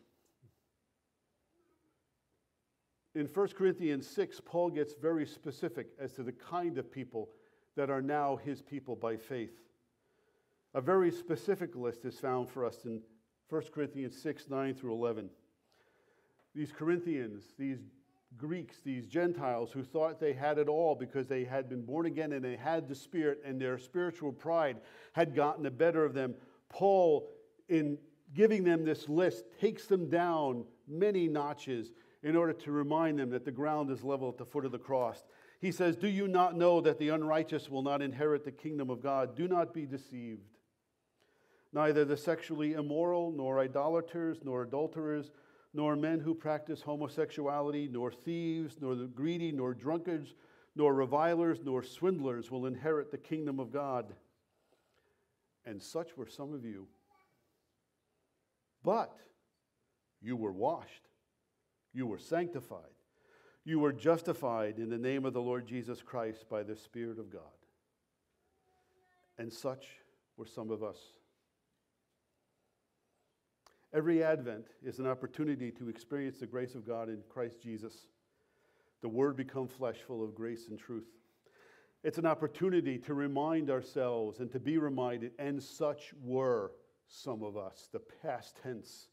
In 3.14 3.28
1 3.28 3.48
Corinthians 3.50 4.08
6, 4.08 4.42
Paul 4.46 4.70
gets 4.70 4.94
very 4.94 5.26
specific 5.26 5.88
as 6.00 6.14
to 6.14 6.24
the 6.24 6.32
kind 6.32 6.78
of 6.78 6.92
people 6.92 7.30
that 7.76 7.90
are 7.90 8.02
now 8.02 8.38
his 8.38 8.62
people 8.62 8.96
by 8.96 9.18
faith. 9.18 9.60
A 10.74 10.82
very 10.82 11.12
specific 11.12 11.76
list 11.76 12.06
is 12.06 12.20
found 12.20 12.50
for 12.50 12.66
us 12.66 12.86
in 12.86 13.02
1 13.50 13.64
Corinthians 13.74 14.22
6 14.22 14.50
9 14.50 14.74
through 14.74 14.94
11. 14.94 15.30
These 16.56 16.72
Corinthians, 16.72 17.44
these 17.58 17.80
Greeks, 18.38 18.78
these 18.84 19.08
Gentiles 19.08 19.74
who 19.74 19.84
thought 19.84 20.20
they 20.20 20.32
had 20.32 20.58
it 20.58 20.70
all 20.70 20.96
because 20.96 21.28
they 21.28 21.44
had 21.44 21.68
been 21.68 21.82
born 21.82 22.06
again 22.06 22.32
and 22.32 22.44
they 22.44 22.56
had 22.56 22.88
the 22.88 22.96
Spirit 22.96 23.42
and 23.44 23.60
their 23.60 23.78
spiritual 23.78 24.32
pride 24.32 24.78
had 25.12 25.36
gotten 25.36 25.64
the 25.64 25.72
better 25.72 26.06
of 26.06 26.14
them. 26.14 26.34
Paul, 26.70 27.30
in 27.68 27.98
giving 28.34 28.64
them 28.64 28.86
this 28.86 29.10
list, 29.10 29.44
takes 29.60 29.86
them 29.86 30.10
down 30.10 30.64
many 30.88 31.28
notches 31.28 31.92
in 32.24 32.36
order 32.36 32.54
to 32.54 32.72
remind 32.72 33.20
them 33.20 33.30
that 33.32 33.46
the 33.46 33.52
ground 33.52 33.90
is 33.90 34.04
level 34.04 34.30
at 34.30 34.38
the 34.38 34.46
foot 34.46 34.66
of 34.66 34.72
the 34.72 34.78
cross. 34.78 35.24
He 35.60 35.72
says, 35.72 35.96
Do 35.96 36.08
you 36.08 36.28
not 36.28 36.56
know 36.56 36.82
that 36.82 37.00
the 37.00 37.10
unrighteous 37.10 37.70
will 37.70 37.82
not 37.82 38.02
inherit 38.02 38.44
the 38.44 38.52
kingdom 38.52 38.90
of 38.90 39.02
God? 39.02 39.36
Do 39.36 39.48
not 39.48 39.74
be 39.74 39.86
deceived. 39.86 40.42
Neither 41.74 42.04
the 42.04 42.18
sexually 42.18 42.74
immoral, 42.74 43.32
nor 43.32 43.60
idolaters, 43.60 44.40
nor 44.44 44.64
adulterers, 44.64 45.32
nor 45.74 45.96
men 45.96 46.20
who 46.20 46.36
practice 46.36 46.82
homosexuality, 46.82 47.88
nor 47.90 48.12
thieves, 48.12 48.78
nor 48.82 48.96
the 48.96 49.06
greedy, 49.06 49.52
nor 49.52 49.74
drunkards, 49.74 50.36
nor 50.76 50.94
revilers, 50.94 51.60
nor 51.64 51.82
swindlers 51.82 52.52
will 52.52 52.66
inherit 52.66 53.12
the 53.12 53.18
kingdom 53.18 53.60
of 53.60 53.72
God. 53.72 54.14
And 55.66 55.82
such 55.82 56.18
were 56.18 56.28
some 56.28 56.54
of 56.54 56.66
you. 56.66 56.88
But 58.84 59.16
you 60.22 60.36
were 60.36 60.52
washed, 60.52 61.08
you 61.94 62.08
were 62.08 62.18
sanctified, 62.18 62.96
you 63.64 63.80
were 63.80 63.94
justified 63.94 64.80
in 64.80 64.90
the 64.90 64.98
name 64.98 65.26
of 65.26 65.34
the 65.34 65.42
Lord 65.42 65.68
Jesus 65.68 66.02
Christ 66.02 66.46
by 66.50 66.64
the 66.64 66.76
Spirit 66.76 67.20
of 67.20 67.32
God. 67.32 67.42
And 69.38 69.52
such 69.52 69.86
were 70.38 70.46
some 70.46 70.72
of 70.72 70.84
us. 70.84 70.98
Every 73.94 74.24
Advent 74.24 74.68
is 74.84 75.00
an 75.00 75.08
opportunity 75.08 75.70
to 75.72 75.90
experience 75.90 76.40
the 76.40 76.48
grace 76.48 76.76
of 76.76 76.88
God 76.88 77.10
in 77.10 77.20
Christ 77.30 77.62
Jesus. 77.62 78.08
The 79.02 79.10
Word 79.10 79.36
become 79.36 79.68
flesh, 79.68 79.98
full 80.08 80.24
of 80.24 80.34
grace 80.34 80.68
and 80.70 80.80
truth. 80.80 81.10
It's 82.04 82.18
an 82.18 82.26
opportunity 82.26 82.98
to 83.00 83.14
remind 83.14 83.70
ourselves 83.70 84.40
and 84.40 84.50
to 84.52 84.60
be 84.60 84.78
reminded, 84.78 85.34
and 85.38 85.62
such 85.62 86.14
were 86.24 86.72
some 87.08 87.44
of 87.44 87.58
us. 87.58 87.90
The 87.92 88.00
past 88.00 88.58
tense 88.64 89.10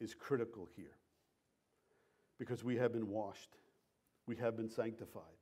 is 0.00 0.14
critical 0.14 0.68
here 0.74 0.99
because 2.40 2.64
we 2.64 2.74
have 2.76 2.90
been 2.90 3.06
washed, 3.06 3.50
we 4.26 4.34
have 4.34 4.56
been 4.56 4.70
sanctified, 4.70 5.36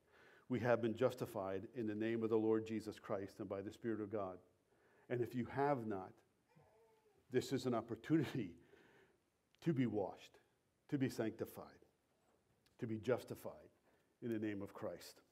we 0.48 0.58
have 0.58 0.82
been 0.82 0.96
justified 0.96 1.62
in 1.76 1.86
the 1.86 1.94
name 1.94 2.24
of 2.24 2.28
the 2.28 2.36
Lord 2.36 2.66
Jesus 2.66 2.98
Christ 2.98 3.36
and 3.38 3.48
by 3.48 3.62
the 3.62 3.70
Spirit 3.70 4.00
of 4.00 4.10
God. 4.10 4.36
And 5.08 5.20
if 5.20 5.32
you 5.32 5.46
have 5.54 5.86
not, 5.86 6.10
this 7.30 7.52
is 7.52 7.66
an 7.66 7.74
opportunity 7.74 8.50
to 9.64 9.72
be 9.72 9.86
washed, 9.86 10.40
to 10.88 10.98
be 10.98 11.08
sanctified, 11.08 11.64
to 12.80 12.86
be 12.86 12.98
justified 12.98 13.52
in 14.20 14.32
the 14.32 14.38
name 14.38 14.60
of 14.60 14.74
Christ. 14.74 15.22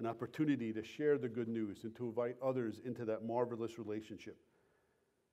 An 0.00 0.06
opportunity 0.06 0.72
to 0.72 0.82
share 0.82 1.18
the 1.18 1.28
good 1.28 1.48
news 1.48 1.84
and 1.84 1.94
to 1.94 2.06
invite 2.06 2.34
others 2.42 2.80
into 2.84 3.04
that 3.04 3.24
marvelous 3.24 3.78
relationship. 3.78 4.38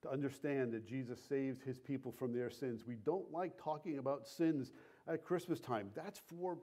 To 0.03 0.11
understand 0.11 0.71
that 0.73 0.87
Jesus 0.87 1.19
saves 1.27 1.61
his 1.61 1.79
people 1.79 2.11
from 2.11 2.31
their 2.31 2.51
sins. 2.51 2.83
We 2.85 2.95
don't 2.95 3.31
like 3.31 3.57
talking 3.57 3.97
about 3.97 4.27
sins 4.27 4.71
at 5.09 5.23
Christmas 5.23 5.59
time. 5.59 5.89
That's 5.95 6.19
for 6.27 6.57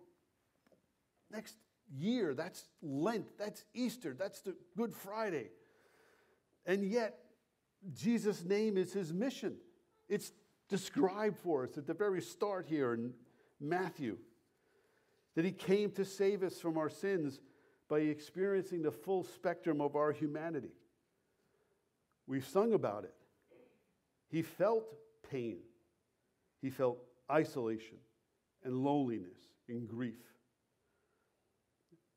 next 1.30 1.56
year. 1.94 2.34
That's 2.34 2.68
Lent. 2.80 3.26
That's 3.38 3.64
Easter. 3.74 4.14
That's 4.18 4.40
the 4.40 4.54
Good 4.76 4.94
Friday. 4.94 5.50
And 6.64 6.84
yet, 6.84 7.18
Jesus' 7.94 8.44
name 8.44 8.76
is 8.76 8.92
his 8.92 9.12
mission. 9.12 9.56
It's 10.08 10.32
described 10.68 11.38
for 11.38 11.64
us 11.64 11.76
at 11.76 11.86
the 11.86 11.94
very 11.94 12.22
start 12.22 12.66
here 12.66 12.94
in 12.94 13.12
Matthew 13.60 14.18
that 15.34 15.44
he 15.44 15.52
came 15.52 15.90
to 15.92 16.04
save 16.04 16.42
us 16.42 16.58
from 16.58 16.78
our 16.78 16.88
sins 16.88 17.40
by 17.88 17.98
experiencing 18.00 18.82
the 18.82 18.90
full 18.90 19.22
spectrum 19.22 19.80
of 19.80 19.94
our 19.94 20.10
humanity. 20.12 20.72
We've 22.26 22.46
sung 22.46 22.72
about 22.72 23.04
it. 23.04 23.14
He 24.28 24.42
felt 24.42 24.84
pain, 25.30 25.58
he 26.60 26.70
felt 26.70 26.98
isolation 27.30 27.98
and 28.66 28.84
loneliness 28.84 29.38
and 29.68 29.88
grief, 29.88 30.20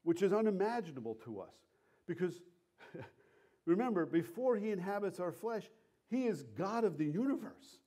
which 0.04 0.22
is 0.22 0.34
unimaginable 0.34 1.16
to 1.24 1.40
us 1.40 1.56
because 2.06 2.42
Remember, 3.66 4.06
before 4.06 4.56
he 4.56 4.72
inhabits 4.72 5.20
our 5.20 5.32
flesh, 5.32 5.70
he 6.10 6.26
is 6.26 6.42
God 6.58 6.84
of 6.84 6.98
the 6.98 7.06
universe. 7.06 7.80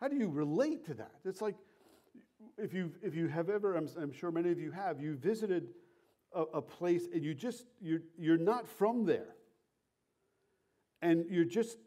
How 0.00 0.06
do 0.06 0.16
you 0.16 0.28
relate 0.28 0.86
to 0.86 0.94
that? 0.94 1.10
It's 1.24 1.40
like 1.40 1.56
if 2.56 2.72
you 2.72 2.92
if 3.02 3.14
you 3.14 3.28
have 3.28 3.50
ever, 3.50 3.74
I'm, 3.74 3.88
I'm 4.00 4.12
sure 4.12 4.30
many 4.30 4.50
of 4.50 4.60
you 4.60 4.70
have, 4.70 5.00
you 5.00 5.16
visited 5.16 5.70
a, 6.32 6.42
a, 6.42 6.62
place 6.62 7.08
and 7.12 7.24
you 7.24 7.34
just 7.34 7.64
you're 7.80 8.02
you're 8.16 8.38
not 8.38 8.68
from 8.68 9.04
there, 9.04 9.34
and 11.02 11.24
you're 11.28 11.44
just 11.44 11.78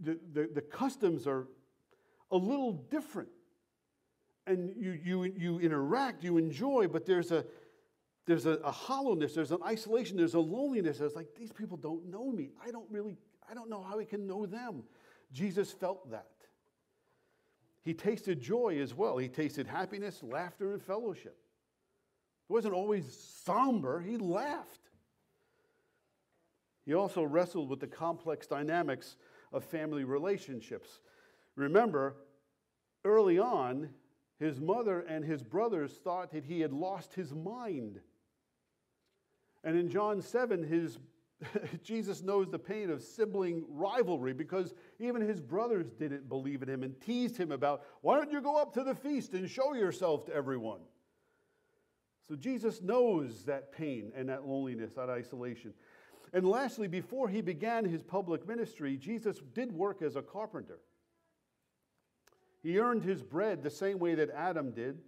the, 0.00 0.18
the, 0.32 0.50
the 0.54 0.60
customs 0.60 1.26
are 1.26 1.46
a 2.30 2.36
little 2.36 2.72
different, 2.90 3.30
and 4.48 4.74
you 4.76 4.92
you 4.92 5.24
you 5.24 5.58
interact, 5.60 6.24
you 6.24 6.38
enjoy, 6.38 6.88
but 6.88 7.06
there's 7.06 7.30
a 7.30 7.44
there's 8.28 8.44
a, 8.44 8.52
a, 8.62 8.70
hollowness, 8.70 9.34
there's 9.34 9.52
an 9.52 9.62
isolation, 9.64 10.18
there's 10.18 10.34
a 10.34 10.38
loneliness. 10.40 11.00
It's 11.00 11.16
like, 11.16 11.34
these 11.34 11.50
people 11.50 11.78
don't 11.78 12.10
know 12.10 12.30
me. 12.30 12.50
I 12.62 12.70
don't 12.70 12.84
really, 12.90 13.16
I 13.50 13.54
don't 13.54 13.70
know 13.70 13.82
how 13.82 13.96
we 13.96 14.04
can 14.04 14.26
know 14.26 14.44
them. 14.44 14.82
Jesus 15.32 15.72
felt 15.72 16.10
that. 16.10 16.28
He 17.82 17.94
tasted 17.94 18.38
joy 18.38 18.80
as 18.82 18.92
well. 18.92 19.16
He 19.16 19.28
tasted 19.28 19.66
happiness, 19.66 20.22
laughter, 20.22 20.74
and 20.74 20.82
fellowship. 20.82 21.38
It 22.50 22.52
wasn't 22.52 22.74
always 22.74 23.18
somber, 23.44 23.98
he 24.00 24.18
laughed. 24.18 24.90
He 26.84 26.92
also 26.92 27.22
wrestled 27.22 27.70
with 27.70 27.80
the 27.80 27.86
complex 27.86 28.46
dynamics 28.46 29.16
of 29.54 29.64
family 29.64 30.04
relationships. 30.04 31.00
Remember, 31.56 32.14
early 33.06 33.38
on, 33.38 33.88
his 34.38 34.60
mother 34.60 35.00
and 35.00 35.24
his 35.24 35.42
brothers 35.42 35.92
thought 35.92 36.32
that 36.32 36.44
he 36.44 36.60
had 36.60 36.72
lost 36.72 37.14
his 37.14 37.34
mind. 37.34 38.00
And 39.64 39.76
in 39.76 39.90
John 39.90 40.22
7, 40.22 40.62
his, 40.62 40.98
Jesus 41.82 42.22
knows 42.22 42.48
the 42.48 42.58
pain 42.58 42.90
of 42.90 43.02
sibling 43.02 43.64
rivalry 43.68 44.32
because 44.32 44.74
even 45.00 45.22
his 45.22 45.40
brothers 45.40 45.90
didn't 45.90 46.28
believe 46.28 46.62
in 46.62 46.68
him 46.68 46.84
and 46.84 47.00
teased 47.00 47.36
him 47.36 47.50
about, 47.50 47.82
why 48.00 48.16
don't 48.16 48.30
you 48.30 48.40
go 48.40 48.56
up 48.56 48.72
to 48.74 48.84
the 48.84 48.94
feast 48.94 49.32
and 49.32 49.50
show 49.50 49.74
yourself 49.74 50.26
to 50.26 50.34
everyone? 50.34 50.80
So 52.28 52.36
Jesus 52.36 52.82
knows 52.82 53.44
that 53.44 53.72
pain 53.72 54.12
and 54.14 54.28
that 54.28 54.46
loneliness, 54.46 54.92
that 54.92 55.08
isolation. 55.08 55.72
And 56.32 56.46
lastly, 56.46 56.86
before 56.86 57.28
he 57.28 57.40
began 57.40 57.86
his 57.86 58.02
public 58.02 58.46
ministry, 58.46 58.96
Jesus 58.96 59.40
did 59.54 59.72
work 59.72 60.02
as 60.02 60.14
a 60.14 60.22
carpenter. 60.22 60.78
He 62.62 62.78
earned 62.78 63.04
his 63.04 63.22
bread 63.22 63.62
the 63.62 63.70
same 63.70 63.98
way 63.98 64.14
that 64.16 64.30
Adam 64.30 64.72
did, 64.72 64.98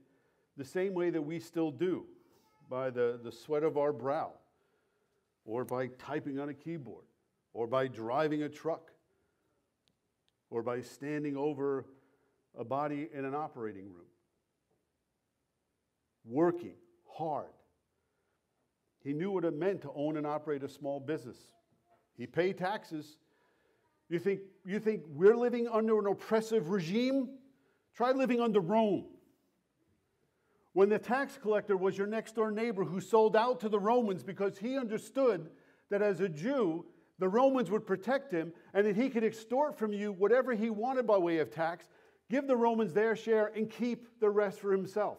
the 0.56 0.64
same 0.64 0.94
way 0.94 1.10
that 1.10 1.22
we 1.22 1.40
still 1.40 1.70
do, 1.70 2.06
by 2.68 2.90
the, 2.90 3.18
the 3.22 3.32
sweat 3.32 3.62
of 3.62 3.76
our 3.76 3.92
brow 3.92 4.32
or 5.44 5.64
by 5.64 5.88
typing 5.98 6.38
on 6.38 6.48
a 6.48 6.54
keyboard, 6.54 7.04
or 7.52 7.66
by 7.66 7.88
driving 7.88 8.44
a 8.44 8.48
truck, 8.48 8.92
or 10.50 10.62
by 10.62 10.80
standing 10.80 11.36
over 11.36 11.86
a 12.58 12.64
body 12.64 13.08
in 13.12 13.24
an 13.24 13.34
operating 13.34 13.86
room. 13.86 14.06
Working 16.24 16.74
hard. 17.08 17.50
He 19.02 19.12
knew 19.12 19.30
what 19.30 19.44
it 19.44 19.54
meant 19.54 19.82
to 19.82 19.90
own 19.94 20.16
and 20.16 20.26
operate 20.26 20.62
a 20.62 20.68
small 20.68 21.00
business. 21.00 21.38
He 22.16 22.26
paid 22.26 22.58
taxes. 22.58 23.16
You 24.08 24.18
think, 24.18 24.40
you 24.64 24.78
think 24.78 25.02
we're 25.08 25.36
living 25.36 25.66
under 25.66 25.98
an 25.98 26.06
oppressive 26.06 26.70
regime? 26.70 27.30
Try 27.94 28.12
living 28.12 28.40
under 28.40 28.60
Rome. 28.60 29.06
When 30.72 30.88
the 30.88 30.98
tax 30.98 31.38
collector 31.40 31.76
was 31.76 31.98
your 31.98 32.06
next 32.06 32.36
door 32.36 32.50
neighbor 32.50 32.84
who 32.84 33.00
sold 33.00 33.36
out 33.36 33.60
to 33.60 33.68
the 33.68 33.80
Romans 33.80 34.22
because 34.22 34.58
he 34.58 34.78
understood 34.78 35.50
that 35.90 36.02
as 36.02 36.20
a 36.20 36.28
Jew, 36.28 36.86
the 37.18 37.28
Romans 37.28 37.70
would 37.70 37.86
protect 37.86 38.32
him 38.32 38.52
and 38.72 38.86
that 38.86 38.96
he 38.96 39.10
could 39.10 39.24
extort 39.24 39.76
from 39.76 39.92
you 39.92 40.12
whatever 40.12 40.54
he 40.54 40.70
wanted 40.70 41.06
by 41.06 41.18
way 41.18 41.38
of 41.38 41.50
tax, 41.50 41.88
give 42.30 42.46
the 42.46 42.56
Romans 42.56 42.92
their 42.92 43.16
share, 43.16 43.52
and 43.54 43.68
keep 43.68 44.20
the 44.20 44.30
rest 44.30 44.60
for 44.60 44.72
himself. 44.72 45.18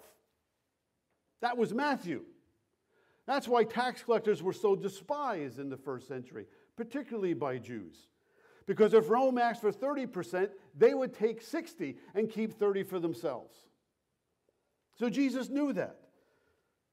That 1.42 1.58
was 1.58 1.74
Matthew. 1.74 2.24
That's 3.28 3.48
why 3.48 3.64
tax 3.66 4.04
collectors 4.04 4.42
were 4.42 4.54
so 4.54 4.76
despised 4.76 5.60
in 5.60 5.70
the 5.70 5.78
first 5.78 6.08
century, 6.08 6.48
particularly 6.76 7.34
by 7.34 7.58
Jews 7.58 8.08
Because 8.66 8.94
if 8.94 9.10
Rome 9.10 9.38
asked 9.38 9.62
for 9.62 9.72
30%, 9.72 10.50
they 10.78 10.94
would 10.94 11.14
take 11.14 11.42
60 11.42 11.98
and 12.16 12.30
keep 12.30 12.58
30 12.58 12.84
for 12.84 13.00
themselves. 13.00 13.56
So 14.98 15.10
Jesus 15.10 15.50
knew 15.50 15.74
that. 15.74 15.98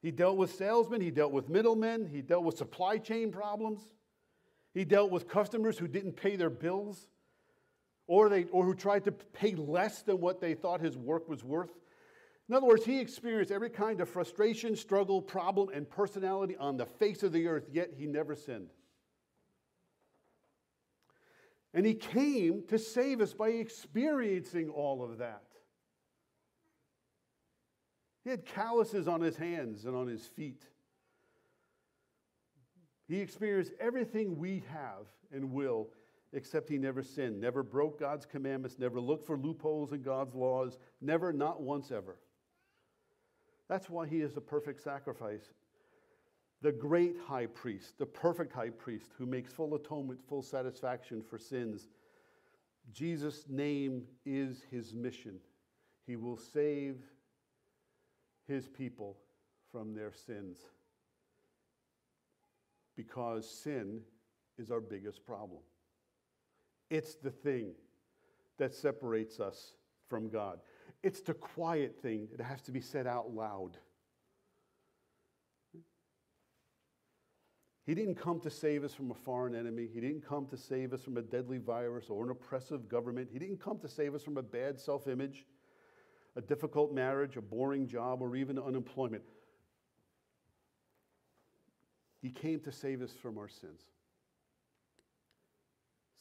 He 0.01 0.11
dealt 0.11 0.37
with 0.37 0.55
salesmen, 0.55 1.01
he 1.01 1.11
dealt 1.11 1.33
with 1.33 1.49
middlemen, 1.49 2.07
he 2.07 2.21
dealt 2.21 2.45
with 2.45 2.57
supply 2.57 2.97
chain 2.97 3.31
problems. 3.31 3.81
He 4.73 4.85
dealt 4.85 5.11
with 5.11 5.27
customers 5.27 5.77
who 5.77 5.87
didn't 5.87 6.13
pay 6.13 6.35
their 6.35 6.49
bills 6.49 7.07
or, 8.07 8.29
they, 8.29 8.45
or 8.45 8.63
who 8.63 8.73
tried 8.73 9.03
to 9.05 9.11
pay 9.11 9.55
less 9.55 10.03
than 10.03 10.19
what 10.19 10.39
they 10.39 10.53
thought 10.53 10.79
his 10.79 10.97
work 10.97 11.27
was 11.27 11.43
worth. 11.43 11.71
In 12.47 12.55
other 12.55 12.65
words, 12.65 12.85
he 12.85 12.99
experienced 12.99 13.51
every 13.51 13.69
kind 13.69 14.01
of 14.01 14.09
frustration, 14.09 14.75
struggle, 14.75 15.21
problem, 15.21 15.69
and 15.69 15.87
personality 15.87 16.55
on 16.57 16.77
the 16.77 16.85
face 16.85 17.21
of 17.21 17.31
the 17.31 17.47
earth, 17.47 17.67
yet 17.71 17.91
he 17.95 18.07
never 18.07 18.35
sinned. 18.35 18.69
And 21.73 21.85
he 21.85 21.93
came 21.93 22.63
to 22.67 22.79
save 22.79 23.21
us 23.21 23.33
by 23.33 23.49
experiencing 23.49 24.69
all 24.69 25.03
of 25.03 25.19
that. 25.19 25.43
He 28.23 28.29
had 28.29 28.45
calluses 28.45 29.07
on 29.07 29.21
his 29.21 29.37
hands 29.37 29.85
and 29.85 29.95
on 29.95 30.07
his 30.07 30.25
feet. 30.25 30.63
He 33.07 33.19
experienced 33.21 33.73
everything 33.79 34.37
we 34.37 34.63
have 34.71 35.07
and 35.31 35.51
will, 35.51 35.89
except 36.33 36.69
he 36.69 36.77
never 36.77 37.01
sinned, 37.01 37.39
never 37.39 37.63
broke 37.63 37.99
God's 37.99 38.25
commandments, 38.25 38.77
never 38.77 38.99
looked 38.99 39.25
for 39.25 39.37
loopholes 39.37 39.93
in 39.93 40.01
God's 40.01 40.35
laws, 40.35 40.77
never, 41.01 41.33
not 41.33 41.61
once 41.61 41.91
ever. 41.91 42.17
That's 43.67 43.89
why 43.89 44.07
he 44.07 44.21
is 44.21 44.33
the 44.33 44.41
perfect 44.41 44.81
sacrifice. 44.81 45.53
The 46.61 46.71
great 46.71 47.15
high 47.25 47.45
priest, 47.45 47.97
the 47.97 48.05
perfect 48.05 48.53
high 48.53 48.69
priest 48.69 49.11
who 49.17 49.25
makes 49.25 49.53
full 49.53 49.75
atonement, 49.75 50.19
full 50.27 50.41
satisfaction 50.41 51.21
for 51.21 51.37
sins. 51.37 51.87
Jesus' 52.91 53.45
name 53.47 54.03
is 54.25 54.63
his 54.69 54.93
mission. 54.93 55.39
He 56.05 56.15
will 56.15 56.37
save 56.37 56.97
his 58.47 58.67
people 58.67 59.17
from 59.71 59.93
their 59.93 60.11
sins 60.11 60.57
because 62.97 63.49
sin 63.49 64.01
is 64.57 64.71
our 64.71 64.81
biggest 64.81 65.23
problem. 65.25 65.61
It's 66.89 67.15
the 67.15 67.29
thing 67.29 67.71
that 68.57 68.73
separates 68.73 69.39
us 69.39 69.75
from 70.09 70.29
God. 70.29 70.59
It's 71.03 71.21
the 71.21 71.35
quiet 71.35 71.95
thing 72.01 72.27
that 72.35 72.43
has 72.43 72.61
to 72.63 72.71
be 72.71 72.81
said 72.81 73.07
out 73.07 73.33
loud. 73.33 73.77
He 77.89 77.95
didn't 77.95 78.21
come 78.21 78.39
to 78.41 78.51
save 78.51 78.83
us 78.83 78.93
from 78.93 79.09
a 79.09 79.15
foreign 79.15 79.55
enemy. 79.55 79.89
He 79.91 79.99
didn't 79.99 80.23
come 80.23 80.45
to 80.51 80.57
save 80.57 80.93
us 80.93 81.01
from 81.01 81.17
a 81.17 81.23
deadly 81.23 81.57
virus 81.57 82.05
or 82.07 82.23
an 82.23 82.29
oppressive 82.29 82.87
government. 82.87 83.29
He 83.33 83.39
didn't 83.39 83.59
come 83.59 83.79
to 83.79 83.87
save 83.87 84.13
us 84.13 84.21
from 84.21 84.37
a 84.37 84.43
bad 84.43 84.79
self 84.79 85.07
image, 85.07 85.43
a 86.35 86.41
difficult 86.41 86.93
marriage, 86.93 87.35
a 87.35 87.41
boring 87.41 87.87
job, 87.87 88.21
or 88.21 88.35
even 88.35 88.59
unemployment. 88.59 89.23
He 92.21 92.29
came 92.29 92.59
to 92.59 92.71
save 92.71 93.01
us 93.01 93.11
from 93.11 93.39
our 93.39 93.49
sins. 93.49 93.81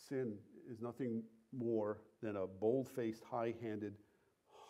Sin 0.09 0.37
is 0.73 0.81
nothing 0.81 1.23
more 1.53 1.99
than 2.23 2.37
a 2.37 2.47
bold 2.47 2.89
faced, 2.89 3.25
high 3.31 3.53
handed, 3.61 3.93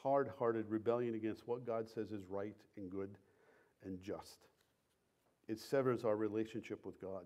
hard 0.02 0.32
hearted 0.36 0.68
rebellion 0.68 1.14
against 1.14 1.46
what 1.46 1.64
God 1.64 1.88
says 1.88 2.10
is 2.10 2.24
right 2.28 2.56
and 2.76 2.90
good 2.90 3.18
and 3.84 4.02
just. 4.02 4.48
It 5.48 5.58
severs 5.58 6.04
our 6.04 6.16
relationship 6.16 6.84
with 6.84 7.00
God. 7.00 7.24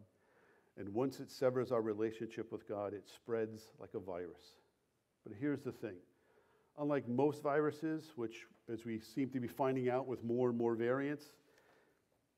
And 0.78 0.88
once 0.94 1.20
it 1.20 1.30
severs 1.30 1.72
our 1.72 1.82
relationship 1.82 2.50
with 2.50 2.68
God, 2.68 2.94
it 2.94 3.06
spreads 3.06 3.72
like 3.78 3.94
a 3.94 3.98
virus. 3.98 4.56
But 5.24 5.34
here's 5.38 5.62
the 5.62 5.72
thing 5.72 5.96
unlike 6.78 7.06
most 7.06 7.42
viruses, 7.42 8.12
which, 8.16 8.46
as 8.72 8.86
we 8.86 8.98
seem 8.98 9.28
to 9.30 9.40
be 9.40 9.48
finding 9.48 9.90
out 9.90 10.06
with 10.06 10.24
more 10.24 10.48
and 10.48 10.56
more 10.56 10.74
variants, 10.74 11.34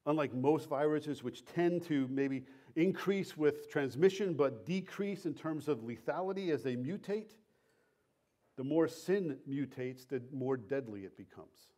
unlike 0.07 0.35
most 0.35 0.68
viruses, 0.68 1.22
which 1.22 1.45
tend 1.45 1.82
to 1.85 2.09
maybe 2.11 2.45
increase 2.74 3.37
with 3.37 3.70
transmission 3.70 4.35
but 4.35 4.66
decrease 4.66 5.24
in 5.24 5.35
terms 5.35 5.68
of 5.68 5.78
lethality 5.80 6.51
as 6.51 6.62
they 6.62 6.74
mutate, 6.74 7.35
the 8.57 8.64
more 8.64 8.89
sin 8.89 9.39
mutates, 9.49 10.07
the 10.09 10.22
more 10.32 10.57
deadly 10.57 11.03
it 11.03 11.16
becomes. 11.16 11.74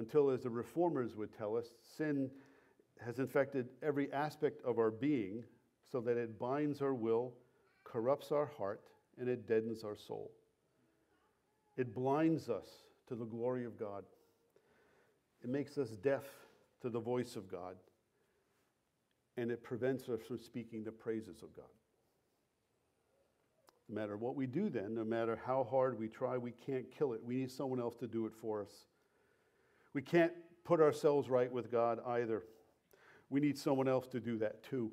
Until, 0.00 0.30
as 0.30 0.44
the 0.44 0.48
reformers 0.48 1.14
would 1.14 1.36
tell 1.36 1.58
us, 1.58 1.74
sin 1.98 2.30
has 3.04 3.18
infected 3.18 3.68
every 3.82 4.10
aspect 4.14 4.64
of 4.64 4.78
our 4.78 4.90
being 4.90 5.44
so 5.92 6.00
that 6.00 6.16
it 6.16 6.38
binds 6.38 6.80
our 6.80 6.94
will, 6.94 7.34
corrupts 7.84 8.32
our 8.32 8.46
heart, 8.46 8.80
and 9.18 9.28
it 9.28 9.46
deadens 9.46 9.84
our 9.84 9.94
soul. 9.94 10.30
It 11.76 11.94
blinds 11.94 12.48
us 12.48 12.64
to 13.08 13.14
the 13.14 13.26
glory 13.26 13.66
of 13.66 13.78
God. 13.78 14.04
It 15.44 15.50
makes 15.50 15.76
us 15.76 15.90
deaf 15.90 16.24
to 16.80 16.88
the 16.88 16.98
voice 16.98 17.36
of 17.36 17.46
God. 17.46 17.76
And 19.36 19.50
it 19.50 19.62
prevents 19.62 20.08
us 20.08 20.20
from 20.26 20.38
speaking 20.38 20.82
the 20.82 20.92
praises 20.92 21.42
of 21.42 21.54
God. 21.54 21.66
No 23.90 24.00
matter 24.00 24.16
what 24.16 24.34
we 24.34 24.46
do, 24.46 24.70
then, 24.70 24.94
no 24.94 25.04
matter 25.04 25.38
how 25.44 25.62
hard 25.62 25.98
we 25.98 26.08
try, 26.08 26.38
we 26.38 26.52
can't 26.52 26.90
kill 26.90 27.12
it. 27.12 27.20
We 27.22 27.36
need 27.36 27.50
someone 27.50 27.80
else 27.80 27.96
to 27.96 28.06
do 28.06 28.24
it 28.24 28.32
for 28.34 28.62
us. 28.62 28.86
We 29.94 30.02
can't 30.02 30.32
put 30.64 30.80
ourselves 30.80 31.28
right 31.28 31.50
with 31.50 31.70
God 31.70 32.00
either. 32.06 32.42
We 33.28 33.40
need 33.40 33.58
someone 33.58 33.88
else 33.88 34.06
to 34.08 34.20
do 34.20 34.38
that 34.38 34.62
too. 34.62 34.92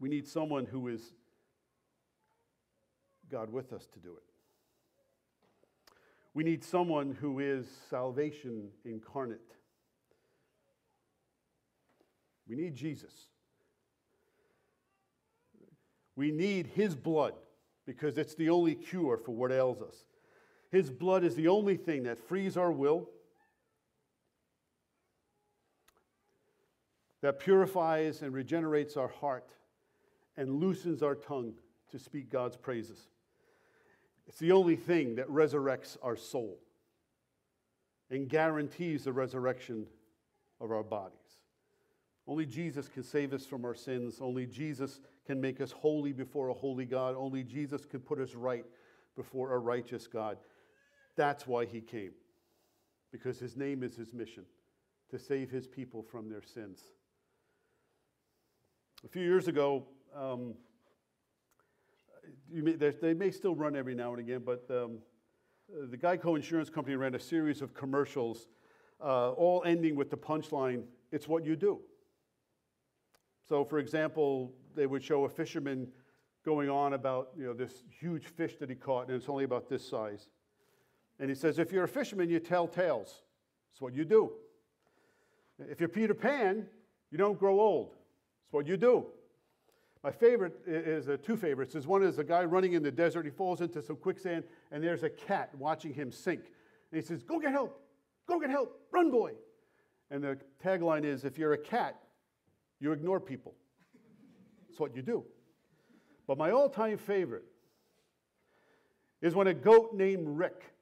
We 0.00 0.08
need 0.08 0.26
someone 0.26 0.66
who 0.66 0.88
is 0.88 1.12
God 3.30 3.52
with 3.52 3.72
us 3.72 3.86
to 3.94 3.98
do 3.98 4.10
it. 4.10 4.22
We 6.34 6.44
need 6.44 6.62
someone 6.62 7.16
who 7.20 7.40
is 7.40 7.66
salvation 7.90 8.68
incarnate. 8.84 9.40
We 12.48 12.56
need 12.56 12.74
Jesus. 12.74 13.12
We 16.16 16.30
need 16.30 16.68
his 16.68 16.94
blood 16.94 17.34
because 17.86 18.18
it's 18.18 18.34
the 18.34 18.50
only 18.50 18.74
cure 18.74 19.18
for 19.18 19.32
what 19.32 19.52
ails 19.52 19.80
us. 19.82 20.04
His 20.70 20.90
blood 20.90 21.24
is 21.24 21.34
the 21.34 21.48
only 21.48 21.76
thing 21.76 22.04
that 22.04 22.18
frees 22.18 22.56
our 22.56 22.70
will, 22.70 23.08
that 27.20 27.40
purifies 27.40 28.22
and 28.22 28.32
regenerates 28.32 28.96
our 28.96 29.08
heart, 29.08 29.50
and 30.36 30.60
loosens 30.60 31.02
our 31.02 31.16
tongue 31.16 31.54
to 31.90 31.98
speak 31.98 32.30
God's 32.30 32.56
praises. 32.56 33.08
It's 34.26 34.38
the 34.38 34.52
only 34.52 34.76
thing 34.76 35.16
that 35.16 35.28
resurrects 35.28 35.96
our 36.02 36.16
soul 36.16 36.58
and 38.10 38.28
guarantees 38.28 39.04
the 39.04 39.12
resurrection 39.12 39.86
of 40.60 40.70
our 40.70 40.82
bodies. 40.82 41.18
Only 42.26 42.46
Jesus 42.46 42.88
can 42.88 43.02
save 43.02 43.32
us 43.32 43.46
from 43.46 43.64
our 43.64 43.74
sins. 43.74 44.18
Only 44.20 44.46
Jesus 44.46 45.00
can 45.26 45.40
make 45.40 45.60
us 45.60 45.72
holy 45.72 46.12
before 46.12 46.48
a 46.48 46.54
holy 46.54 46.84
God. 46.84 47.16
Only 47.16 47.42
Jesus 47.42 47.84
can 47.84 48.00
put 48.00 48.20
us 48.20 48.34
right 48.34 48.64
before 49.16 49.54
a 49.54 49.58
righteous 49.58 50.06
God. 50.06 50.36
That's 51.16 51.46
why 51.46 51.64
he 51.64 51.80
came, 51.80 52.12
because 53.10 53.40
his 53.40 53.56
name 53.56 53.82
is 53.82 53.96
his 53.96 54.12
mission 54.12 54.44
to 55.10 55.18
save 55.18 55.50
his 55.50 55.66
people 55.66 56.02
from 56.02 56.28
their 56.28 56.42
sins. 56.42 56.82
A 59.04 59.08
few 59.08 59.22
years 59.22 59.46
ago, 59.46 59.84
um, 60.12 60.54
may, 62.50 62.72
they 62.72 63.14
may 63.14 63.30
still 63.30 63.54
run 63.54 63.76
every 63.76 63.94
now 63.94 64.10
and 64.10 64.18
again, 64.18 64.42
but 64.44 64.66
um, 64.70 64.98
the 65.88 65.96
Geico 65.96 66.34
Insurance 66.34 66.68
Company 66.68 66.96
ran 66.96 67.14
a 67.14 67.20
series 67.20 67.62
of 67.62 67.74
commercials, 67.74 68.48
uh, 69.00 69.30
all 69.30 69.62
ending 69.64 69.94
with 69.94 70.10
the 70.10 70.16
punchline, 70.16 70.82
it's 71.12 71.28
what 71.28 71.44
you 71.44 71.54
do. 71.54 71.78
So, 73.48 73.64
for 73.64 73.78
example, 73.78 74.52
they 74.74 74.86
would 74.86 75.04
show 75.04 75.26
a 75.26 75.28
fisherman 75.28 75.86
going 76.44 76.68
on 76.68 76.94
about 76.94 77.28
you 77.38 77.44
know, 77.44 77.54
this 77.54 77.84
huge 78.00 78.26
fish 78.26 78.56
that 78.56 78.68
he 78.68 78.74
caught, 78.74 79.06
and 79.06 79.16
it's 79.16 79.28
only 79.28 79.44
about 79.44 79.68
this 79.68 79.88
size. 79.88 80.28
And 81.20 81.28
he 81.28 81.36
says, 81.36 81.60
if 81.60 81.70
you're 81.70 81.84
a 81.84 81.88
fisherman, 81.88 82.28
you 82.28 82.40
tell 82.40 82.66
tales. 82.66 83.22
It's 83.70 83.80
what 83.80 83.94
you 83.94 84.04
do. 84.04 84.32
If 85.60 85.78
you're 85.78 85.88
Peter 85.88 86.14
Pan, 86.14 86.66
you 87.12 87.18
don't 87.18 87.38
grow 87.38 87.60
old. 87.60 87.94
It's 88.48 88.54
what 88.54 88.66
you 88.66 88.78
do. 88.78 89.04
My 90.02 90.10
favorite 90.10 90.58
is 90.66 91.10
uh, 91.10 91.18
two 91.22 91.36
favorites. 91.36 91.74
Is 91.74 91.86
one 91.86 92.02
is 92.02 92.18
a 92.18 92.24
guy 92.24 92.44
running 92.44 92.72
in 92.72 92.82
the 92.82 92.90
desert. 92.90 93.26
He 93.26 93.30
falls 93.30 93.60
into 93.60 93.82
some 93.82 93.96
quicksand, 93.96 94.44
and 94.72 94.82
there's 94.82 95.02
a 95.02 95.10
cat 95.10 95.50
watching 95.54 95.92
him 95.92 96.10
sink. 96.10 96.40
And 96.90 96.98
he 96.98 97.06
says, 97.06 97.22
"Go 97.22 97.38
get 97.38 97.50
help! 97.50 97.78
Go 98.26 98.40
get 98.40 98.48
help! 98.48 98.80
Run, 98.90 99.10
boy!" 99.10 99.32
And 100.10 100.24
the 100.24 100.38
tagline 100.64 101.04
is, 101.04 101.26
"If 101.26 101.36
you're 101.36 101.52
a 101.52 101.58
cat, 101.58 102.00
you 102.80 102.92
ignore 102.92 103.20
people. 103.20 103.54
That's 104.66 104.80
what 104.80 104.96
you 104.96 105.02
do." 105.02 105.24
But 106.26 106.38
my 106.38 106.52
all-time 106.52 106.96
favorite 106.96 107.44
is 109.20 109.34
when 109.34 109.48
a 109.48 109.54
goat 109.54 109.92
named 109.92 110.26
Rick 110.26 110.72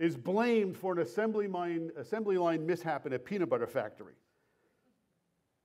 is 0.00 0.16
blamed 0.16 0.76
for 0.76 0.92
an 0.92 0.98
assembly 0.98 1.46
line, 1.46 1.92
assembly 1.96 2.36
line 2.36 2.66
mishap 2.66 3.06
in 3.06 3.12
a 3.12 3.18
peanut 3.20 3.48
butter 3.48 3.68
factory. 3.68 4.14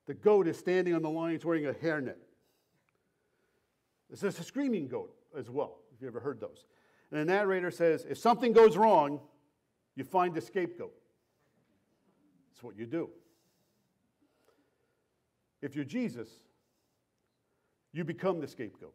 The 0.08 0.14
goat 0.14 0.48
is 0.48 0.58
standing 0.58 0.96
on 0.96 1.02
the 1.02 1.10
lines 1.10 1.46
wearing 1.46 1.68
a 1.68 1.74
hairnet. 1.74 2.16
This 4.10 4.24
is 4.24 4.40
a 4.40 4.44
screaming 4.44 4.88
goat 4.88 5.14
as 5.38 5.50
well, 5.50 5.80
if 5.94 6.02
you 6.02 6.08
ever 6.08 6.22
heard 6.22 6.40
those. 6.40 6.66
And 7.12 7.20
the 7.20 7.26
narrator 7.26 7.70
says, 7.72 8.06
if 8.10 8.18
something 8.18 8.54
goes 8.54 8.78
wrong, 8.78 9.20
you 9.96 10.06
find 10.06 10.34
the 10.34 10.42
scapegoat. 10.42 10.94
That's 12.50 12.64
what 12.64 12.78
you 12.78 12.86
do. 12.86 13.10
If 15.62 15.76
you're 15.76 15.86
Jesus, 15.86 16.30
you 17.92 18.04
become 18.04 18.40
the 18.40 18.48
scapegoat. 18.48 18.94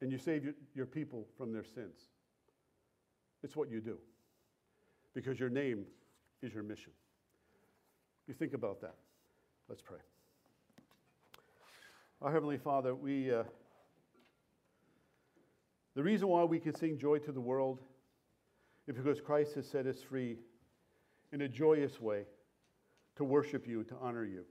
And 0.00 0.10
you 0.10 0.18
save 0.18 0.44
your, 0.44 0.54
your 0.74 0.86
people 0.86 1.26
from 1.36 1.52
their 1.52 1.64
sins. 1.64 2.08
It's 3.42 3.54
what 3.54 3.70
you 3.70 3.80
do. 3.80 3.98
Because 5.14 5.38
your 5.38 5.50
name 5.50 5.84
is 6.42 6.52
your 6.52 6.62
mission. 6.62 6.92
You 8.26 8.32
think 8.32 8.54
about 8.54 8.80
that. 8.80 8.94
Let's 9.68 9.82
pray. 9.82 9.98
Our 12.22 12.32
Heavenly 12.32 12.56
Father, 12.56 12.94
we, 12.94 13.30
uh, 13.30 13.42
the 15.94 16.02
reason 16.02 16.28
why 16.28 16.44
we 16.44 16.58
can 16.58 16.74
sing 16.74 16.98
joy 16.98 17.18
to 17.18 17.32
the 17.32 17.40
world 17.40 17.80
is 18.86 18.96
because 18.96 19.20
Christ 19.20 19.54
has 19.56 19.68
set 19.68 19.86
us 19.86 20.02
free 20.02 20.38
in 21.32 21.42
a 21.42 21.48
joyous 21.48 22.00
way 22.00 22.24
to 23.16 23.24
worship 23.24 23.66
you, 23.66 23.84
to 23.84 23.94
honor 24.00 24.24
you. 24.24 24.44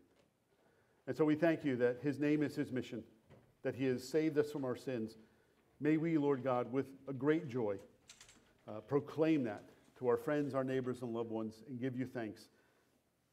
And 1.07 1.17
so 1.17 1.25
we 1.25 1.35
thank 1.35 1.65
you 1.65 1.75
that 1.77 1.97
His 2.03 2.19
name 2.19 2.43
is 2.43 2.55
His 2.55 2.71
mission, 2.71 3.03
that 3.63 3.73
He 3.73 3.85
has 3.85 4.07
saved 4.07 4.37
us 4.37 4.51
from 4.51 4.65
our 4.65 4.75
sins. 4.75 5.17
May 5.79 5.97
we, 5.97 6.19
Lord 6.19 6.43
God, 6.43 6.71
with 6.71 6.85
a 7.07 7.13
great 7.13 7.47
joy, 7.47 7.77
uh, 8.67 8.81
proclaim 8.81 9.43
that 9.45 9.63
to 9.97 10.07
our 10.07 10.17
friends, 10.17 10.53
our 10.53 10.63
neighbors, 10.63 11.01
and 11.01 11.11
loved 11.11 11.31
ones, 11.31 11.63
and 11.67 11.79
give 11.79 11.95
you 11.95 12.05
thanks. 12.05 12.49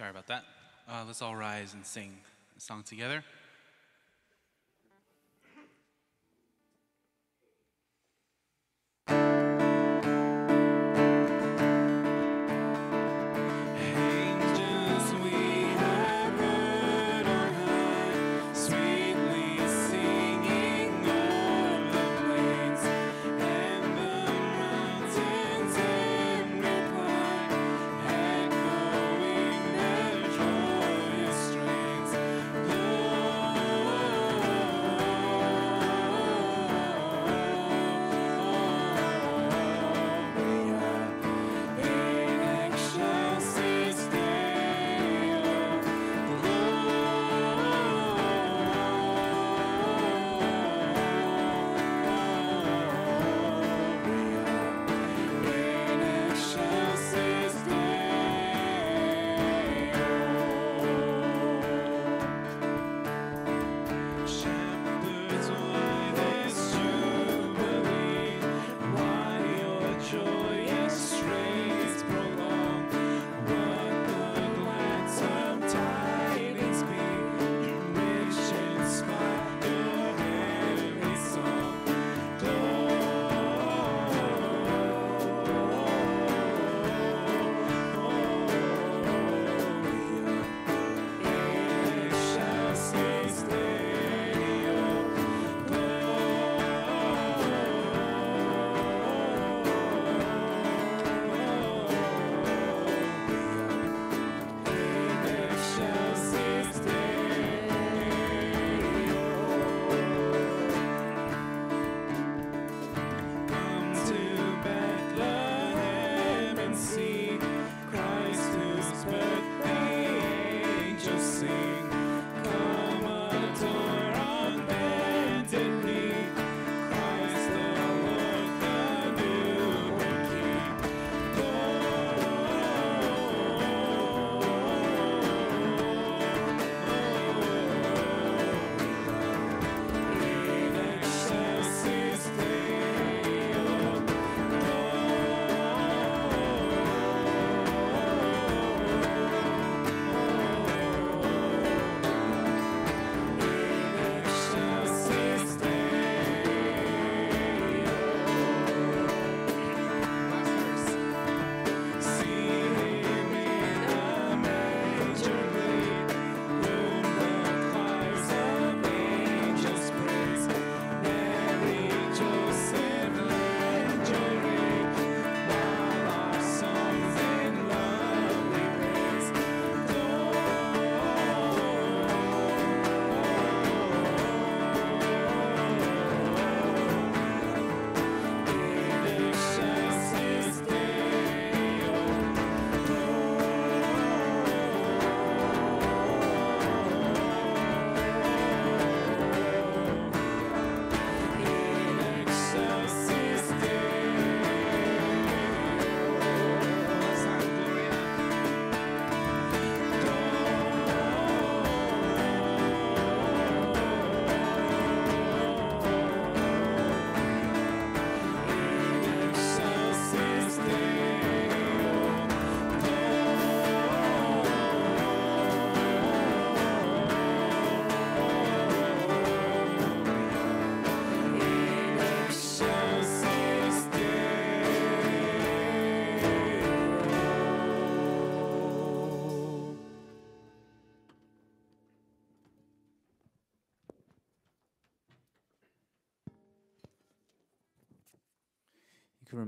Sorry 0.00 0.12
about 0.12 0.28
that. 0.28 0.44
Uh, 0.88 1.04
let's 1.06 1.20
all 1.20 1.36
rise 1.36 1.74
and 1.74 1.84
sing 1.84 2.16
a 2.56 2.60
song 2.62 2.82
together. 2.82 3.22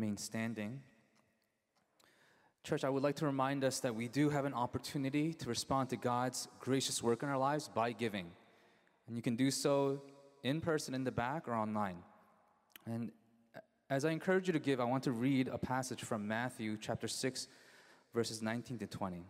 Remain 0.03 0.16
standing. 0.16 0.81
Church, 2.65 2.83
I 2.83 2.89
would 2.89 3.05
like 3.05 3.15
to 3.16 3.27
remind 3.27 3.62
us 3.62 3.79
that 3.81 3.95
we 3.95 4.09
do 4.09 4.31
have 4.31 4.45
an 4.45 4.53
opportunity 4.53 5.33
to 5.35 5.49
respond 5.49 5.91
to 5.91 5.97
God's 5.97 6.49
gracious 6.59 7.01
work 7.05 7.23
in 7.23 7.29
our 7.29 7.39
lives 7.39 7.70
by 7.73 7.93
giving. 7.93 8.27
And 9.07 9.16
you 9.16 9.23
can 9.23 9.37
do 9.37 9.49
so 9.49 10.03
in 10.43 10.61
person 10.61 10.93
in 10.93 11.05
the 11.05 11.12
back 11.12 11.47
or 11.47 11.55
online. 11.55 11.99
And 12.85 13.12
as 13.89 14.05
I 14.05 14.11
encourage 14.11 14.49
you 14.49 14.53
to 14.55 14.59
give, 14.59 14.81
I 14.81 14.85
want 14.85 15.05
to 15.05 15.12
read 15.12 15.47
a 15.47 15.57
passage 15.57 16.03
from 16.03 16.27
Matthew 16.27 16.77
chapter 16.81 17.07
6, 17.07 17.47
verses 18.12 18.43
19 18.43 18.79
to 18.79 18.89
20. 18.89 19.23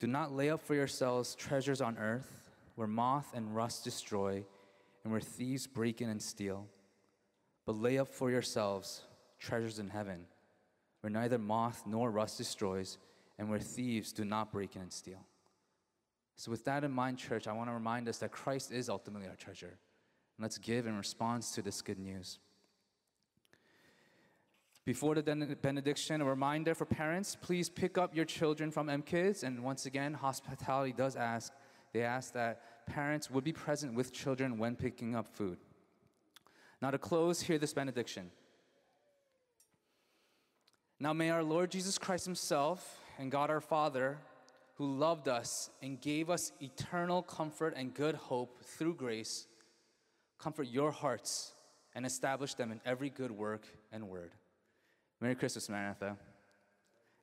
Do 0.00 0.06
not 0.06 0.32
lay 0.32 0.50
up 0.50 0.60
for 0.60 0.74
yourselves 0.74 1.34
treasures 1.34 1.80
on 1.80 1.96
earth 1.96 2.50
where 2.74 2.86
moth 2.86 3.32
and 3.34 3.56
rust 3.56 3.84
destroy 3.84 4.44
and 5.02 5.10
where 5.10 5.22
thieves 5.22 5.66
break 5.66 6.02
in 6.02 6.10
and 6.10 6.20
steal. 6.20 6.66
But 7.68 7.82
lay 7.82 7.98
up 7.98 8.08
for 8.08 8.30
yourselves 8.30 9.02
treasures 9.38 9.78
in 9.78 9.90
heaven 9.90 10.24
where 11.02 11.10
neither 11.10 11.36
moth 11.36 11.82
nor 11.86 12.10
rust 12.10 12.38
destroys 12.38 12.96
and 13.38 13.50
where 13.50 13.58
thieves 13.58 14.10
do 14.10 14.24
not 14.24 14.50
break 14.50 14.74
in 14.74 14.80
and 14.80 14.90
steal. 14.90 15.26
So, 16.36 16.50
with 16.50 16.64
that 16.64 16.82
in 16.82 16.90
mind, 16.90 17.18
church, 17.18 17.46
I 17.46 17.52
want 17.52 17.68
to 17.68 17.74
remind 17.74 18.08
us 18.08 18.16
that 18.20 18.32
Christ 18.32 18.72
is 18.72 18.88
ultimately 18.88 19.28
our 19.28 19.34
treasure. 19.34 19.66
And 19.66 20.42
let's 20.42 20.56
give 20.56 20.86
in 20.86 20.96
response 20.96 21.52
to 21.56 21.60
this 21.60 21.82
good 21.82 21.98
news. 21.98 22.38
Before 24.86 25.14
the 25.14 25.22
benediction, 25.60 26.22
a 26.22 26.24
reminder 26.24 26.74
for 26.74 26.86
parents 26.86 27.36
please 27.38 27.68
pick 27.68 27.98
up 27.98 28.16
your 28.16 28.24
children 28.24 28.70
from 28.70 28.88
M 28.88 29.02
Kids. 29.02 29.42
And 29.42 29.62
once 29.62 29.84
again, 29.84 30.14
hospitality 30.14 30.94
does 30.96 31.16
ask, 31.16 31.52
they 31.92 32.02
ask 32.02 32.32
that 32.32 32.86
parents 32.86 33.30
would 33.30 33.44
be 33.44 33.52
present 33.52 33.92
with 33.92 34.10
children 34.10 34.56
when 34.56 34.74
picking 34.74 35.14
up 35.14 35.28
food. 35.28 35.58
Now, 36.80 36.90
to 36.90 36.98
close, 36.98 37.40
hear 37.40 37.58
this 37.58 37.72
benediction. 37.72 38.30
Now, 41.00 41.12
may 41.12 41.30
our 41.30 41.42
Lord 41.42 41.70
Jesus 41.70 41.98
Christ 41.98 42.24
Himself 42.24 43.00
and 43.18 43.30
God 43.30 43.50
our 43.50 43.60
Father, 43.60 44.18
who 44.74 44.96
loved 44.96 45.28
us 45.28 45.70
and 45.82 46.00
gave 46.00 46.30
us 46.30 46.52
eternal 46.60 47.22
comfort 47.22 47.74
and 47.76 47.92
good 47.92 48.14
hope 48.14 48.62
through 48.64 48.94
grace, 48.94 49.46
comfort 50.38 50.68
your 50.68 50.92
hearts 50.92 51.52
and 51.94 52.06
establish 52.06 52.54
them 52.54 52.70
in 52.70 52.80
every 52.84 53.10
good 53.10 53.32
work 53.32 53.66
and 53.90 54.08
word. 54.08 54.32
Merry 55.20 55.34
Christmas, 55.34 55.68
Maranatha. 55.68 56.16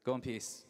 Go 0.06 0.15
in 0.15 0.22
peace. 0.22 0.65